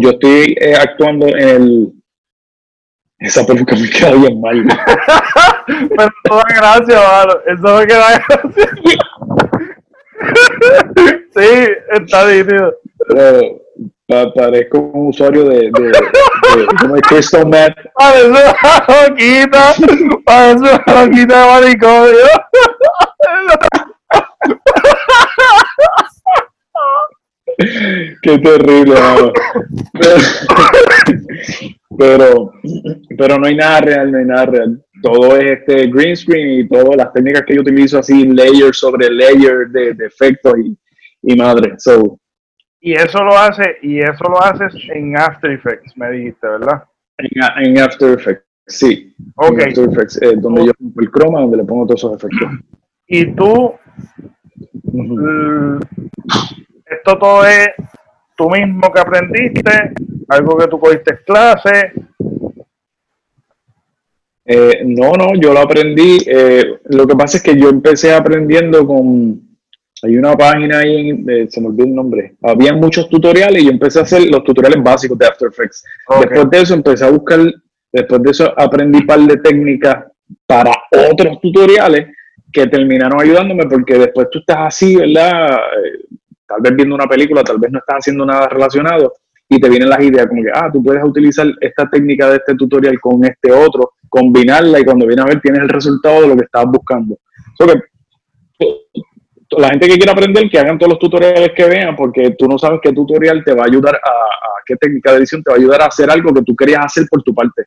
yo 0.01 0.11
estoy 0.11 0.57
eh, 0.61 0.75
actuando 0.75 1.27
en 1.27 1.49
el. 1.49 1.93
Esa 3.19 3.47
peluca 3.47 3.77
me 3.77 3.89
queda 3.89 4.13
bien 4.13 4.41
mal. 4.41 4.65
pero 5.67 6.03
eso 6.03 6.37
da 6.37 6.45
gracia, 6.49 7.01
mano. 7.01 7.41
Eso 7.47 7.79
me 7.79 7.87
queda 7.87 8.25
gracia. 8.27 8.71
sí, 11.35 11.49
está 11.91 12.29
nítido 12.29 12.75
parezco 14.07 14.79
un 14.79 15.09
usuario 15.09 15.45
de, 15.45 15.71
de, 15.71 15.87
de 15.87 16.67
¿cómo 16.81 16.97
es 16.97 17.03
Crystal 17.03 17.47
Meth. 17.47 17.75
Parece 17.95 18.27
una 18.29 18.41
loquita, 19.09 19.75
parece 20.25 20.59
una 20.59 21.05
loquita 21.05 21.41
de 21.41 21.47
manicomio. 21.61 22.27
Qué 28.23 28.39
terrible, 28.39 28.95
pero, 29.93 30.23
pero, 31.97 32.53
pero, 33.17 33.39
no 33.39 33.47
hay 33.47 33.55
nada 33.55 33.81
real, 33.81 34.11
no 34.11 34.19
hay 34.19 34.25
nada 34.25 34.47
real. 34.47 34.85
Todo 35.03 35.37
es 35.37 35.61
este 35.61 35.87
green 35.87 36.17
screen 36.17 36.61
y 36.61 36.69
todas 36.69 36.97
las 36.97 37.13
técnicas 37.13 37.45
que 37.47 37.55
yo 37.55 37.61
utilizo 37.61 37.99
así, 37.99 38.27
layer 38.27 38.75
sobre 38.75 39.09
layer 39.11 39.69
de, 39.69 39.95
de 39.95 40.07
efectos 40.07 40.55
y, 40.59 40.77
y 41.23 41.37
madre. 41.37 41.75
So, 41.79 42.19
y 42.87 42.93
eso 42.93 43.25
lo 43.25 43.35
hace, 43.35 43.79
y 43.81 43.99
eso 43.99 44.25
lo 44.29 44.43
haces 44.43 44.75
en 44.95 45.17
After 45.17 45.51
Effects, 45.51 45.97
me 45.97 46.11
dijiste, 46.11 46.47
¿verdad? 46.47 46.85
En, 47.17 47.79
After 47.79 48.11
Effects, 48.11 48.45
sí. 48.67 49.17
Ok. 49.37 49.59
En 49.59 49.69
After 49.69 49.89
Effects, 49.89 50.21
eh, 50.21 50.35
donde 50.37 50.67
yo 50.67 50.75
pongo 50.75 51.01
el 51.01 51.11
croma, 51.11 51.41
donde 51.41 51.57
le 51.57 51.65
pongo 51.65 51.87
todos 51.87 52.01
esos 52.01 52.17
efectos. 52.19 52.51
Y 53.07 53.33
tú, 53.35 53.73
esto 56.85 57.19
todo 57.19 57.47
es 57.47 57.69
tú 58.37 58.51
mismo 58.51 58.93
que 58.93 59.01
aprendiste, 59.01 59.95
algo 60.29 60.59
que 60.59 60.69
tú 60.69 60.79
cogiste 60.79 61.21
clase. 61.25 61.91
Eh, 64.45 64.83
no, 64.85 65.15
no, 65.15 65.35
yo 65.41 65.55
lo 65.55 65.61
aprendí. 65.61 66.19
Eh, 66.27 66.81
lo 66.91 67.07
que 67.07 67.17
pasa 67.17 67.39
es 67.39 67.43
que 67.43 67.59
yo 67.59 67.71
empecé 67.71 68.13
aprendiendo 68.13 68.87
con 68.87 69.44
hay 70.05 70.17
una 70.17 70.37
página 70.37 70.81
ahí, 70.81 71.25
se 71.49 71.61
me 71.61 71.69
olvidó 71.69 71.87
el 71.87 71.95
nombre. 71.95 72.35
Había 72.43 72.75
muchos 72.75 73.09
tutoriales 73.09 73.63
y 73.63 73.67
yo 73.67 73.71
empecé 73.71 74.01
a 74.01 74.03
hacer 74.03 74.23
los 74.31 74.45
tutoriales 74.45 74.83
básicos 74.83 75.19
de 75.19 75.27
After 75.27 75.49
Effects. 75.49 75.83
Después 76.21 76.51
de 76.51 76.61
eso 76.61 76.75
empecé 76.75 77.07
a 77.07 77.11
buscar, 77.11 77.41
después 77.91 78.23
de 78.23 78.31
eso 78.31 78.53
aprendí 78.55 78.99
un 78.99 79.07
par 79.07 79.21
de 79.21 79.37
técnicas 79.39 80.05
para 80.47 80.73
otros 81.11 81.41
tutoriales 81.41 82.09
que 82.53 82.67
terminaron 82.67 83.21
ayudándome 83.21 83.65
porque 83.67 83.99
después 83.99 84.29
tú 84.31 84.41
estás 84.41 84.59
así, 84.61 84.95
¿verdad? 84.95 85.55
Eh, 85.55 86.17
tal 86.47 86.61
vez 86.61 86.77
viendo 86.77 86.95
una 86.95 87.07
película, 87.07 87.43
tal 87.43 87.59
vez 87.59 87.73
no 87.73 87.79
estás 87.79 87.97
haciendo 87.97 88.27
nada 88.27 88.47
relacionado 88.49 89.15
y 89.49 89.59
te 89.59 89.69
vienen 89.71 89.89
las 89.89 90.01
ideas 90.03 90.27
como 90.27 90.43
que, 90.43 90.51
ah, 90.53 90.71
tú 90.71 90.83
puedes 90.83 91.03
utilizar 91.03 91.47
esta 91.61 91.89
técnica 91.89 92.29
de 92.29 92.37
este 92.37 92.55
tutorial 92.55 93.01
con 93.01 93.25
este 93.25 93.51
otro, 93.53 93.93
combinarla 94.09 94.81
y 94.81 94.85
cuando 94.85 95.07
vienes 95.07 95.25
a 95.25 95.29
ver 95.29 95.41
tienes 95.41 95.63
el 95.63 95.69
resultado 95.71 96.23
de 96.23 96.29
lo 96.29 96.37
que 96.37 96.45
estabas 96.45 96.71
buscando. 96.71 97.19
So 97.59 97.67
que, 97.67 98.67
la 99.59 99.69
gente 99.69 99.89
que 99.89 99.97
quiere 99.97 100.13
aprender, 100.13 100.49
que 100.51 100.59
hagan 100.59 100.79
todos 100.79 100.93
los 100.93 100.99
tutoriales 100.99 101.51
que 101.55 101.65
vean, 101.65 101.97
porque 101.97 102.35
tú 102.39 102.47
no 102.49 102.59
sabes 102.59 102.81
qué 102.83 102.93
tutorial 102.93 103.43
te 103.45 103.55
va 103.55 103.63
a 103.65 103.67
ayudar 103.67 103.97
a, 103.97 104.11
qué 104.67 104.77
técnica 104.77 105.13
de 105.13 105.19
edición 105.19 105.43
te 105.43 105.51
va 105.51 105.57
a 105.57 105.59
ayudar 105.59 105.83
a 105.83 105.87
hacer 105.87 106.11
algo 106.11 106.33
que 106.33 106.43
tú 106.43 106.55
querías 106.57 106.85
hacer 106.85 107.07
por 107.11 107.23
tu 107.23 107.35
parte. 107.35 107.65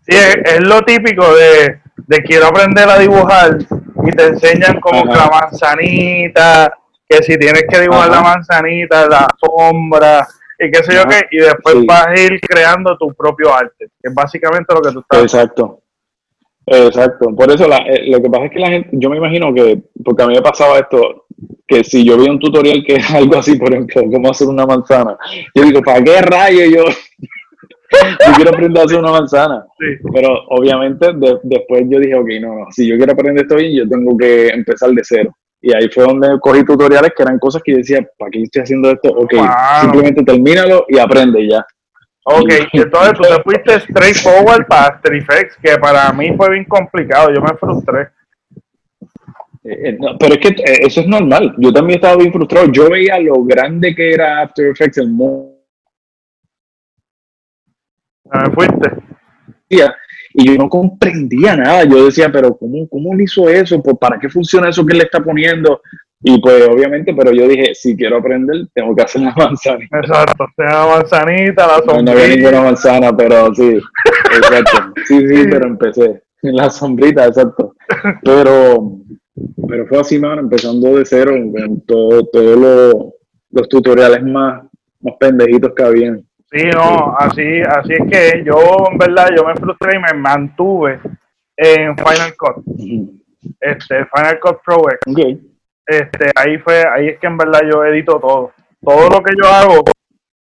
Sí, 0.00 0.16
es, 0.16 0.60
lo 0.60 0.82
típico 0.82 1.24
de, 1.34 1.80
quiero 2.24 2.46
aprender 2.46 2.88
a 2.88 2.98
dibujar 2.98 3.58
y 4.06 4.10
te 4.10 4.26
enseñan 4.26 4.80
como 4.80 5.02
que 5.02 5.16
la 5.16 5.28
manzanita, 5.28 6.72
que 7.06 7.22
si 7.22 7.38
tienes 7.38 7.64
que 7.68 7.80
dibujar 7.80 8.10
la 8.10 8.22
manzanita, 8.22 9.06
la 9.06 9.26
sombra, 9.38 10.26
y 10.58 10.70
qué 10.70 10.82
sé 10.82 10.94
yo 10.94 11.06
qué, 11.06 11.20
y 11.30 11.38
después 11.38 11.76
vas 11.86 12.06
a 12.08 12.18
ir 12.18 12.40
creando 12.40 12.96
tu 12.96 13.14
propio 13.14 13.54
arte, 13.54 13.88
que 14.00 14.08
es 14.08 14.14
básicamente 14.14 14.74
lo 14.74 14.80
que 14.80 14.92
tú 14.92 15.00
estás 15.00 15.22
Exacto. 15.22 15.82
Exacto, 16.70 17.34
por 17.34 17.50
eso 17.50 17.66
eh, 17.66 18.10
lo 18.10 18.22
que 18.22 18.28
pasa 18.28 18.44
es 18.46 18.52
que 18.52 18.58
la 18.58 18.68
gente, 18.68 18.90
yo 18.92 19.08
me 19.10 19.16
imagino 19.16 19.54
que, 19.54 19.80
porque 20.04 20.22
a 20.22 20.26
mí 20.26 20.34
me 20.34 20.42
pasaba 20.42 20.78
esto, 20.78 21.26
que 21.66 21.84
si 21.84 22.04
yo 22.04 22.18
vi 22.18 22.28
un 22.28 22.38
tutorial 22.38 22.84
que 22.84 22.94
es 22.94 23.10
algo 23.14 23.36
así, 23.36 23.56
por 23.56 23.72
ejemplo, 23.72 24.02
cómo 24.10 24.30
hacer 24.30 24.48
una 24.48 24.66
manzana, 24.66 25.16
yo 25.54 25.62
digo, 25.62 25.82
¿para 25.82 26.02
qué 26.02 26.20
rayo 26.20 26.64
yo? 26.64 26.84
yo 28.26 28.32
quiero 28.36 28.50
aprender 28.50 28.82
a 28.82 28.84
hacer 28.84 28.98
una 28.98 29.12
manzana. 29.12 29.66
Pero 30.12 30.44
obviamente 30.48 31.06
después 31.42 31.84
yo 31.88 31.98
dije, 31.98 32.14
ok, 32.14 32.28
no, 32.40 32.54
no, 32.60 32.66
si 32.70 32.86
yo 32.86 32.96
quiero 32.96 33.12
aprender 33.12 33.44
esto 33.44 33.56
bien, 33.56 33.72
yo 33.74 33.88
tengo 33.88 34.16
que 34.16 34.48
empezar 34.48 34.90
de 34.90 35.02
cero. 35.04 35.34
Y 35.60 35.74
ahí 35.74 35.88
fue 35.88 36.04
donde 36.04 36.38
cogí 36.40 36.64
tutoriales 36.64 37.12
que 37.16 37.22
eran 37.22 37.38
cosas 37.38 37.62
que 37.64 37.72
yo 37.72 37.78
decía, 37.78 38.06
¿para 38.16 38.30
qué 38.30 38.42
estoy 38.42 38.62
haciendo 38.62 38.90
esto? 38.90 39.08
Ok, 39.10 39.34
simplemente 39.80 40.22
termínalo 40.22 40.84
y 40.88 40.98
aprende 40.98 41.48
ya. 41.48 41.66
Ok, 42.30 42.50
entonces 42.72 43.12
tú 43.14 43.22
te 43.22 43.42
fuiste 43.42 43.80
straightforward 43.80 44.66
para 44.66 44.88
After 44.88 45.14
Effects, 45.14 45.56
que 45.62 45.78
para 45.78 46.12
mí 46.12 46.34
fue 46.36 46.50
bien 46.50 46.64
complicado, 46.64 47.32
yo 47.32 47.40
me 47.40 47.56
frustré. 47.56 48.08
Eh, 49.64 49.90
eh, 49.90 49.98
pero 50.18 50.34
es 50.34 50.38
que 50.38 50.48
eh, 50.48 50.78
eso 50.86 51.00
es 51.00 51.06
normal, 51.06 51.54
yo 51.58 51.72
también 51.72 51.98
estaba 51.98 52.16
bien 52.16 52.32
frustrado, 52.32 52.70
yo 52.70 52.90
veía 52.90 53.18
lo 53.18 53.42
grande 53.44 53.94
que 53.94 54.12
era 54.12 54.42
After 54.42 54.66
Effects, 54.66 54.98
el 54.98 55.08
mundo. 55.08 55.54
Me 58.30 58.50
fuiste. 58.52 58.90
Y 59.70 60.46
yo 60.46 60.54
no 60.56 60.68
comprendía 60.68 61.56
nada, 61.56 61.84
yo 61.84 62.04
decía, 62.04 62.30
pero 62.30 62.56
¿cómo, 62.56 62.86
cómo 62.88 63.14
le 63.14 63.24
hizo 63.24 63.48
eso? 63.48 63.82
¿Para 63.82 64.18
qué 64.18 64.28
funciona 64.28 64.68
eso 64.68 64.84
que 64.84 64.92
él 64.92 64.98
le 64.98 65.04
está 65.04 65.20
poniendo? 65.20 65.80
Y 66.20 66.40
pues 66.40 66.68
obviamente, 66.68 67.14
pero 67.14 67.32
yo 67.32 67.46
dije, 67.46 67.74
si 67.74 67.96
quiero 67.96 68.18
aprender, 68.18 68.66
tengo 68.74 68.94
que 68.94 69.02
hacer 69.02 69.22
la 69.22 69.34
manzanita. 69.36 69.98
Exacto, 69.98 70.46
la 70.56 70.86
manzanita, 70.86 71.66
la 71.66 71.74
sombrita. 71.74 72.02
No, 72.02 72.10
había 72.10 72.36
ninguna 72.36 72.62
manzana, 72.62 73.16
pero 73.16 73.54
sí, 73.54 73.78
exacto. 74.36 74.92
Sí, 75.06 75.28
sí, 75.28 75.44
pero 75.48 75.68
empecé. 75.68 76.22
La 76.42 76.70
sombrita, 76.70 77.26
exacto. 77.26 77.74
Pero, 78.22 78.98
pero 79.68 79.86
fue 79.86 80.00
así, 80.00 80.18
mano, 80.18 80.40
empezando 80.40 80.96
de 80.96 81.04
cero, 81.04 81.32
con 81.32 81.80
todos 81.82 82.30
todo 82.32 83.14
los 83.50 83.68
tutoriales 83.68 84.22
más, 84.22 84.62
más 85.00 85.14
pendejitos 85.18 85.72
que 85.74 85.82
habían. 85.82 86.24
Sí, 86.50 86.64
no, 86.74 87.14
así, 87.18 87.60
así 87.60 87.92
es 87.92 88.10
que 88.10 88.44
yo, 88.44 88.88
en 88.90 88.98
verdad, 88.98 89.28
yo 89.36 89.44
me 89.44 89.54
frustré 89.54 89.96
y 89.96 90.00
me 90.00 90.18
mantuve 90.18 91.00
en 91.56 91.96
Final 91.96 92.34
Cut. 92.36 92.64
Este, 93.60 94.06
Final 94.06 94.40
Cut 94.40 94.58
Pro 94.64 94.82
X. 94.90 94.98
Okay 95.06 95.48
este, 95.88 96.30
ahí 96.34 96.58
fue, 96.58 96.84
ahí 96.86 97.08
es 97.08 97.18
que 97.18 97.26
en 97.26 97.38
verdad 97.38 97.60
yo 97.68 97.82
edito 97.82 98.20
todo. 98.20 98.52
Todo 98.84 99.08
lo 99.08 99.22
que 99.22 99.34
yo 99.34 99.48
hago, 99.48 99.82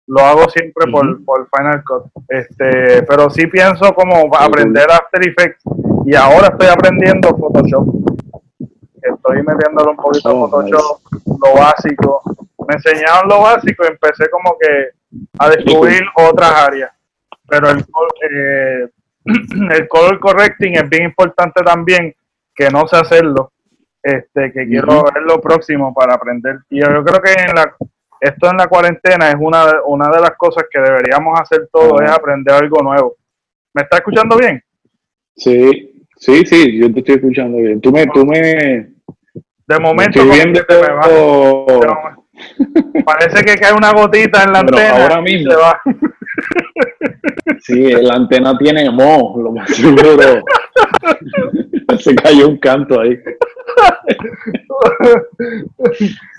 lo 0.08 0.20
hago 0.20 0.48
siempre 0.48 0.90
por, 0.90 1.24
por 1.24 1.48
Final 1.56 1.84
Cut. 1.84 2.10
Este, 2.28 3.04
pero 3.04 3.30
sí 3.30 3.46
pienso 3.46 3.94
como 3.94 4.34
aprender 4.36 4.90
After 4.90 5.28
Effects 5.28 5.62
y 6.06 6.16
ahora 6.16 6.48
estoy 6.48 6.66
aprendiendo 6.66 7.36
Photoshop. 7.36 7.86
Estoy 9.00 9.42
metiéndolo 9.44 9.92
un 9.92 9.96
poquito 9.96 10.36
oh, 10.36 10.50
Photoshop, 10.50 11.00
lo 11.24 11.54
básico. 11.54 12.22
Me 12.66 12.74
enseñaron 12.74 13.28
lo 13.28 13.42
básico 13.42 13.84
y 13.84 13.92
empecé 13.92 14.28
como 14.30 14.56
que 14.58 14.88
a 15.38 15.50
descubrir 15.50 16.02
otras 16.16 16.50
áreas. 16.50 16.90
Pero 17.48 17.70
el, 17.70 17.78
eh, 17.78 18.88
el 19.70 19.86
color 19.86 20.18
correcting 20.18 20.74
es 20.74 20.88
bien 20.88 21.04
importante 21.04 21.62
también, 21.62 22.12
que 22.56 22.70
no 22.70 22.88
sé 22.88 22.96
hacerlo 22.96 23.52
este, 24.02 24.52
que 24.52 24.66
quiero 24.66 25.04
ver 25.04 25.22
lo 25.22 25.40
próximo 25.40 25.92
para 25.94 26.14
aprender. 26.14 26.60
Y 26.70 26.80
yo, 26.80 26.86
creo 27.04 27.20
que 27.20 27.32
en 27.32 27.54
la, 27.54 27.74
esto 28.20 28.50
en 28.50 28.56
la 28.56 28.66
cuarentena 28.66 29.28
es 29.28 29.36
una, 29.38 29.82
una 29.86 30.08
de 30.08 30.20
las 30.20 30.32
cosas 30.36 30.64
que 30.70 30.80
deberíamos 30.80 31.38
hacer 31.40 31.68
todos, 31.72 32.00
es 32.02 32.10
aprender 32.10 32.54
algo 32.54 32.82
nuevo. 32.82 33.16
¿Me 33.74 33.82
estás 33.82 34.00
escuchando 34.00 34.36
bien? 34.36 34.62
Sí, 35.36 36.04
sí, 36.16 36.44
sí, 36.46 36.78
yo 36.78 36.92
te 36.92 37.00
estoy 37.00 37.16
escuchando 37.16 37.58
bien. 37.58 37.80
Tú 37.80 37.92
me, 37.92 38.06
tú 38.06 38.24
me... 38.24 38.90
De 39.66 39.78
momento, 39.78 40.20
parece 43.04 43.44
que 43.44 43.56
cae 43.56 43.74
una 43.74 43.92
gotita 43.92 44.44
en 44.44 44.52
la 44.52 44.60
antena 44.60 45.02
ahora 45.02 45.20
mismo. 45.20 45.52
Sí, 47.60 47.90
la 47.90 48.14
antena 48.14 48.56
tiene 48.56 48.88
mo, 48.90 49.34
lo 49.42 49.52
más 49.52 49.68
seguro. 49.74 50.42
Se 51.98 52.14
cayó 52.14 52.48
un 52.48 52.58
canto 52.58 53.00
ahí. 53.00 53.18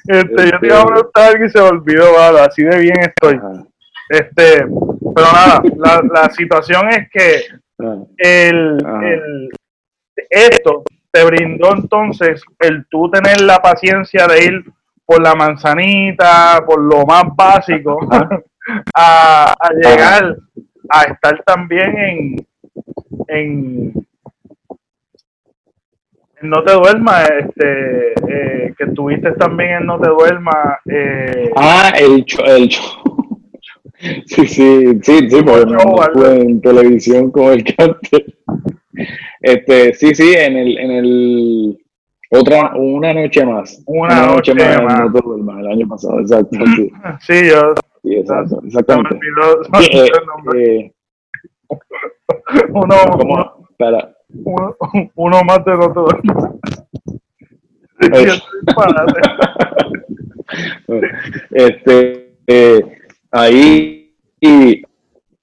Este, 0.07 0.51
yo 0.51 0.59
te 0.59 0.67
iba 0.67 0.81
a 0.81 0.85
preguntar 0.85 1.29
algo 1.29 1.45
y 1.45 1.49
se 1.49 1.61
me 1.61 1.67
olvidó, 1.67 2.13
vale, 2.13 2.39
así 2.39 2.63
de 2.63 2.79
bien 2.79 2.99
estoy. 2.99 3.39
Este, 4.09 4.65
pero 5.15 5.27
nada, 5.31 5.61
la, 5.77 6.01
la 6.11 6.29
situación 6.31 6.89
es 6.89 7.09
que 7.11 7.59
Ah, 7.81 7.95
el, 8.17 8.77
el, 9.03 9.49
esto 10.29 10.83
te 11.11 11.23
brindó 11.23 11.73
entonces 11.75 12.41
el 12.59 12.85
tú 12.89 13.09
tener 13.09 13.39
la 13.41 13.61
paciencia 13.61 14.27
de 14.27 14.43
ir 14.43 14.65
por 15.05 15.21
la 15.21 15.33
manzanita, 15.33 16.61
por 16.65 16.81
lo 16.81 17.05
más 17.05 17.23
básico, 17.35 17.97
a, 18.93 19.53
a 19.57 19.69
llegar 19.73 20.35
a 20.89 21.03
estar 21.03 21.41
también 21.45 21.97
en, 21.97 22.47
en 23.27 23.93
No 26.41 26.63
Te 26.63 26.73
Duermas, 26.73 27.29
este, 27.39 28.13
eh, 28.27 28.73
que 28.77 28.83
estuviste 28.85 29.31
también 29.33 29.69
en 29.71 29.85
No 29.85 29.99
Te 29.99 30.09
Duermas. 30.09 30.77
Eh, 30.85 31.51
Ah, 31.55 31.91
el 31.99 32.23
show. 32.25 32.45
El 32.45 32.67
show. 32.69 33.03
Sí, 34.27 34.47
sí, 34.47 34.97
sí, 35.01 35.29
sí, 35.29 35.43
porque 35.43 35.65
no 35.65 36.25
en 36.25 36.61
televisión 36.61 37.31
como 37.31 37.51
el 37.51 37.65
cante. 37.65 38.33
Este, 39.41 39.93
sí, 39.93 40.15
sí, 40.15 40.33
en 40.37 40.55
el, 40.55 40.77
en 40.77 40.91
el 40.91 41.77
otra, 42.31 42.71
una 42.75 43.13
noche 43.13 43.45
más. 43.45 43.83
Una 43.87 44.27
noche 44.27 44.53
en 44.53 44.85
más. 44.85 44.99
No 45.01 45.11
te 45.11 45.21
duermas, 45.21 45.59
el 45.59 45.67
año 45.67 45.87
pasado, 45.89 46.21
exacto, 46.21 46.57
sí, 46.77 46.91
sí, 47.21 47.49
yo 47.49 47.73
sí, 48.03 48.15
exacto, 48.15 48.61
exactamente. 48.65 49.09
se 49.09 49.19
me 49.19 49.77
olvidó 49.77 50.03
eh, 50.05 50.11
el 50.17 50.25
nombre. 50.27 50.75
eh, 50.75 50.93
uno, 52.69 52.95
uno, 53.05 53.17
¿cómo? 53.17 53.67
Uno, 54.33 54.75
uno 55.15 55.41
más 55.43 55.63
de 55.65 55.71
No 55.75 55.87
Te 55.93 55.99
Duermas. 55.99 56.53
Ay. 58.01 58.09
Y 58.11 58.29
estoy 58.29 58.59
disparate. 58.65 59.21
este, 61.51 62.35
eh, 62.47 62.81
ahí, 63.31 64.13
y 64.39 64.81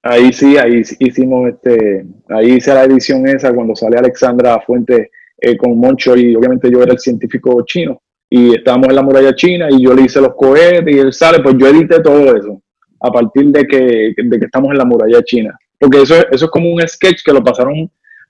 ahí 0.03 0.33
sí, 0.33 0.57
ahí 0.57 0.83
hicimos 1.01 1.49
este, 1.51 2.05
ahí 2.29 2.53
hice 2.55 2.75
la 2.75 2.85
edición 2.85 3.27
esa 3.29 3.53
cuando 3.53 3.75
sale 3.77 3.99
Alexandra 3.99 4.61
Fuente 4.61 5.11
eh, 5.41 5.57
con 5.57 5.79
Moncho 5.79 6.17
y 6.17 6.35
obviamente 6.35 6.71
yo 6.71 6.83
era 6.83 6.93
el 6.93 6.99
científico 6.99 7.63
chino 7.67 8.01
y 8.31 8.55
estábamos 8.57 8.89
en 8.89 8.97
la 8.97 9.03
muralla 9.03 9.35
china 9.35 9.69
y 9.71 9.83
yo 9.85 9.95
le 9.95 10.03
hice 10.03 10.21
los 10.21 10.35
cohetes 10.35 10.95
y 10.95 10.99
él 10.99 11.13
sale, 11.13 11.41
pues 11.43 11.57
yo 11.59 11.69
edité 11.69 12.01
todo 12.01 12.35
eso 12.37 12.61
a 13.01 13.11
partir 13.11 13.47
de 13.47 13.67
que, 13.67 14.15
de 14.17 14.39
que 14.39 14.47
estamos 14.47 14.71
en 14.73 14.79
la 14.79 14.85
muralla 14.85 15.23
china. 15.23 15.57
Porque 15.79 16.01
eso, 16.03 16.15
es- 16.17 16.27
eso 16.33 16.47
es 16.47 16.51
como 16.51 16.73
un 16.73 16.81
sketch 16.89 17.23
que 17.25 17.33
lo 17.33 17.45
pasaron, 17.45 17.89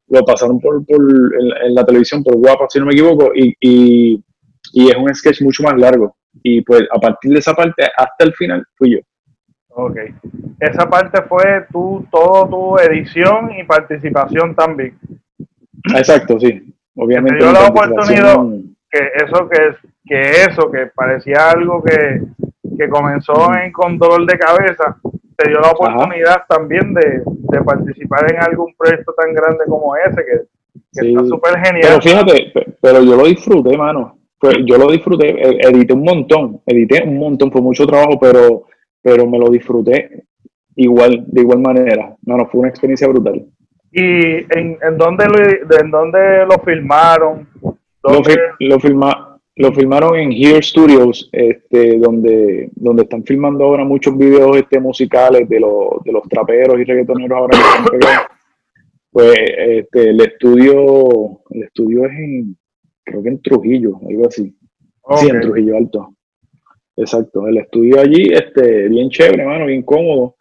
lo 0.08 0.24
pasaron 0.24 0.60
por, 0.60 0.84
por 0.86 1.00
en, 1.00 1.66
en 1.68 1.74
la 1.74 1.84
televisión 1.84 2.22
por 2.22 2.36
Guapa, 2.36 2.66
si 2.68 2.78
no 2.78 2.86
me 2.86 2.92
equivoco, 2.92 3.32
y, 3.34 3.54
y, 3.60 4.24
y 4.72 4.88
es 4.88 4.96
un 4.96 5.12
sketch 5.14 5.42
mucho 5.42 5.62
más 5.62 5.76
largo. 5.76 6.16
Y 6.42 6.60
pues 6.62 6.82
a 6.94 6.98
partir 6.98 7.32
de 7.32 7.38
esa 7.38 7.54
parte 7.54 7.82
hasta 7.96 8.24
el 8.24 8.32
final 8.34 8.64
fui 8.76 8.92
yo. 8.92 8.98
Ok. 9.68 9.96
Esa 10.60 10.88
parte 10.88 11.22
fue 11.22 11.66
tu, 11.72 12.06
todo 12.10 12.48
tu 12.48 12.78
edición 12.78 13.50
y 13.58 13.64
participación 13.64 14.54
también. 14.54 14.96
Exacto, 15.94 16.38
sí. 16.40 16.74
Obviamente. 16.94 17.44
Mi 17.44 17.52
la 17.52 17.72
participación- 17.72 18.76
Que 18.90 19.00
eso 19.24 19.48
que, 19.48 19.76
que 20.06 20.20
eso 20.48 20.70
que 20.70 20.86
parecía 20.94 21.50
algo 21.50 21.82
que, 21.82 22.22
que 22.78 22.88
comenzó 22.88 23.52
en, 23.54 23.72
con 23.72 23.98
dolor 23.98 24.24
de 24.26 24.38
cabeza, 24.38 24.96
te 25.36 25.48
dio 25.50 25.60
la 25.60 25.70
oportunidad 25.70 26.44
también 26.48 26.94
de, 26.94 27.22
de 27.50 27.62
participar 27.62 28.32
en 28.32 28.42
algún 28.42 28.74
proyecto 28.76 29.12
tan 29.14 29.32
grande 29.34 29.64
como 29.68 29.94
ese, 29.96 30.16
que, 30.24 30.32
que 30.92 31.00
Sí. 31.00 31.08
está 31.14 31.24
súper 31.26 31.52
Pero 31.54 31.64
genial. 31.64 32.02
fíjate, 32.02 32.50
pe- 32.54 32.76
pero 32.80 33.02
yo 33.02 33.16
lo 33.16 33.24
disfruté, 33.24 33.76
mano. 33.76 34.18
Fue- 34.38 34.64
yo 34.66 34.76
lo 34.78 34.90
disfruté, 34.90 35.28
e- 35.30 35.58
edité 35.68 35.94
un 35.94 36.02
montón, 36.02 36.60
edité 36.66 37.02
un 37.04 37.18
montón, 37.18 37.50
fue 37.50 37.60
mucho 37.62 37.86
trabajo, 37.86 38.18
pero, 38.20 38.64
pero 39.02 39.26
me 39.26 39.38
lo 39.38 39.48
disfruté 39.50 40.24
igual, 40.74 41.24
de 41.26 41.40
igual 41.40 41.60
manera. 41.60 42.14
Mano, 42.26 42.46
fue 42.46 42.60
una 42.60 42.68
experiencia 42.68 43.08
brutal. 43.08 43.44
¿Y 43.92 44.02
en, 44.58 44.76
en, 44.82 44.98
dónde 44.98 45.24
lo, 45.26 45.78
en 45.80 45.90
dónde 45.90 46.44
lo 46.46 46.58
filmaron? 46.64 47.48
Lo, 47.62 47.76
¿Dónde- 48.02 48.38
fi- 48.58 48.66
lo, 48.66 48.78
filma- 48.78 49.35
lo 49.56 49.72
filmaron 49.72 50.16
en 50.16 50.32
Here 50.32 50.60
Studios, 50.62 51.30
este, 51.32 51.98
donde, 51.98 52.70
donde 52.74 53.04
están 53.04 53.24
filmando 53.24 53.64
ahora 53.64 53.84
muchos 53.84 54.16
videos 54.16 54.54
este, 54.58 54.78
musicales 54.78 55.48
de, 55.48 55.60
los 55.60 56.02
de 56.04 56.12
los 56.12 56.22
traperos 56.28 56.78
y 56.78 56.84
reggaetoneros 56.84 57.38
ahora 57.38 57.58
que 57.58 57.64
están 57.64 57.84
pegados. 57.98 58.26
Pues 59.10 59.34
este, 59.34 60.10
el 60.10 60.20
estudio, 60.20 61.40
el 61.50 61.62
estudio 61.62 62.04
es 62.04 62.12
en, 62.12 62.56
creo 63.02 63.22
que 63.22 63.28
en 63.30 63.40
Trujillo, 63.40 63.98
algo 64.06 64.28
así. 64.28 64.54
Sí, 65.16 65.28
en. 65.30 65.40
Trujillo 65.40 65.76
Alto. 65.78 66.14
Exacto. 66.96 67.48
El 67.48 67.56
estudio 67.56 67.98
allí, 67.98 68.30
este, 68.30 68.88
bien 68.88 69.08
chévere, 69.08 69.42
hermano, 69.42 69.64
bien 69.64 69.82
cómodo. 69.82 70.34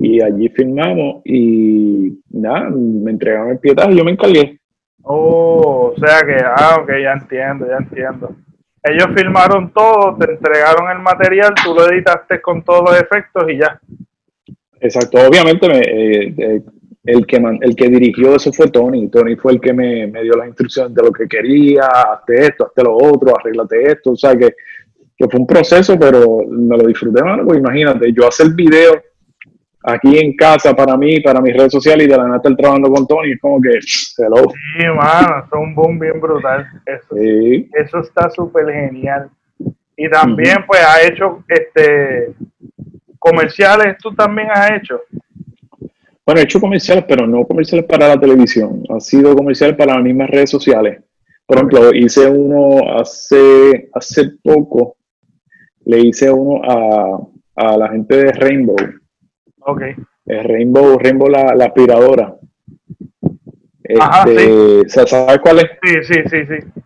Y 0.00 0.20
allí 0.20 0.48
filmamos 0.48 1.22
y 1.24 2.20
nada, 2.30 2.70
me 2.70 3.12
entregaron 3.12 3.50
el 3.50 3.58
pietaje 3.60 3.92
y 3.92 3.98
yo 3.98 4.04
me 4.04 4.12
encargué. 4.12 4.58
Oh, 5.02 5.92
o 5.94 5.98
sea 5.98 6.20
que, 6.26 6.36
ah, 6.44 6.78
ok, 6.82 6.90
ya 7.02 7.12
entiendo, 7.12 7.66
ya 7.68 7.76
entiendo. 7.76 8.34
Ellos 8.90 9.08
filmaron 9.16 9.72
todo, 9.72 10.16
te 10.18 10.32
entregaron 10.32 10.90
el 10.90 10.98
material, 10.98 11.52
tú 11.64 11.74
lo 11.74 11.90
editaste 11.90 12.40
con 12.40 12.62
todos 12.62 12.90
los 12.90 13.00
efectos 13.00 13.44
y 13.50 13.58
ya. 13.58 13.80
Exacto. 14.80 15.18
Obviamente 15.26 15.68
me, 15.68 15.78
eh, 15.80 16.34
eh, 16.38 16.62
el, 17.04 17.26
que 17.26 17.40
man- 17.40 17.58
el 17.60 17.74
que 17.74 17.88
dirigió 17.88 18.36
eso 18.36 18.52
fue 18.52 18.68
Tony. 18.70 19.08
Tony 19.08 19.36
fue 19.36 19.52
el 19.52 19.60
que 19.60 19.72
me, 19.72 20.06
me 20.06 20.22
dio 20.22 20.34
las 20.34 20.48
instrucciones 20.48 20.94
de 20.94 21.02
lo 21.02 21.12
que 21.12 21.26
quería, 21.26 21.86
hazte 21.86 22.42
esto, 22.46 22.66
hazte 22.66 22.82
lo 22.84 22.94
otro, 22.96 23.34
arréglate 23.38 23.82
esto. 23.92 24.12
O 24.12 24.16
sea 24.16 24.36
que, 24.36 24.54
que 25.16 25.28
fue 25.28 25.40
un 25.40 25.46
proceso, 25.46 25.98
pero 25.98 26.42
me 26.48 26.76
lo 26.76 26.86
disfruté, 26.86 27.22
mano. 27.22 27.44
Pues 27.44 27.58
imagínate, 27.58 28.12
yo 28.12 28.28
hacer 28.28 28.48
video 28.54 29.02
aquí 29.82 30.18
en 30.18 30.34
casa 30.34 30.74
para 30.74 30.96
mí, 30.96 31.20
para 31.20 31.40
mis 31.40 31.56
redes 31.56 31.72
sociales 31.72 32.06
y 32.06 32.10
de 32.10 32.16
la 32.16 32.24
nada 32.24 32.36
estar 32.36 32.56
trabajando 32.56 32.90
con 32.90 33.06
Tony, 33.06 33.32
es 33.32 33.40
como 33.40 33.60
que, 33.60 33.70
hello. 34.18 34.50
Sí, 34.50 34.84
mano, 34.86 35.44
es 35.44 35.52
un 35.52 35.74
boom 35.74 35.98
bien 35.98 36.20
brutal. 36.20 36.66
Eso, 36.86 37.16
Sí, 37.16 37.70
eso 37.72 37.98
está 38.00 38.30
súper 38.30 38.72
genial. 38.72 39.30
Y 39.96 40.08
también, 40.08 40.58
pues, 40.66 40.80
ha 40.80 41.02
hecho 41.02 41.42
este 41.48 42.34
comerciales, 43.18 43.96
tú 43.98 44.14
también 44.14 44.48
has 44.52 44.70
hecho. 44.72 45.00
Bueno, 46.24 46.40
he 46.40 46.44
hecho 46.44 46.60
comerciales, 46.60 47.04
pero 47.08 47.26
no 47.26 47.44
comerciales 47.44 47.86
para 47.86 48.08
la 48.08 48.20
televisión. 48.20 48.82
Han 48.90 49.00
sido 49.00 49.34
comerciales 49.34 49.76
para 49.76 49.94
las 49.94 50.02
mismas 50.02 50.30
redes 50.30 50.50
sociales. 50.50 51.02
Por 51.46 51.56
ejemplo, 51.56 51.94
hice 51.94 52.28
uno 52.28 52.96
hace, 52.98 53.88
hace 53.94 54.32
poco, 54.42 54.96
le 55.86 56.00
hice 56.00 56.30
uno 56.30 56.60
a, 56.62 57.18
a 57.56 57.76
la 57.76 57.88
gente 57.88 58.16
de 58.16 58.32
Rainbow. 58.32 58.76
Ok. 59.70 59.82
Eh, 59.82 60.42
Rainbow, 60.42 60.98
Rainbow 60.98 61.28
la, 61.28 61.54
la 61.54 61.66
aspiradora. 61.66 62.34
Ajá, 64.00 64.24
Este, 64.28 64.88
¿sa- 64.88 65.06
¿Sabes 65.06 65.38
cuál 65.40 65.58
es? 65.58 65.66
Sí, 65.82 65.94
sí, 66.02 66.20
sí, 66.30 66.36
sí. 66.46 66.82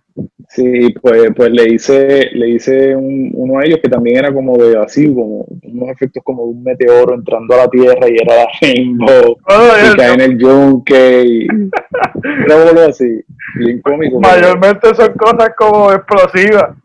Sí, 0.49 0.95
pues, 1.01 1.31
pues 1.35 1.51
le 1.51 1.73
hice, 1.75 2.29
le 2.33 2.51
hice 2.51 2.95
un- 2.95 3.31
uno 3.35 3.59
a 3.59 3.65
ellos 3.65 3.79
que 3.83 3.89
también 3.89 4.19
era 4.19 4.33
como 4.33 4.57
de 4.59 4.77
así, 4.79 5.07
como 5.15 5.47
unos 5.63 5.89
efectos 5.91 6.23
como 6.25 6.43
de 6.45 6.49
un 6.51 6.63
meteoro 6.63 7.15
entrando 7.15 7.55
a 7.55 7.59
la 7.59 7.69
Tierra 7.71 8.07
y 8.09 8.17
era 8.21 8.37
la 8.37 8.47
Rainbow. 8.61 9.37
Oh, 9.49 9.73
y 9.83 9.87
el- 9.91 9.97
cae 9.97 10.15
en 10.15 10.21
el 10.21 10.39
yunque 10.39 11.25
y 11.25 11.47
era 12.47 12.69
algo 12.69 12.81
así, 12.89 13.25
bien 13.59 13.81
cómico. 13.81 14.21
mayormente 14.21 14.95
son 14.95 15.15
cosas 15.15 15.51
como 15.57 15.91
explosivas. 15.93 16.77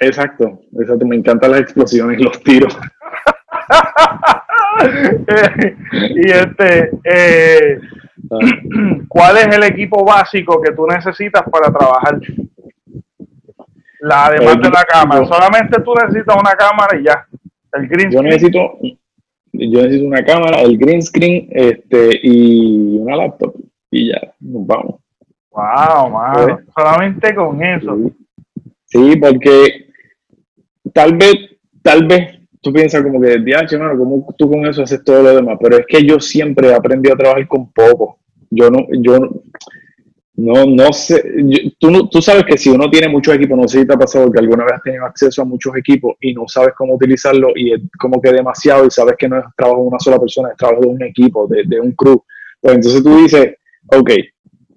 Exacto, 0.00 0.60
exacto, 0.78 1.06
me 1.06 1.16
encantan 1.16 1.50
las 1.52 1.60
explosiones 1.60 2.20
y 2.20 2.22
los 2.24 2.40
tiros. 2.42 2.76
y 6.16 6.30
este, 6.30 6.90
eh, 7.04 7.78
¿cuál 9.08 9.36
es 9.38 9.56
el 9.56 9.64
equipo 9.64 10.04
básico 10.04 10.60
que 10.60 10.72
tú 10.72 10.86
necesitas 10.86 11.42
para 11.50 11.72
trabajar? 11.72 12.20
La, 14.00 14.26
además 14.26 14.56
El 14.56 14.62
de 14.62 14.70
la 14.70 14.84
cámara. 14.84 15.26
Solamente 15.26 15.82
tú 15.82 15.92
necesitas 15.94 16.36
una 16.36 16.52
cámara 16.52 16.98
y 16.98 17.04
ya. 17.04 17.26
El 17.72 17.88
green 17.88 18.10
Yo 18.10 18.18
screen. 18.18 18.34
necesito, 18.34 18.78
yo 19.52 19.82
necesito 19.82 20.06
una 20.06 20.24
cámara, 20.24 20.60
el 20.62 20.78
green 20.78 21.02
screen, 21.02 21.48
este, 21.50 22.20
y 22.22 22.98
una 22.98 23.16
laptop, 23.16 23.54
y 23.90 24.10
ya, 24.10 24.32
nos 24.40 24.66
vamos. 24.66 25.00
Wow, 25.50 26.10
mano. 26.10 26.60
Solamente 26.76 27.34
con 27.34 27.62
eso. 27.62 27.96
Sí. 27.96 28.14
Sí, 28.84 29.16
porque 29.16 29.90
tal 30.94 31.16
vez, 31.16 31.34
tal 31.82 32.06
vez 32.06 32.37
tú 32.60 32.72
piensas 32.72 33.02
como 33.02 33.20
que, 33.20 33.38
diache, 33.38 33.78
mano, 33.78 33.98
¿cómo 33.98 34.34
tú 34.36 34.48
con 34.50 34.66
eso 34.66 34.82
haces 34.82 35.02
todo 35.04 35.22
lo 35.22 35.34
demás? 35.36 35.58
Pero 35.60 35.78
es 35.78 35.86
que 35.86 36.04
yo 36.04 36.20
siempre 36.20 36.68
he 36.68 36.74
aprendido 36.74 37.14
a 37.14 37.18
trabajar 37.18 37.46
con 37.48 37.72
poco. 37.72 38.18
Yo 38.50 38.70
no, 38.70 38.86
yo, 39.02 39.18
no- 39.18 39.30
No, 40.40 40.64
no 40.66 40.92
sé. 40.92 41.20
tú, 41.80 42.08
tú 42.08 42.22
sabes 42.22 42.44
que 42.44 42.56
si 42.56 42.70
uno 42.70 42.88
tiene 42.88 43.08
muchos 43.08 43.34
equipos, 43.34 43.58
no 43.58 43.66
sé 43.66 43.80
si 43.80 43.86
te 43.86 43.92
ha 43.94 43.96
pasado 43.98 44.30
que 44.30 44.38
alguna 44.38 44.62
vez 44.64 44.74
has 44.74 44.82
tenido 44.82 45.04
acceso 45.04 45.42
a 45.42 45.44
muchos 45.44 45.74
equipos 45.76 46.14
y 46.20 46.32
no 46.32 46.46
sabes 46.46 46.74
cómo 46.76 46.94
utilizarlo 46.94 47.48
y 47.56 47.72
es 47.74 47.80
como 47.98 48.20
que 48.22 48.30
demasiado 48.32 48.86
y 48.86 48.90
sabes 48.90 49.16
que 49.18 49.28
no 49.28 49.38
es 49.38 49.44
trabajo 49.56 49.82
de 49.82 49.88
una 49.88 49.98
sola 49.98 50.18
persona, 50.20 50.50
es 50.50 50.56
trabajo 50.56 50.82
de 50.82 50.86
un 50.88 51.02
equipo, 51.02 51.48
de, 51.48 51.64
de 51.66 51.80
un 51.80 51.90
crew. 51.92 52.22
Pues 52.60 52.76
entonces 52.76 53.02
tú 53.02 53.16
dices, 53.18 53.54
ok, 53.88 54.10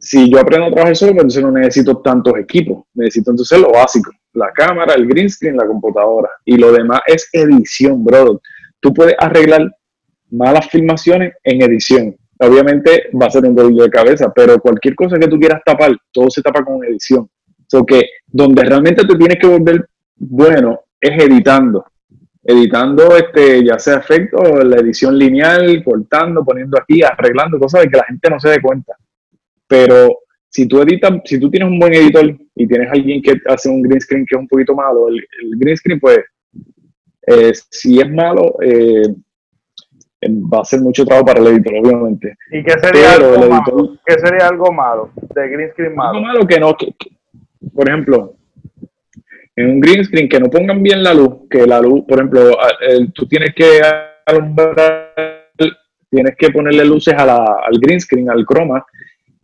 si 0.01 0.29
yo 0.29 0.39
aprendo 0.39 0.67
a 0.67 0.71
trabajar 0.71 0.95
solo, 0.95 1.13
pues 1.13 1.23
entonces 1.23 1.43
no 1.43 1.51
necesito 1.51 1.97
tantos 1.99 2.33
equipos. 2.37 2.85
Necesito 2.93 3.31
entonces 3.31 3.59
lo 3.59 3.71
básico, 3.71 4.11
la 4.33 4.51
cámara, 4.51 4.95
el 4.95 5.07
green 5.07 5.29
screen, 5.29 5.55
la 5.55 5.67
computadora. 5.67 6.29
Y 6.43 6.57
lo 6.57 6.71
demás 6.71 7.01
es 7.05 7.29
edición, 7.31 8.03
brother. 8.03 8.39
Tú 8.79 8.93
puedes 8.93 9.15
arreglar 9.19 9.71
malas 10.29 10.67
filmaciones 10.69 11.33
en 11.43 11.61
edición 11.61 12.15
obviamente 12.41 13.09
va 13.19 13.27
a 13.27 13.31
ser 13.31 13.45
un 13.45 13.55
dolor 13.55 13.73
de 13.73 13.89
cabeza, 13.89 14.31
pero 14.33 14.59
cualquier 14.59 14.95
cosa 14.95 15.17
que 15.19 15.27
tú 15.27 15.39
quieras 15.39 15.61
tapar, 15.63 15.91
todo 16.11 16.29
se 16.29 16.41
tapa 16.41 16.63
con 16.63 16.83
edición. 16.83 17.29
So 17.67 17.85
que 17.85 18.01
donde 18.27 18.63
realmente 18.63 19.05
te 19.05 19.15
tienes 19.15 19.37
que 19.39 19.47
volver 19.47 19.87
bueno 20.15 20.81
es 20.99 21.23
editando. 21.23 21.85
Editando, 22.43 23.15
este, 23.15 23.63
ya 23.63 23.77
sea 23.77 23.97
efecto, 23.97 24.41
la 24.63 24.77
edición 24.77 25.17
lineal, 25.17 25.83
cortando, 25.83 26.43
poniendo 26.43 26.77
aquí, 26.79 27.03
arreglando 27.03 27.59
cosas 27.59 27.83
de 27.83 27.89
que 27.89 27.97
la 27.97 28.05
gente 28.05 28.29
no 28.29 28.39
se 28.39 28.49
dé 28.49 28.61
cuenta. 28.61 28.93
Pero 29.71 30.17
si 30.49 30.67
tú 30.67 30.81
editas, 30.81 31.13
si 31.23 31.39
tú 31.39 31.49
tienes 31.49 31.69
un 31.69 31.79
buen 31.79 31.93
editor 31.93 32.25
y 32.55 32.67
tienes 32.67 32.91
alguien 32.91 33.21
que 33.21 33.35
hace 33.47 33.69
un 33.69 33.81
green 33.81 34.01
screen 34.01 34.25
que 34.25 34.35
es 34.35 34.41
un 34.41 34.49
poquito 34.49 34.75
malo, 34.75 35.07
el, 35.07 35.25
green 35.57 35.77
screen, 35.77 35.97
pues, 35.97 36.19
eh, 37.25 37.53
si 37.69 38.01
es 38.01 38.11
malo, 38.11 38.57
eh, 38.61 39.07
va 40.27 40.59
a 40.59 40.65
ser 40.65 40.81
mucho 40.81 41.05
trabajo 41.05 41.25
para 41.27 41.39
el 41.39 41.47
editor, 41.47 41.73
obviamente. 41.75 42.35
¿Y 42.51 42.63
qué 42.63 42.73
sería, 42.81 43.13
algo, 43.13 43.47
malo? 43.47 43.97
¿Qué 44.05 44.19
sería 44.19 44.47
algo 44.49 44.73
malo 44.73 45.11
de 45.15 45.49
green 45.49 45.71
screen 45.71 45.95
malo? 45.95 46.17
Algo 46.17 46.21
malo 46.21 46.45
que 46.45 46.59
no, 46.59 46.75
por 47.73 47.87
ejemplo, 47.87 48.35
en 49.55 49.69
un 49.69 49.79
green 49.79 50.03
screen 50.03 50.27
que 50.27 50.39
no 50.41 50.49
pongan 50.49 50.83
bien 50.83 51.01
la 51.01 51.13
luz, 51.13 51.47
que 51.49 51.65
la 51.65 51.79
luz, 51.79 52.03
por 52.05 52.17
ejemplo, 52.17 52.57
tú 53.13 53.25
tienes 53.25 53.55
que 53.55 53.79
alumbrar, 54.25 55.13
tienes 56.09 56.35
que 56.37 56.49
ponerle 56.49 56.83
luces 56.83 57.13
al 57.17 57.79
green 57.79 58.01
screen, 58.01 58.29
al 58.29 58.45
croma, 58.45 58.85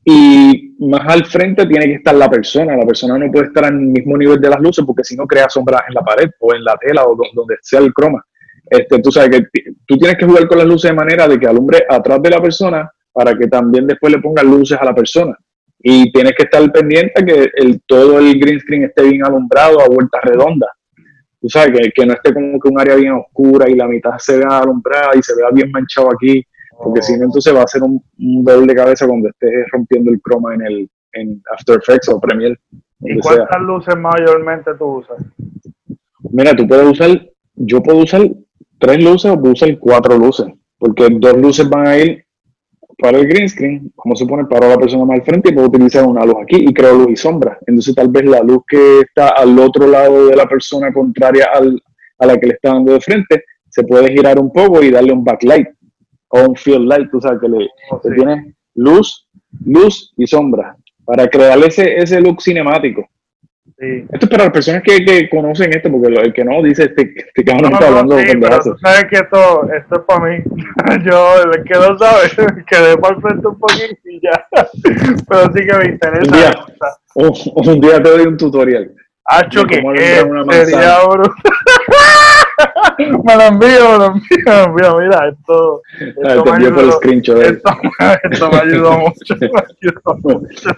y 0.09 0.73
más 0.79 1.01
al 1.05 1.25
frente 1.25 1.65
tiene 1.65 1.85
que 1.85 1.93
estar 1.95 2.15
la 2.15 2.29
persona. 2.29 2.77
La 2.77 2.85
persona 2.85 3.17
no 3.17 3.29
puede 3.29 3.47
estar 3.47 3.65
al 3.65 3.73
mismo 3.73 4.15
nivel 4.17 4.39
de 4.39 4.49
las 4.49 4.61
luces 4.61 4.85
porque 4.85 5.03
si 5.03 5.17
no 5.17 5.27
crea 5.27 5.49
sombras 5.49 5.81
en 5.89 5.95
la 5.95 6.01
pared 6.01 6.29
o 6.39 6.55
en 6.55 6.63
la 6.63 6.77
tela 6.77 7.03
o 7.05 7.13
donde 7.33 7.57
sea 7.61 7.81
el 7.81 7.91
croma. 7.91 8.25
Este, 8.69 9.01
tú 9.01 9.11
sabes 9.11 9.31
que 9.31 9.61
tú 9.85 9.97
tienes 9.97 10.17
que 10.17 10.25
jugar 10.25 10.47
con 10.47 10.59
las 10.59 10.67
luces 10.67 10.91
de 10.91 10.95
manera 10.95 11.27
de 11.27 11.37
que 11.37 11.45
alumbre 11.45 11.85
atrás 11.89 12.21
de 12.21 12.29
la 12.29 12.41
persona 12.41 12.89
para 13.11 13.37
que 13.37 13.47
también 13.47 13.85
después 13.85 14.13
le 14.13 14.21
pongas 14.21 14.45
luces 14.45 14.77
a 14.79 14.85
la 14.85 14.95
persona. 14.95 15.37
Y 15.77 16.09
tienes 16.13 16.31
que 16.37 16.43
estar 16.43 16.71
pendiente 16.71 17.25
que 17.25 17.49
el, 17.55 17.81
todo 17.85 18.17
el 18.19 18.39
green 18.39 18.61
screen 18.61 18.83
esté 18.85 19.03
bien 19.03 19.25
alumbrado 19.25 19.81
a 19.81 19.89
vuelta 19.89 20.21
redonda. 20.23 20.67
Tú 21.41 21.49
sabes, 21.49 21.77
que, 21.77 21.91
que 21.91 22.05
no 22.05 22.13
esté 22.13 22.33
como 22.33 22.57
que 22.61 22.69
un 22.69 22.79
área 22.79 22.95
bien 22.95 23.11
oscura 23.11 23.69
y 23.69 23.75
la 23.75 23.87
mitad 23.87 24.17
se 24.19 24.37
vea 24.37 24.59
alumbrada 24.59 25.11
y 25.15 25.21
se 25.21 25.35
vea 25.35 25.49
bien 25.51 25.69
manchado 25.69 26.07
aquí, 26.13 26.41
porque 26.77 27.01
si 27.01 27.17
no, 27.17 27.25
entonces 27.25 27.55
va 27.55 27.63
a 27.63 27.67
ser 27.67 27.83
un, 27.83 28.03
un 28.19 28.67
de 28.67 28.75
cabeza 28.75 29.07
cuando 29.07 29.29
estés 29.29 29.65
rompiendo 29.71 30.11
el 30.11 30.21
croma 30.21 30.55
en 30.55 30.61
el 30.61 30.89
en 31.13 31.41
After 31.51 31.77
Effects 31.77 32.09
o 32.09 32.19
Premiere. 32.19 32.57
¿Y 32.99 33.19
cuántas 33.19 33.61
luces 33.61 33.95
mayormente 33.95 34.71
tú 34.77 34.97
usas? 34.97 35.17
Mira, 36.31 36.55
tú 36.55 36.67
puedes 36.67 36.85
usar, 36.85 37.09
yo 37.55 37.81
puedo 37.81 37.99
usar 37.99 38.21
tres 38.79 39.03
luces 39.03 39.31
o 39.31 39.35
usar 39.35 39.77
cuatro 39.79 40.17
luces, 40.17 40.47
porque 40.77 41.07
dos 41.11 41.37
luces 41.37 41.69
van 41.69 41.87
a 41.87 41.97
ir 41.97 42.23
para 42.99 43.19
el 43.19 43.27
green 43.27 43.47
screen, 43.47 43.91
como 43.95 44.15
se 44.15 44.25
pone, 44.25 44.45
para 44.45 44.69
la 44.69 44.77
persona 44.77 45.05
más 45.05 45.19
al 45.19 45.25
frente 45.25 45.49
y 45.49 45.53
puedo 45.53 45.67
utilizar 45.67 46.03
una 46.05 46.25
luz 46.25 46.37
aquí 46.41 46.57
y 46.67 46.73
creo 46.73 46.95
luz 46.95 47.11
y 47.11 47.15
sombra. 47.15 47.57
Entonces 47.67 47.93
tal 47.93 48.09
vez 48.09 48.25
la 48.25 48.41
luz 48.41 48.63
que 48.67 49.01
está 49.01 49.29
al 49.29 49.57
otro 49.59 49.87
lado 49.87 50.27
de 50.27 50.35
la 50.35 50.45
persona 50.45 50.91
contraria 50.91 51.47
al, 51.53 51.79
a 52.17 52.25
la 52.25 52.37
que 52.37 52.47
le 52.47 52.53
está 52.53 52.73
dando 52.73 52.93
de 52.93 53.01
frente, 53.01 53.43
se 53.69 53.83
puede 53.83 54.11
girar 54.11 54.39
un 54.39 54.51
poco 54.51 54.81
y 54.81 54.89
darle 54.89 55.13
un 55.13 55.23
backlight 55.23 55.67
o 56.29 56.41
un 56.41 56.55
field 56.55 56.87
light, 56.87 57.09
tú 57.09 57.21
sabes 57.21 57.39
que 57.39 57.47
le, 57.47 57.69
oh, 57.91 58.01
tiene 58.13 58.55
luz, 58.75 59.27
luz 59.65 60.13
y 60.17 60.27
sombra 60.27 60.75
para 61.05 61.27
crear 61.27 61.57
ese, 61.59 61.97
ese 61.97 62.19
look 62.19 62.41
cinemático. 62.41 63.07
Esto 63.79 64.25
es 64.25 64.29
para 64.29 64.45
las 64.45 64.53
personas 64.53 64.81
que, 64.81 65.05
que 65.05 65.29
conocen 65.29 65.71
esto, 65.71 65.91
porque 65.91 66.07
el 66.07 66.33
que 66.33 66.43
no 66.43 66.63
dice 66.63 66.85
este, 66.85 67.13
este 67.15 67.43
cabrón 67.45 67.69
no, 67.69 67.77
está 67.77 67.87
hablando 67.87 68.15
de 68.15 68.35
pero 68.41 68.59
tú 68.59 68.75
sabes 68.81 69.05
que 69.05 69.17
esto, 69.17 69.71
esto 69.71 69.99
es 69.99 70.01
para 70.07 70.25
mí. 70.25 70.37
Yo, 71.05 71.43
el 71.43 71.63
que 71.63 71.73
no 71.75 71.97
sabe, 71.99 72.27
quedé 72.67 72.97
por 72.97 73.21
frente 73.21 73.47
un 73.47 73.59
poquito 73.59 73.95
y 74.05 74.19
ya. 74.19 74.47
Pero 75.29 75.53
sí 75.53 75.67
que 75.67 75.77
me 75.77 75.85
interesa. 75.91 76.25
Un 76.25 76.31
día, 76.31 76.51
un, 77.13 77.73
un 77.73 77.81
día 77.81 78.01
te 78.01 78.09
doy 78.09 78.25
un 78.25 78.37
tutorial. 78.37 78.95
Hacho, 79.25 79.63
que 79.65 79.75
sería 79.75 80.23
brutal. 80.23 80.65
Me 82.97 83.35
lo 83.35 83.41
envío, 83.43 83.91
me 83.91 83.97
lo 83.97 84.05
envío, 84.05 84.45
me 84.45 84.53
lo 84.53 84.63
envío. 84.65 84.97
Mira, 84.97 85.29
esto. 85.29 85.81
esto 85.99 86.43
te 86.43 86.49
envío 86.49 86.73
por 86.73 86.83
el 86.83 86.91
screenshot. 86.93 87.37
Esto, 87.37 87.69
esto 88.23 88.49
me 88.51 88.57
ayudó 88.57 88.97
mucho. 88.97 89.35
Me 89.39 89.47
ayudó 89.81 90.17
mucho. 90.23 90.69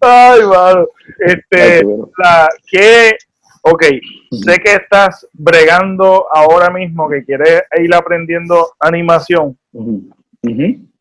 Ay, 0.00 0.40
mano. 0.46 0.86
Este, 1.18 1.82
la, 2.18 2.48
que, 2.70 3.16
ok, 3.62 3.84
sé 4.30 4.58
que 4.58 4.72
estás 4.72 5.26
bregando 5.32 6.26
ahora 6.32 6.70
mismo, 6.70 7.08
que 7.08 7.24
quieres 7.24 7.62
ir 7.80 7.94
aprendiendo 7.94 8.72
animación. 8.80 9.58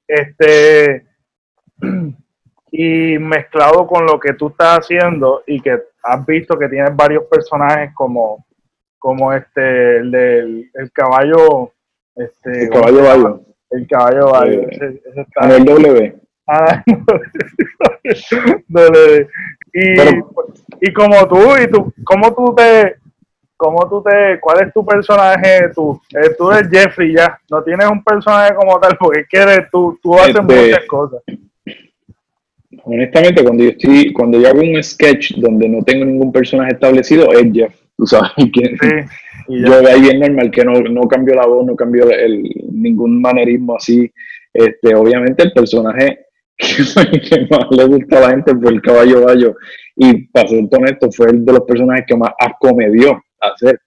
Este 0.07 1.05
y 2.72 3.20
mezclado 3.20 3.86
con 3.86 4.05
lo 4.05 4.20
que 4.20 4.34
tú 4.34 4.47
estás 4.47 4.80
haciendo 4.80 5.43
y 5.45 5.59
que 5.59 5.78
has 6.03 6.26
visto 6.26 6.57
que 6.57 6.70
tienes 6.70 6.95
varios 6.95 7.26
personajes 7.26 7.91
como, 7.93 8.45
como 9.02 9.34
este, 9.34 9.97
el 9.97 10.12
del 10.12 10.72
el 10.76 10.91
caballo. 10.91 11.74
Este, 12.16 12.66
el 12.66 12.70
caballo 12.70 13.04
bayo. 13.04 13.41
El 13.72 13.88
caballo 13.88 14.70
ese, 14.70 15.02
está 15.16 15.58
el 15.58 15.66
W. 15.66 16.16
Ah, 16.47 16.84
W. 18.68 19.28
Y, 19.74 20.88
y 20.88 20.93
como 20.93 21.28
tú, 21.28 21.39
y 21.58 21.68
tú, 21.72 21.91
¿cómo 22.04 22.34
tú 22.36 22.54
te, 22.54 22.97
cómo 23.58 23.89
tú 23.89 24.04
te, 24.04 24.39
cuál 24.39 24.68
es 24.68 24.74
tu 24.74 24.86
personaje 24.86 25.70
tú? 25.74 25.99
Eh, 26.14 26.36
tú 26.38 26.52
eres 26.52 26.70
Jeffrey 26.70 27.16
ya, 27.16 27.39
no 27.49 27.64
tienes 27.64 27.88
un 27.89 28.04
personaje 28.04 28.54
como 28.54 28.80
tal, 28.80 28.97
porque 28.99 29.26
quieres 29.26 29.70
tú, 29.72 29.97
tú 30.04 30.14
haces 30.16 30.36
este, 30.36 30.41
muchas 30.41 30.86
cosas 30.86 31.24
honestamente, 32.84 33.43
cuando 33.43 33.64
yo 33.64 33.70
estoy, 33.70 34.14
cuando 34.14 34.39
yo 34.39 34.47
hago 34.47 34.60
un 34.60 34.82
sketch 34.84 35.36
donde 35.36 35.68
no 35.70 35.84
tengo 35.84 36.06
ningún 36.06 36.32
personaje 36.32 36.74
establecido, 36.74 37.32
es 37.32 37.52
Jeff, 37.54 37.81
tú 38.02 38.08
sabes 38.08 38.32
yo 39.47 39.82
de 39.82 39.91
ahí 39.91 40.02
bien 40.02 40.20
normal 40.20 40.49
que 40.49 40.66
no, 40.66 40.74
no 40.74 41.02
cambio 41.02 41.36
la 41.36 41.45
voz, 41.45 41.64
no 41.68 41.76
cambio 41.76 42.10
el, 42.10 42.41
ningún 42.72 43.22
manerismo 43.22 43.76
así. 43.76 44.12
Este, 44.52 44.95
obviamente 44.95 45.43
el 45.43 45.52
personaje 45.52 46.26
que, 46.58 47.47
más 47.49 47.68
le 47.70 47.86
gusta 47.86 48.18
a 48.18 48.22
la 48.22 48.30
gente 48.32 48.56
fue 48.56 48.72
el 48.72 48.82
caballo 48.82 49.26
bayo. 49.26 49.56
Y 49.95 50.26
para 50.28 50.47
ser 50.47 50.68
honesto, 50.72 51.12
fue 51.12 51.30
el 51.30 51.45
de 51.45 51.54
los 51.54 51.62
personajes 51.62 52.06
que 52.08 52.18
más 52.18 52.32
asco 52.39 52.76
me 52.76 52.89
dio 52.89 53.22
hacer. 53.39 53.80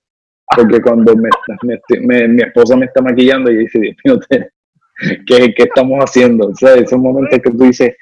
Porque 0.55 0.81
cuando 0.81 1.13
me, 1.17 1.31
me, 2.03 2.29
mi 2.29 2.43
esposa 2.43 2.77
me 2.77 2.87
está 2.87 3.03
maquillando 3.03 3.51
y 3.51 3.57
dice, 3.57 3.97
¿qué, 5.27 5.55
¿qué 5.55 5.63
estamos 5.63 5.99
haciendo? 6.05 6.49
O 6.49 6.55
sea, 6.55 6.75
esos 6.75 7.01
momentos 7.01 7.41
que 7.41 7.51
tú 7.51 7.65
dices, 7.65 7.97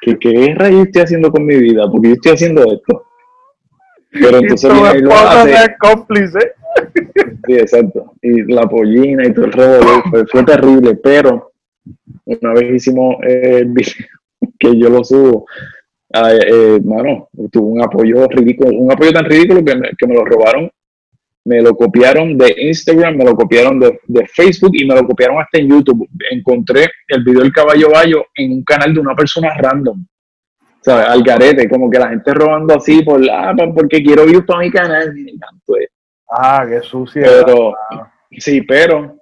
¿qué, 0.00 0.18
qué 0.18 0.54
rayos 0.56 0.86
estoy 0.86 1.02
haciendo 1.02 1.30
con 1.30 1.46
mi 1.46 1.56
vida? 1.56 1.84
Porque 1.88 2.08
yo 2.08 2.14
estoy 2.14 2.32
haciendo 2.32 2.62
esto. 2.62 3.11
Pero 4.12 4.38
entonces 4.38 4.70
y 4.70 5.00
lo 5.00 5.12
hace. 5.12 5.52
Es 5.52 5.70
cómplice. 5.78 6.38
Sí, 7.46 7.54
exacto. 7.54 8.14
Y 8.22 8.42
la 8.52 8.62
pollina 8.62 9.26
y 9.26 9.32
todo 9.32 9.46
el 9.46 9.52
revolver 9.52 10.02
fue, 10.10 10.26
fue, 10.26 10.44
terrible, 10.44 10.94
pero 10.96 11.52
una 12.24 12.52
vez 12.54 12.74
hicimos 12.74 13.16
eh, 13.26 13.66
que 14.58 14.78
yo 14.78 14.88
lo 14.88 15.02
subo, 15.02 15.46
eh, 16.14 16.80
mano, 16.84 17.28
tuvo 17.50 17.68
un 17.68 17.82
apoyo 17.82 18.26
ridículo, 18.28 18.78
un 18.78 18.92
apoyo 18.92 19.12
tan 19.12 19.24
ridículo 19.24 19.64
que 19.64 19.74
me, 19.74 19.90
que 19.98 20.06
me 20.06 20.14
lo 20.14 20.24
robaron 20.24 20.70
me 21.44 21.60
lo 21.60 21.76
copiaron 21.76 22.38
de 22.38 22.54
Instagram, 22.56 23.16
me 23.16 23.24
lo 23.24 23.34
copiaron 23.34 23.78
de, 23.78 23.98
Facebook 24.32 24.72
y 24.74 24.86
me 24.86 24.94
lo 24.94 25.06
copiaron 25.06 25.40
hasta 25.40 25.58
en 25.58 25.68
YouTube. 25.68 26.08
Encontré 26.30 26.88
el 27.08 27.24
video 27.24 27.42
del 27.42 27.52
caballo 27.52 27.90
bayo 27.90 28.26
en 28.34 28.52
un 28.52 28.64
canal 28.64 28.94
de 28.94 29.00
una 29.00 29.14
persona 29.14 29.52
random. 29.58 30.04
¿Sabes? 30.82 31.06
Al 31.08 31.22
garete, 31.22 31.68
como 31.68 31.88
que 31.88 31.98
la 31.98 32.08
gente 32.08 32.34
robando 32.34 32.74
así 32.76 33.02
por 33.02 33.20
la, 33.20 33.54
porque 33.74 34.02
quiero 34.02 34.24
views 34.24 34.44
para 34.44 34.60
mi 34.60 34.70
canal. 34.70 35.14
Ah, 36.28 36.66
qué 36.68 36.80
sucio. 36.80 37.22
Pero, 37.22 37.74
sí, 38.30 38.62
pero, 38.62 39.16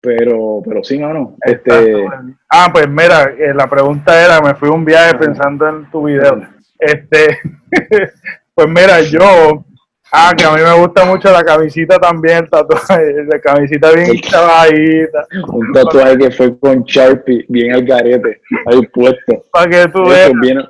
pero, 0.00 0.62
pero 0.64 0.84
sí, 0.84 0.98
no, 0.98 1.36
Este... 1.42 2.06
Ah, 2.48 2.70
pues 2.72 2.88
mira, 2.88 3.34
eh, 3.36 3.52
la 3.54 3.66
pregunta 3.66 4.24
era, 4.24 4.40
me 4.40 4.54
fui 4.54 4.68
un 4.68 4.84
viaje 4.84 5.16
pensando 5.16 5.68
en 5.68 5.90
tu 5.90 6.04
video. 6.04 6.46
Este, 6.78 7.40
pues 8.54 8.68
mira, 8.68 9.00
yo 9.00 9.64
Ah, 10.12 10.32
que 10.36 10.44
a 10.44 10.52
mí 10.52 10.62
me 10.62 10.80
gusta 10.80 11.04
mucho 11.04 11.30
la 11.30 11.42
camisita 11.42 11.98
también, 11.98 12.44
el 12.44 12.50
tatuaje, 12.50 13.24
la 13.24 13.40
camisita 13.40 13.90
bien 13.92 14.20
chavadita. 14.20 15.26
Un 15.52 15.72
tatuaje 15.72 16.16
que 16.16 16.30
fue 16.30 16.58
con 16.58 16.84
Sharpie, 16.84 17.44
bien 17.48 17.72
al 17.74 17.84
garete, 17.84 18.40
ahí 18.66 18.80
puesto. 18.92 19.44
Para 19.52 19.70
que 19.70 19.90
tú 19.90 20.04
veas. 20.04 20.30
Viene, 20.40 20.64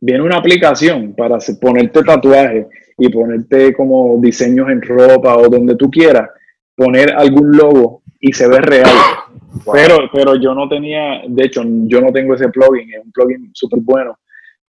viene 0.00 0.22
una 0.22 0.38
aplicación 0.38 1.14
para 1.14 1.38
ponerte 1.60 2.02
tatuaje 2.02 2.66
y 2.98 3.08
ponerte 3.08 3.72
como 3.72 4.18
diseños 4.20 4.68
en 4.68 4.82
ropa 4.82 5.36
o 5.36 5.48
donde 5.48 5.76
tú 5.76 5.88
quieras, 5.88 6.28
poner 6.74 7.12
algún 7.12 7.56
logo 7.56 8.02
y 8.18 8.32
se 8.32 8.48
ve 8.48 8.58
real. 8.60 8.90
Pero, 9.72 10.10
pero 10.12 10.34
yo 10.36 10.54
no 10.54 10.68
tenía, 10.68 11.22
de 11.26 11.44
hecho, 11.44 11.62
yo 11.64 12.00
no 12.00 12.12
tengo 12.12 12.34
ese 12.34 12.48
plugin, 12.48 12.92
es 12.92 13.04
un 13.04 13.12
plugin 13.12 13.50
súper 13.54 13.80
bueno 13.80 14.18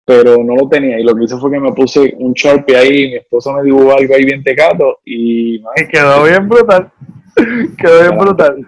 pero 0.08 0.41
no 0.41 0.55
lo 0.55 0.70
tenía. 0.70 0.97
Y 0.97 1.03
lo 1.03 1.14
que 1.14 1.26
hice 1.26 1.36
fue 1.36 1.51
que 1.51 1.60
me 1.60 1.74
puse 1.74 2.16
un 2.18 2.32
Sharpie 2.32 2.78
ahí, 2.78 3.10
mi 3.10 3.16
esposo 3.18 3.51
me 3.51 3.64
dibujó 3.64 3.91
algo 3.91 4.16
ahí 4.16 4.24
bien 4.24 4.41
tecato 4.41 4.99
y... 5.03 5.62
quedó 5.91 6.24
bien 6.24 6.47
brutal. 6.47 6.89
quedó 7.78 8.01
bien 8.03 8.18
brutal. 8.18 8.66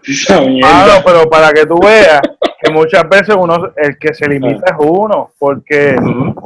Claro, 0.59 1.01
pero 1.05 1.29
para 1.29 1.53
que 1.53 1.65
tú 1.65 1.79
veas 1.79 2.19
que 2.61 2.69
muchas 2.73 3.07
veces 3.07 3.37
uno, 3.39 3.71
el 3.77 3.97
que 3.97 4.13
se 4.13 4.27
limita 4.27 4.65
es 4.65 4.75
uno, 4.79 5.31
porque 5.39 5.95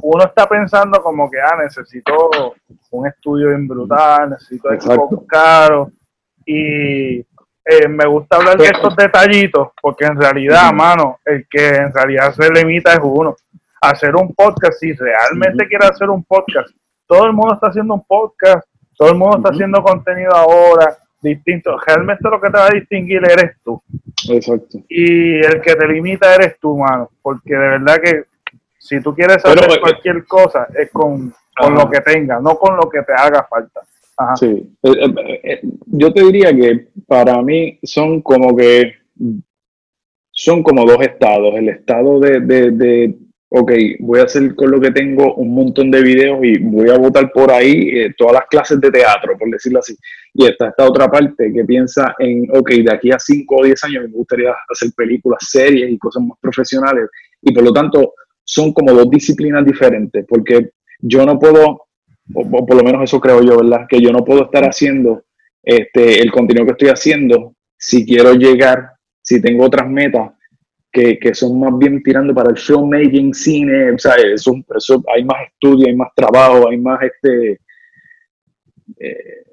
uno 0.03 0.25
está 0.25 0.47
pensando 0.47 1.01
como 1.01 1.27
que, 1.27 1.39
ah, 1.41 1.57
necesito 1.63 2.29
un 2.91 3.07
estudio 3.07 3.47
bien 3.47 3.67
brutal, 3.67 4.29
necesito 4.29 4.71
equipos 4.71 5.23
caros, 5.27 5.87
y 6.45 7.17
eh, 7.17 7.87
me 7.89 8.05
gusta 8.05 8.35
hablar 8.35 8.59
de 8.59 8.65
estos 8.67 8.95
detallitos, 8.95 9.69
porque 9.81 10.05
en 10.05 10.21
realidad, 10.21 10.71
mano, 10.71 11.17
el 11.25 11.47
que 11.49 11.67
en 11.77 11.91
realidad 11.91 12.31
se 12.35 12.47
limita 12.51 12.93
es 12.93 12.99
uno 13.01 13.35
hacer 13.89 14.15
un 14.15 14.33
podcast, 14.33 14.79
si 14.79 14.93
realmente 14.93 15.67
quiere 15.67 15.85
hacer 15.85 16.09
un 16.09 16.23
podcast, 16.23 16.69
todo 17.05 17.25
el 17.25 17.33
mundo 17.33 17.55
está 17.55 17.67
haciendo 17.67 17.95
un 17.95 18.05
podcast, 18.05 18.67
todo 18.97 19.09
el 19.09 19.17
mundo 19.17 19.37
está 19.37 19.49
haciendo 19.49 19.83
contenido 19.83 20.31
ahora, 20.33 20.97
distinto. 21.21 21.77
Realmente 21.85 22.29
lo 22.29 22.39
que 22.39 22.49
te 22.49 22.57
va 22.57 22.67
a 22.67 22.73
distinguir 22.73 23.21
eres 23.23 23.57
tú. 23.63 23.81
Exacto. 24.29 24.79
Y 24.87 25.35
el 25.35 25.61
que 25.61 25.75
te 25.75 25.87
limita 25.87 26.33
eres 26.35 26.57
tú, 26.59 26.77
mano, 26.77 27.09
porque 27.21 27.53
de 27.53 27.59
verdad 27.59 27.97
que 28.01 28.23
si 28.77 29.01
tú 29.01 29.13
quieres 29.13 29.43
hacer 29.43 29.71
eh, 29.71 29.79
cualquier 29.81 30.25
cosa 30.25 30.67
es 30.77 30.89
con, 30.91 31.33
lo 31.75 31.89
que 31.89 32.01
tengas, 32.01 32.41
no 32.41 32.55
con 32.57 32.75
lo 32.75 32.89
que 32.89 33.01
te 33.01 33.13
haga 33.13 33.45
falta. 33.49 33.81
Sí, 34.35 34.75
eh, 34.83 35.39
eh, 35.43 35.61
yo 35.87 36.13
te 36.13 36.23
diría 36.23 36.55
que 36.55 36.87
para 37.07 37.41
mí 37.41 37.79
son 37.83 38.21
como 38.21 38.55
que 38.55 38.93
son 40.31 40.61
como 40.61 40.85
dos 40.85 41.01
estados, 41.01 41.55
el 41.55 41.69
estado 41.69 42.19
de, 42.19 42.39
de 42.41 43.15
ok, 43.55 43.71
voy 43.99 44.19
a 44.19 44.23
hacer 44.23 44.55
con 44.55 44.71
lo 44.71 44.81
que 44.81 44.89
tengo 44.89 45.35
un 45.35 45.53
montón 45.53 45.91
de 45.91 46.01
videos 46.01 46.39
y 46.41 46.57
voy 46.57 46.89
a 46.89 46.97
votar 46.97 47.31
por 47.31 47.51
ahí 47.51 47.99
eh, 47.99 48.13
todas 48.17 48.33
las 48.33 48.47
clases 48.47 48.81
de 48.81 48.89
teatro, 48.89 49.37
por 49.37 49.47
decirlo 49.51 49.77
así. 49.77 49.95
Y 50.33 50.47
está 50.47 50.69
esta 50.69 50.87
otra 50.89 51.07
parte 51.07 51.53
que 51.53 51.63
piensa 51.63 52.15
en, 52.17 52.47
ok, 52.49 52.71
de 52.71 52.91
aquí 52.91 53.11
a 53.11 53.19
5 53.19 53.55
o 53.55 53.63
10 53.63 53.83
años 53.83 54.03
me 54.05 54.17
gustaría 54.17 54.55
hacer 54.67 54.89
películas, 54.97 55.37
series 55.47 55.91
y 55.91 55.99
cosas 55.99 56.23
más 56.23 56.39
profesionales. 56.41 57.09
Y 57.43 57.53
por 57.53 57.63
lo 57.63 57.71
tanto, 57.71 58.15
son 58.43 58.73
como 58.73 58.91
dos 58.91 59.07
disciplinas 59.11 59.63
diferentes, 59.63 60.25
porque 60.27 60.71
yo 60.97 61.23
no 61.23 61.37
puedo, 61.37 61.85
o, 62.33 62.65
por 62.65 62.75
lo 62.75 62.83
menos 62.83 63.03
eso 63.03 63.19
creo 63.19 63.43
yo, 63.43 63.57
¿verdad? 63.57 63.85
Que 63.87 64.01
yo 64.01 64.11
no 64.11 64.25
puedo 64.25 64.45
estar 64.45 64.63
haciendo 64.63 65.25
este, 65.61 66.23
el 66.23 66.31
contenido 66.31 66.65
que 66.65 66.71
estoy 66.71 66.89
haciendo 66.89 67.53
si 67.77 68.03
quiero 68.03 68.33
llegar, 68.33 68.93
si 69.21 69.39
tengo 69.39 69.63
otras 69.65 69.87
metas 69.87 70.31
que, 70.93 71.33
son 71.33 71.59
más 71.59 71.77
bien 71.77 72.03
tirando 72.03 72.33
para 72.35 72.51
el 72.51 72.57
filmmaking, 72.57 73.33
cine, 73.33 73.91
o 73.91 73.97
sea, 73.97 74.13
eso, 74.15 74.53
eso, 74.75 75.03
hay 75.13 75.23
más 75.25 75.47
estudio, 75.47 75.87
hay 75.87 75.95
más 75.95 76.09
trabajo, 76.15 76.69
hay 76.69 76.77
más 76.77 76.99
este... 77.01 77.59
Eh, 78.99 79.43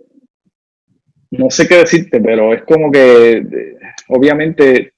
no 1.31 1.49
sé 1.49 1.67
qué 1.67 1.77
decirte, 1.77 2.21
pero 2.21 2.53
es 2.53 2.63
como 2.65 2.91
que, 2.91 3.77
obviamente, 4.09 4.95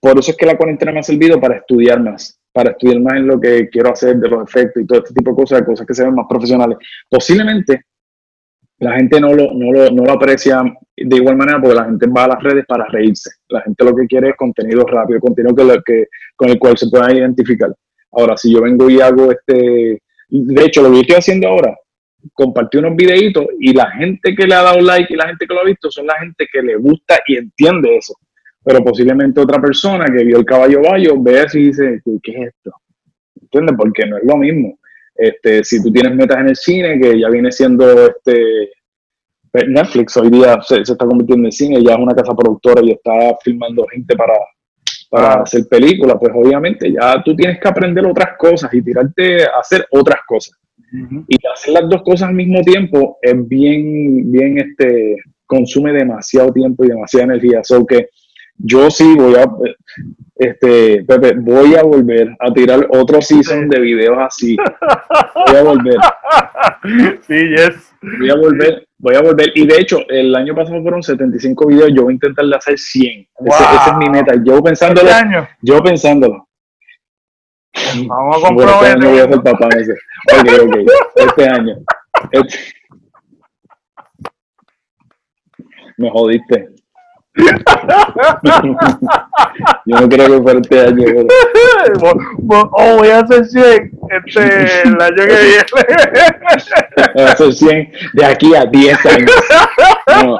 por 0.00 0.18
eso 0.18 0.30
es 0.30 0.36
que 0.36 0.46
la 0.46 0.56
cuarentena 0.56 0.92
me 0.92 1.00
ha 1.00 1.02
servido 1.02 1.40
para 1.40 1.56
estudiar 1.56 2.00
más, 2.00 2.40
para 2.52 2.70
estudiar 2.70 3.00
más 3.00 3.14
en 3.14 3.26
lo 3.26 3.40
que 3.40 3.68
quiero 3.68 3.90
hacer, 3.90 4.16
de 4.16 4.28
los 4.28 4.48
efectos 4.48 4.82
y 4.82 4.86
todo 4.86 5.00
este 5.00 5.12
tipo 5.12 5.32
de 5.32 5.36
cosas, 5.36 5.62
cosas 5.62 5.86
que 5.86 5.94
se 5.94 6.04
ven 6.04 6.14
más 6.14 6.26
profesionales. 6.28 6.78
Posiblemente 7.10 7.86
la 8.82 8.96
gente 8.96 9.20
no 9.20 9.32
lo, 9.32 9.52
no 9.54 9.70
lo, 9.70 9.90
no 9.92 10.04
lo 10.04 10.12
aprecia 10.12 10.60
de 10.96 11.16
igual 11.16 11.36
manera 11.36 11.60
porque 11.60 11.76
la 11.76 11.84
gente 11.84 12.06
va 12.08 12.24
a 12.24 12.28
las 12.28 12.42
redes 12.42 12.64
para 12.66 12.84
reírse. 12.86 13.30
La 13.48 13.60
gente 13.60 13.84
lo 13.84 13.94
que 13.94 14.06
quiere 14.08 14.30
es 14.30 14.36
contenido 14.36 14.84
rápido, 14.84 15.20
contenido 15.20 15.54
que, 15.54 15.82
que, 15.86 16.06
con 16.34 16.50
el 16.50 16.58
cual 16.58 16.76
se 16.76 16.88
pueda 16.88 17.12
identificar. 17.12 17.72
Ahora, 18.10 18.36
si 18.36 18.52
yo 18.52 18.60
vengo 18.60 18.90
y 18.90 19.00
hago 19.00 19.30
este, 19.30 20.02
de 20.28 20.64
hecho, 20.64 20.82
lo 20.82 20.90
que 20.90 21.00
estoy 21.00 21.14
haciendo 21.14 21.46
ahora, 21.46 21.76
compartí 22.32 22.78
unos 22.78 22.96
videitos 22.96 23.46
y 23.60 23.72
la 23.72 23.88
gente 23.92 24.34
que 24.34 24.46
le 24.48 24.54
ha 24.56 24.62
dado 24.62 24.80
like 24.80 25.14
y 25.14 25.16
la 25.16 25.28
gente 25.28 25.46
que 25.46 25.54
lo 25.54 25.60
ha 25.60 25.64
visto 25.64 25.88
son 25.88 26.06
la 26.06 26.18
gente 26.18 26.48
que 26.52 26.60
le 26.60 26.74
gusta 26.74 27.20
y 27.28 27.36
entiende 27.36 27.96
eso. 27.96 28.14
Pero 28.64 28.82
posiblemente 28.82 29.40
otra 29.40 29.60
persona 29.60 30.06
que 30.06 30.24
vio 30.24 30.38
el 30.38 30.44
caballo 30.44 30.82
bayo 30.82 31.14
ve 31.22 31.46
y 31.54 31.66
dice, 31.66 32.02
¿qué 32.20 32.32
es 32.32 32.48
esto? 32.48 32.72
¿Entiendes? 33.40 33.76
Porque 33.78 34.06
no 34.06 34.18
es 34.18 34.24
lo 34.24 34.36
mismo. 34.36 34.76
Este, 35.14 35.62
si 35.64 35.82
tú 35.82 35.92
tienes 35.92 36.14
metas 36.14 36.38
en 36.38 36.48
el 36.48 36.56
cine, 36.56 36.98
que 37.00 37.20
ya 37.20 37.28
viene 37.28 37.52
siendo 37.52 38.06
este, 38.06 38.70
pues, 39.50 39.68
Netflix, 39.68 40.16
hoy 40.16 40.30
día 40.30 40.58
se, 40.62 40.80
está 40.80 41.06
convirtiendo 41.06 41.46
en 41.46 41.52
cine, 41.52 41.84
ya 41.84 41.92
es 41.92 41.98
una 41.98 42.14
casa 42.14 42.34
productora 42.34 42.82
y 42.82 42.92
está 42.92 43.36
filmando 43.42 43.86
gente 43.86 44.16
para, 44.16 44.34
para 45.10 45.42
hacer 45.42 45.68
películas, 45.68 46.16
pues 46.18 46.32
obviamente 46.34 46.90
ya 46.90 47.22
tú 47.22 47.36
tienes 47.36 47.60
que 47.60 47.68
aprender 47.68 48.06
otras 48.06 48.36
cosas 48.38 48.72
y 48.72 48.82
tirarte 48.82 49.44
a 49.44 49.60
hacer 49.60 49.86
otras 49.90 50.20
cosas. 50.26 50.58
Y 51.28 51.36
hacer 51.46 51.72
las 51.72 51.88
dos 51.88 52.02
cosas 52.02 52.28
al 52.28 52.34
mismo 52.34 52.60
tiempo 52.62 53.18
es 53.22 53.48
bien, 53.48 54.30
bien, 54.30 54.58
este, 54.58 55.16
consume 55.46 55.92
demasiado 55.92 56.52
tiempo 56.52 56.84
y 56.84 56.88
demasiada 56.88 57.24
energía. 57.24 57.62
So 57.62 57.86
que 57.86 58.08
yo 58.64 58.90
sí 58.90 59.14
voy 59.16 59.34
a, 59.34 59.44
este, 60.36 61.04
Pepe, 61.04 61.34
voy 61.36 61.74
a 61.74 61.82
volver 61.82 62.36
a 62.38 62.52
tirar 62.52 62.86
otro 62.90 63.20
season 63.20 63.68
de 63.68 63.80
videos 63.80 64.16
así. 64.18 64.56
Voy 65.46 65.56
a 65.56 65.62
volver. 65.62 65.96
Sí, 67.26 67.34
yes. 67.56 67.94
Voy 68.02 68.30
a 68.30 68.34
volver, 68.34 68.88
voy 68.98 69.14
a 69.14 69.22
volver. 69.22 69.52
Y 69.54 69.66
de 69.66 69.76
hecho, 69.76 70.00
el 70.08 70.34
año 70.34 70.52
pasado 70.52 70.82
fueron 70.82 71.00
75 71.00 71.68
videos, 71.68 71.90
yo 71.94 72.02
voy 72.02 72.12
a 72.12 72.14
intentar 72.14 72.44
hacer 72.56 72.76
100. 72.76 73.28
Esa 73.46 73.90
es 73.90 73.96
mi 73.98 74.10
meta. 74.10 74.34
Yo 74.44 74.60
pensándolo. 74.60 75.08
¿Este 75.08 75.20
año? 75.20 75.48
Yo 75.60 75.80
pensándolo. 75.80 76.48
Vamos 78.06 78.36
a 78.36 78.48
comprometer. 78.48 78.64
Bueno, 78.66 78.82
este 78.82 78.90
año 78.90 79.10
voy 79.10 79.18
a 79.20 79.28
ser 79.28 79.42
papá 79.42 79.68
ese. 79.78 79.92
Ok, 79.92 80.48
ok. 80.66 80.76
Este 81.14 81.48
año. 81.48 81.76
Este... 82.32 82.58
Me 85.96 86.10
jodiste. 86.10 86.81
Yo 89.86 90.00
no 90.00 90.08
creo 90.08 90.28
que 90.28 90.42
fuera 90.42 90.60
este 90.60 90.80
año. 90.80 91.04
Oh, 92.48 92.96
voy 92.98 93.08
a 93.08 93.20
hacer 93.20 93.46
100 93.46 93.90
este, 94.26 94.82
el 94.84 95.00
año 95.00 95.16
que 95.16 95.24
viene. 95.24 95.64
Voy 97.14 97.24
a 97.24 97.32
hacer 97.32 97.54
100 97.54 97.92
de 98.12 98.24
aquí 98.24 98.54
a 98.54 98.66
10 98.66 99.06
años. 99.06 99.30
No, 100.24 100.38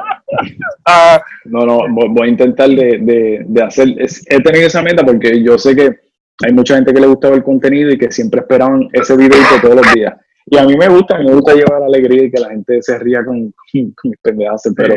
ah. 0.85 1.19
no, 1.45 1.65
no 1.65 1.87
voy 1.87 2.27
a 2.27 2.31
intentar 2.31 2.69
de, 2.69 2.99
de, 3.01 3.41
de 3.43 3.63
hacer. 3.63 3.87
He 4.27 4.39
tenido 4.41 4.67
esa 4.67 4.83
meta 4.83 5.03
porque 5.03 5.43
yo 5.43 5.57
sé 5.57 5.75
que 5.75 5.99
hay 6.45 6.53
mucha 6.53 6.75
gente 6.75 6.93
que 6.93 7.01
le 7.01 7.07
gusta 7.07 7.29
ver 7.29 7.39
el 7.39 7.43
contenido 7.43 7.89
y 7.91 7.97
que 7.97 8.11
siempre 8.11 8.41
esperaban 8.41 8.87
ese 8.93 9.17
video 9.17 9.39
todos 9.61 9.75
los 9.75 9.93
días. 9.93 10.13
Y 10.45 10.57
a 10.57 10.65
mí 10.65 10.75
me 10.75 10.89
gusta, 10.89 11.17
me 11.17 11.33
gusta 11.33 11.53
llevar 11.53 11.83
alegría 11.83 12.25
y 12.25 12.31
que 12.31 12.39
la 12.39 12.49
gente 12.49 12.81
se 12.81 12.99
ría 12.99 13.23
con, 13.25 13.51
con 13.71 14.11
mis 14.11 14.19
pendejadas, 14.21 14.61
pero 14.75 14.95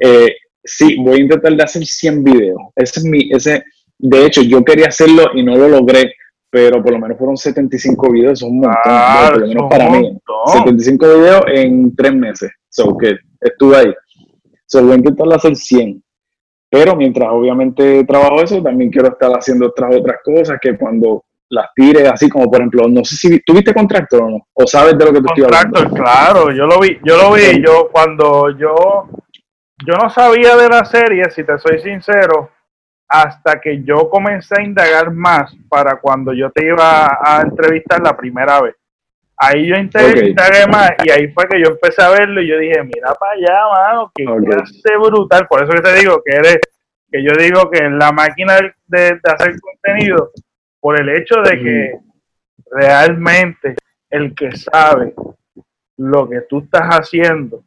eh, 0.00 0.28
sí, 0.64 0.96
voy 0.98 1.18
a 1.18 1.22
intentar 1.22 1.54
de 1.54 1.62
hacer 1.62 1.84
100 1.84 2.24
videos. 2.24 2.58
Ese 2.74 3.00
es 3.00 3.04
mi, 3.04 3.30
ese, 3.30 3.64
de 3.98 4.26
hecho, 4.26 4.42
yo 4.42 4.64
quería 4.64 4.86
hacerlo 4.86 5.24
y 5.34 5.42
no 5.42 5.56
lo 5.56 5.68
logré, 5.68 6.14
pero 6.50 6.82
por 6.82 6.92
lo 6.92 6.98
menos 6.98 7.18
fueron 7.18 7.36
75 7.36 8.12
videos, 8.12 8.32
es 8.40 8.42
un 8.42 8.60
montón, 8.60 8.80
ah, 8.84 9.28
por 9.32 9.40
lo 9.40 9.46
menos 9.48 9.70
para 9.70 9.90
mí. 9.90 10.18
75 10.46 11.06
videos 11.06 11.42
en 11.48 11.94
tres 11.94 12.14
meses, 12.14 12.50
so 12.68 12.96
que 12.96 13.16
estuve 13.40 13.76
ahí. 13.76 13.94
So, 14.66 14.82
voy 14.82 14.92
a 14.92 14.96
intentar 14.96 15.32
hacer 15.32 15.54
100. 15.54 16.02
Pero 16.70 16.96
mientras 16.96 17.28
obviamente 17.30 18.02
trabajo 18.04 18.42
eso, 18.42 18.62
también 18.62 18.90
quiero 18.90 19.08
estar 19.08 19.30
haciendo 19.30 19.66
otras 19.66 19.94
otras 19.94 20.16
cosas 20.24 20.58
que 20.60 20.76
cuando 20.76 21.24
las 21.50 21.66
tires, 21.74 22.10
así 22.10 22.28
como 22.28 22.50
por 22.50 22.60
ejemplo, 22.60 22.88
no 22.88 23.04
sé 23.04 23.16
si 23.16 23.40
tuviste 23.40 23.72
Contractor 23.72 24.22
o 24.22 24.30
no, 24.30 24.46
o 24.52 24.66
sabes 24.66 24.98
de 24.98 25.04
lo 25.04 25.12
que 25.12 25.20
te 25.20 25.26
estoy 25.26 25.44
hablando. 25.44 25.94
claro, 25.94 26.50
yo 26.50 26.66
lo 26.66 26.80
vi, 26.80 26.98
yo 27.04 27.16
lo 27.16 27.32
vi, 27.32 27.62
yo 27.64 27.88
cuando 27.92 28.50
yo 28.58 29.08
yo 29.86 29.94
no 29.96 30.08
sabía 30.10 30.56
de 30.56 30.68
la 30.68 30.84
serie, 30.84 31.30
si 31.30 31.44
te 31.44 31.58
soy 31.58 31.78
sincero, 31.80 32.50
hasta 33.08 33.60
que 33.60 33.82
yo 33.82 34.08
comencé 34.08 34.54
a 34.58 34.62
indagar 34.62 35.10
más 35.10 35.54
para 35.68 36.00
cuando 36.00 36.32
yo 36.32 36.50
te 36.50 36.66
iba 36.66 37.06
a 37.22 37.42
entrevistar 37.42 38.00
la 38.02 38.16
primera 38.16 38.62
vez. 38.62 38.74
Ahí 39.36 39.66
yo 39.66 39.76
indagué 39.76 40.66
más 40.68 40.92
y 41.04 41.10
ahí 41.10 41.28
fue 41.32 41.46
que 41.48 41.60
yo 41.60 41.70
empecé 41.70 42.02
a 42.02 42.10
verlo 42.10 42.40
y 42.40 42.48
yo 42.48 42.58
dije, 42.58 42.82
mira 42.82 43.14
para 43.14 43.32
allá, 43.32 43.60
mano, 43.68 44.12
que 44.14 44.26
okay. 44.26 44.96
brutal. 44.96 45.46
Por 45.48 45.62
eso 45.62 45.72
que 45.72 45.82
te 45.82 45.94
digo 45.94 46.22
que 46.24 46.36
eres, 46.36 46.60
que 47.10 47.22
yo 47.22 47.32
digo 47.36 47.70
que 47.70 47.84
en 47.84 47.98
la 47.98 48.12
máquina 48.12 48.58
de, 48.86 49.20
hacer 49.24 49.54
contenido, 49.60 50.30
por 50.80 51.00
el 51.00 51.08
hecho 51.10 51.40
de 51.42 51.58
que 51.60 51.92
realmente 52.70 53.74
el 54.08 54.34
que 54.34 54.56
sabe 54.56 55.14
lo 55.96 56.28
que 56.28 56.42
tú 56.42 56.60
estás 56.60 56.88
haciendo, 56.88 57.64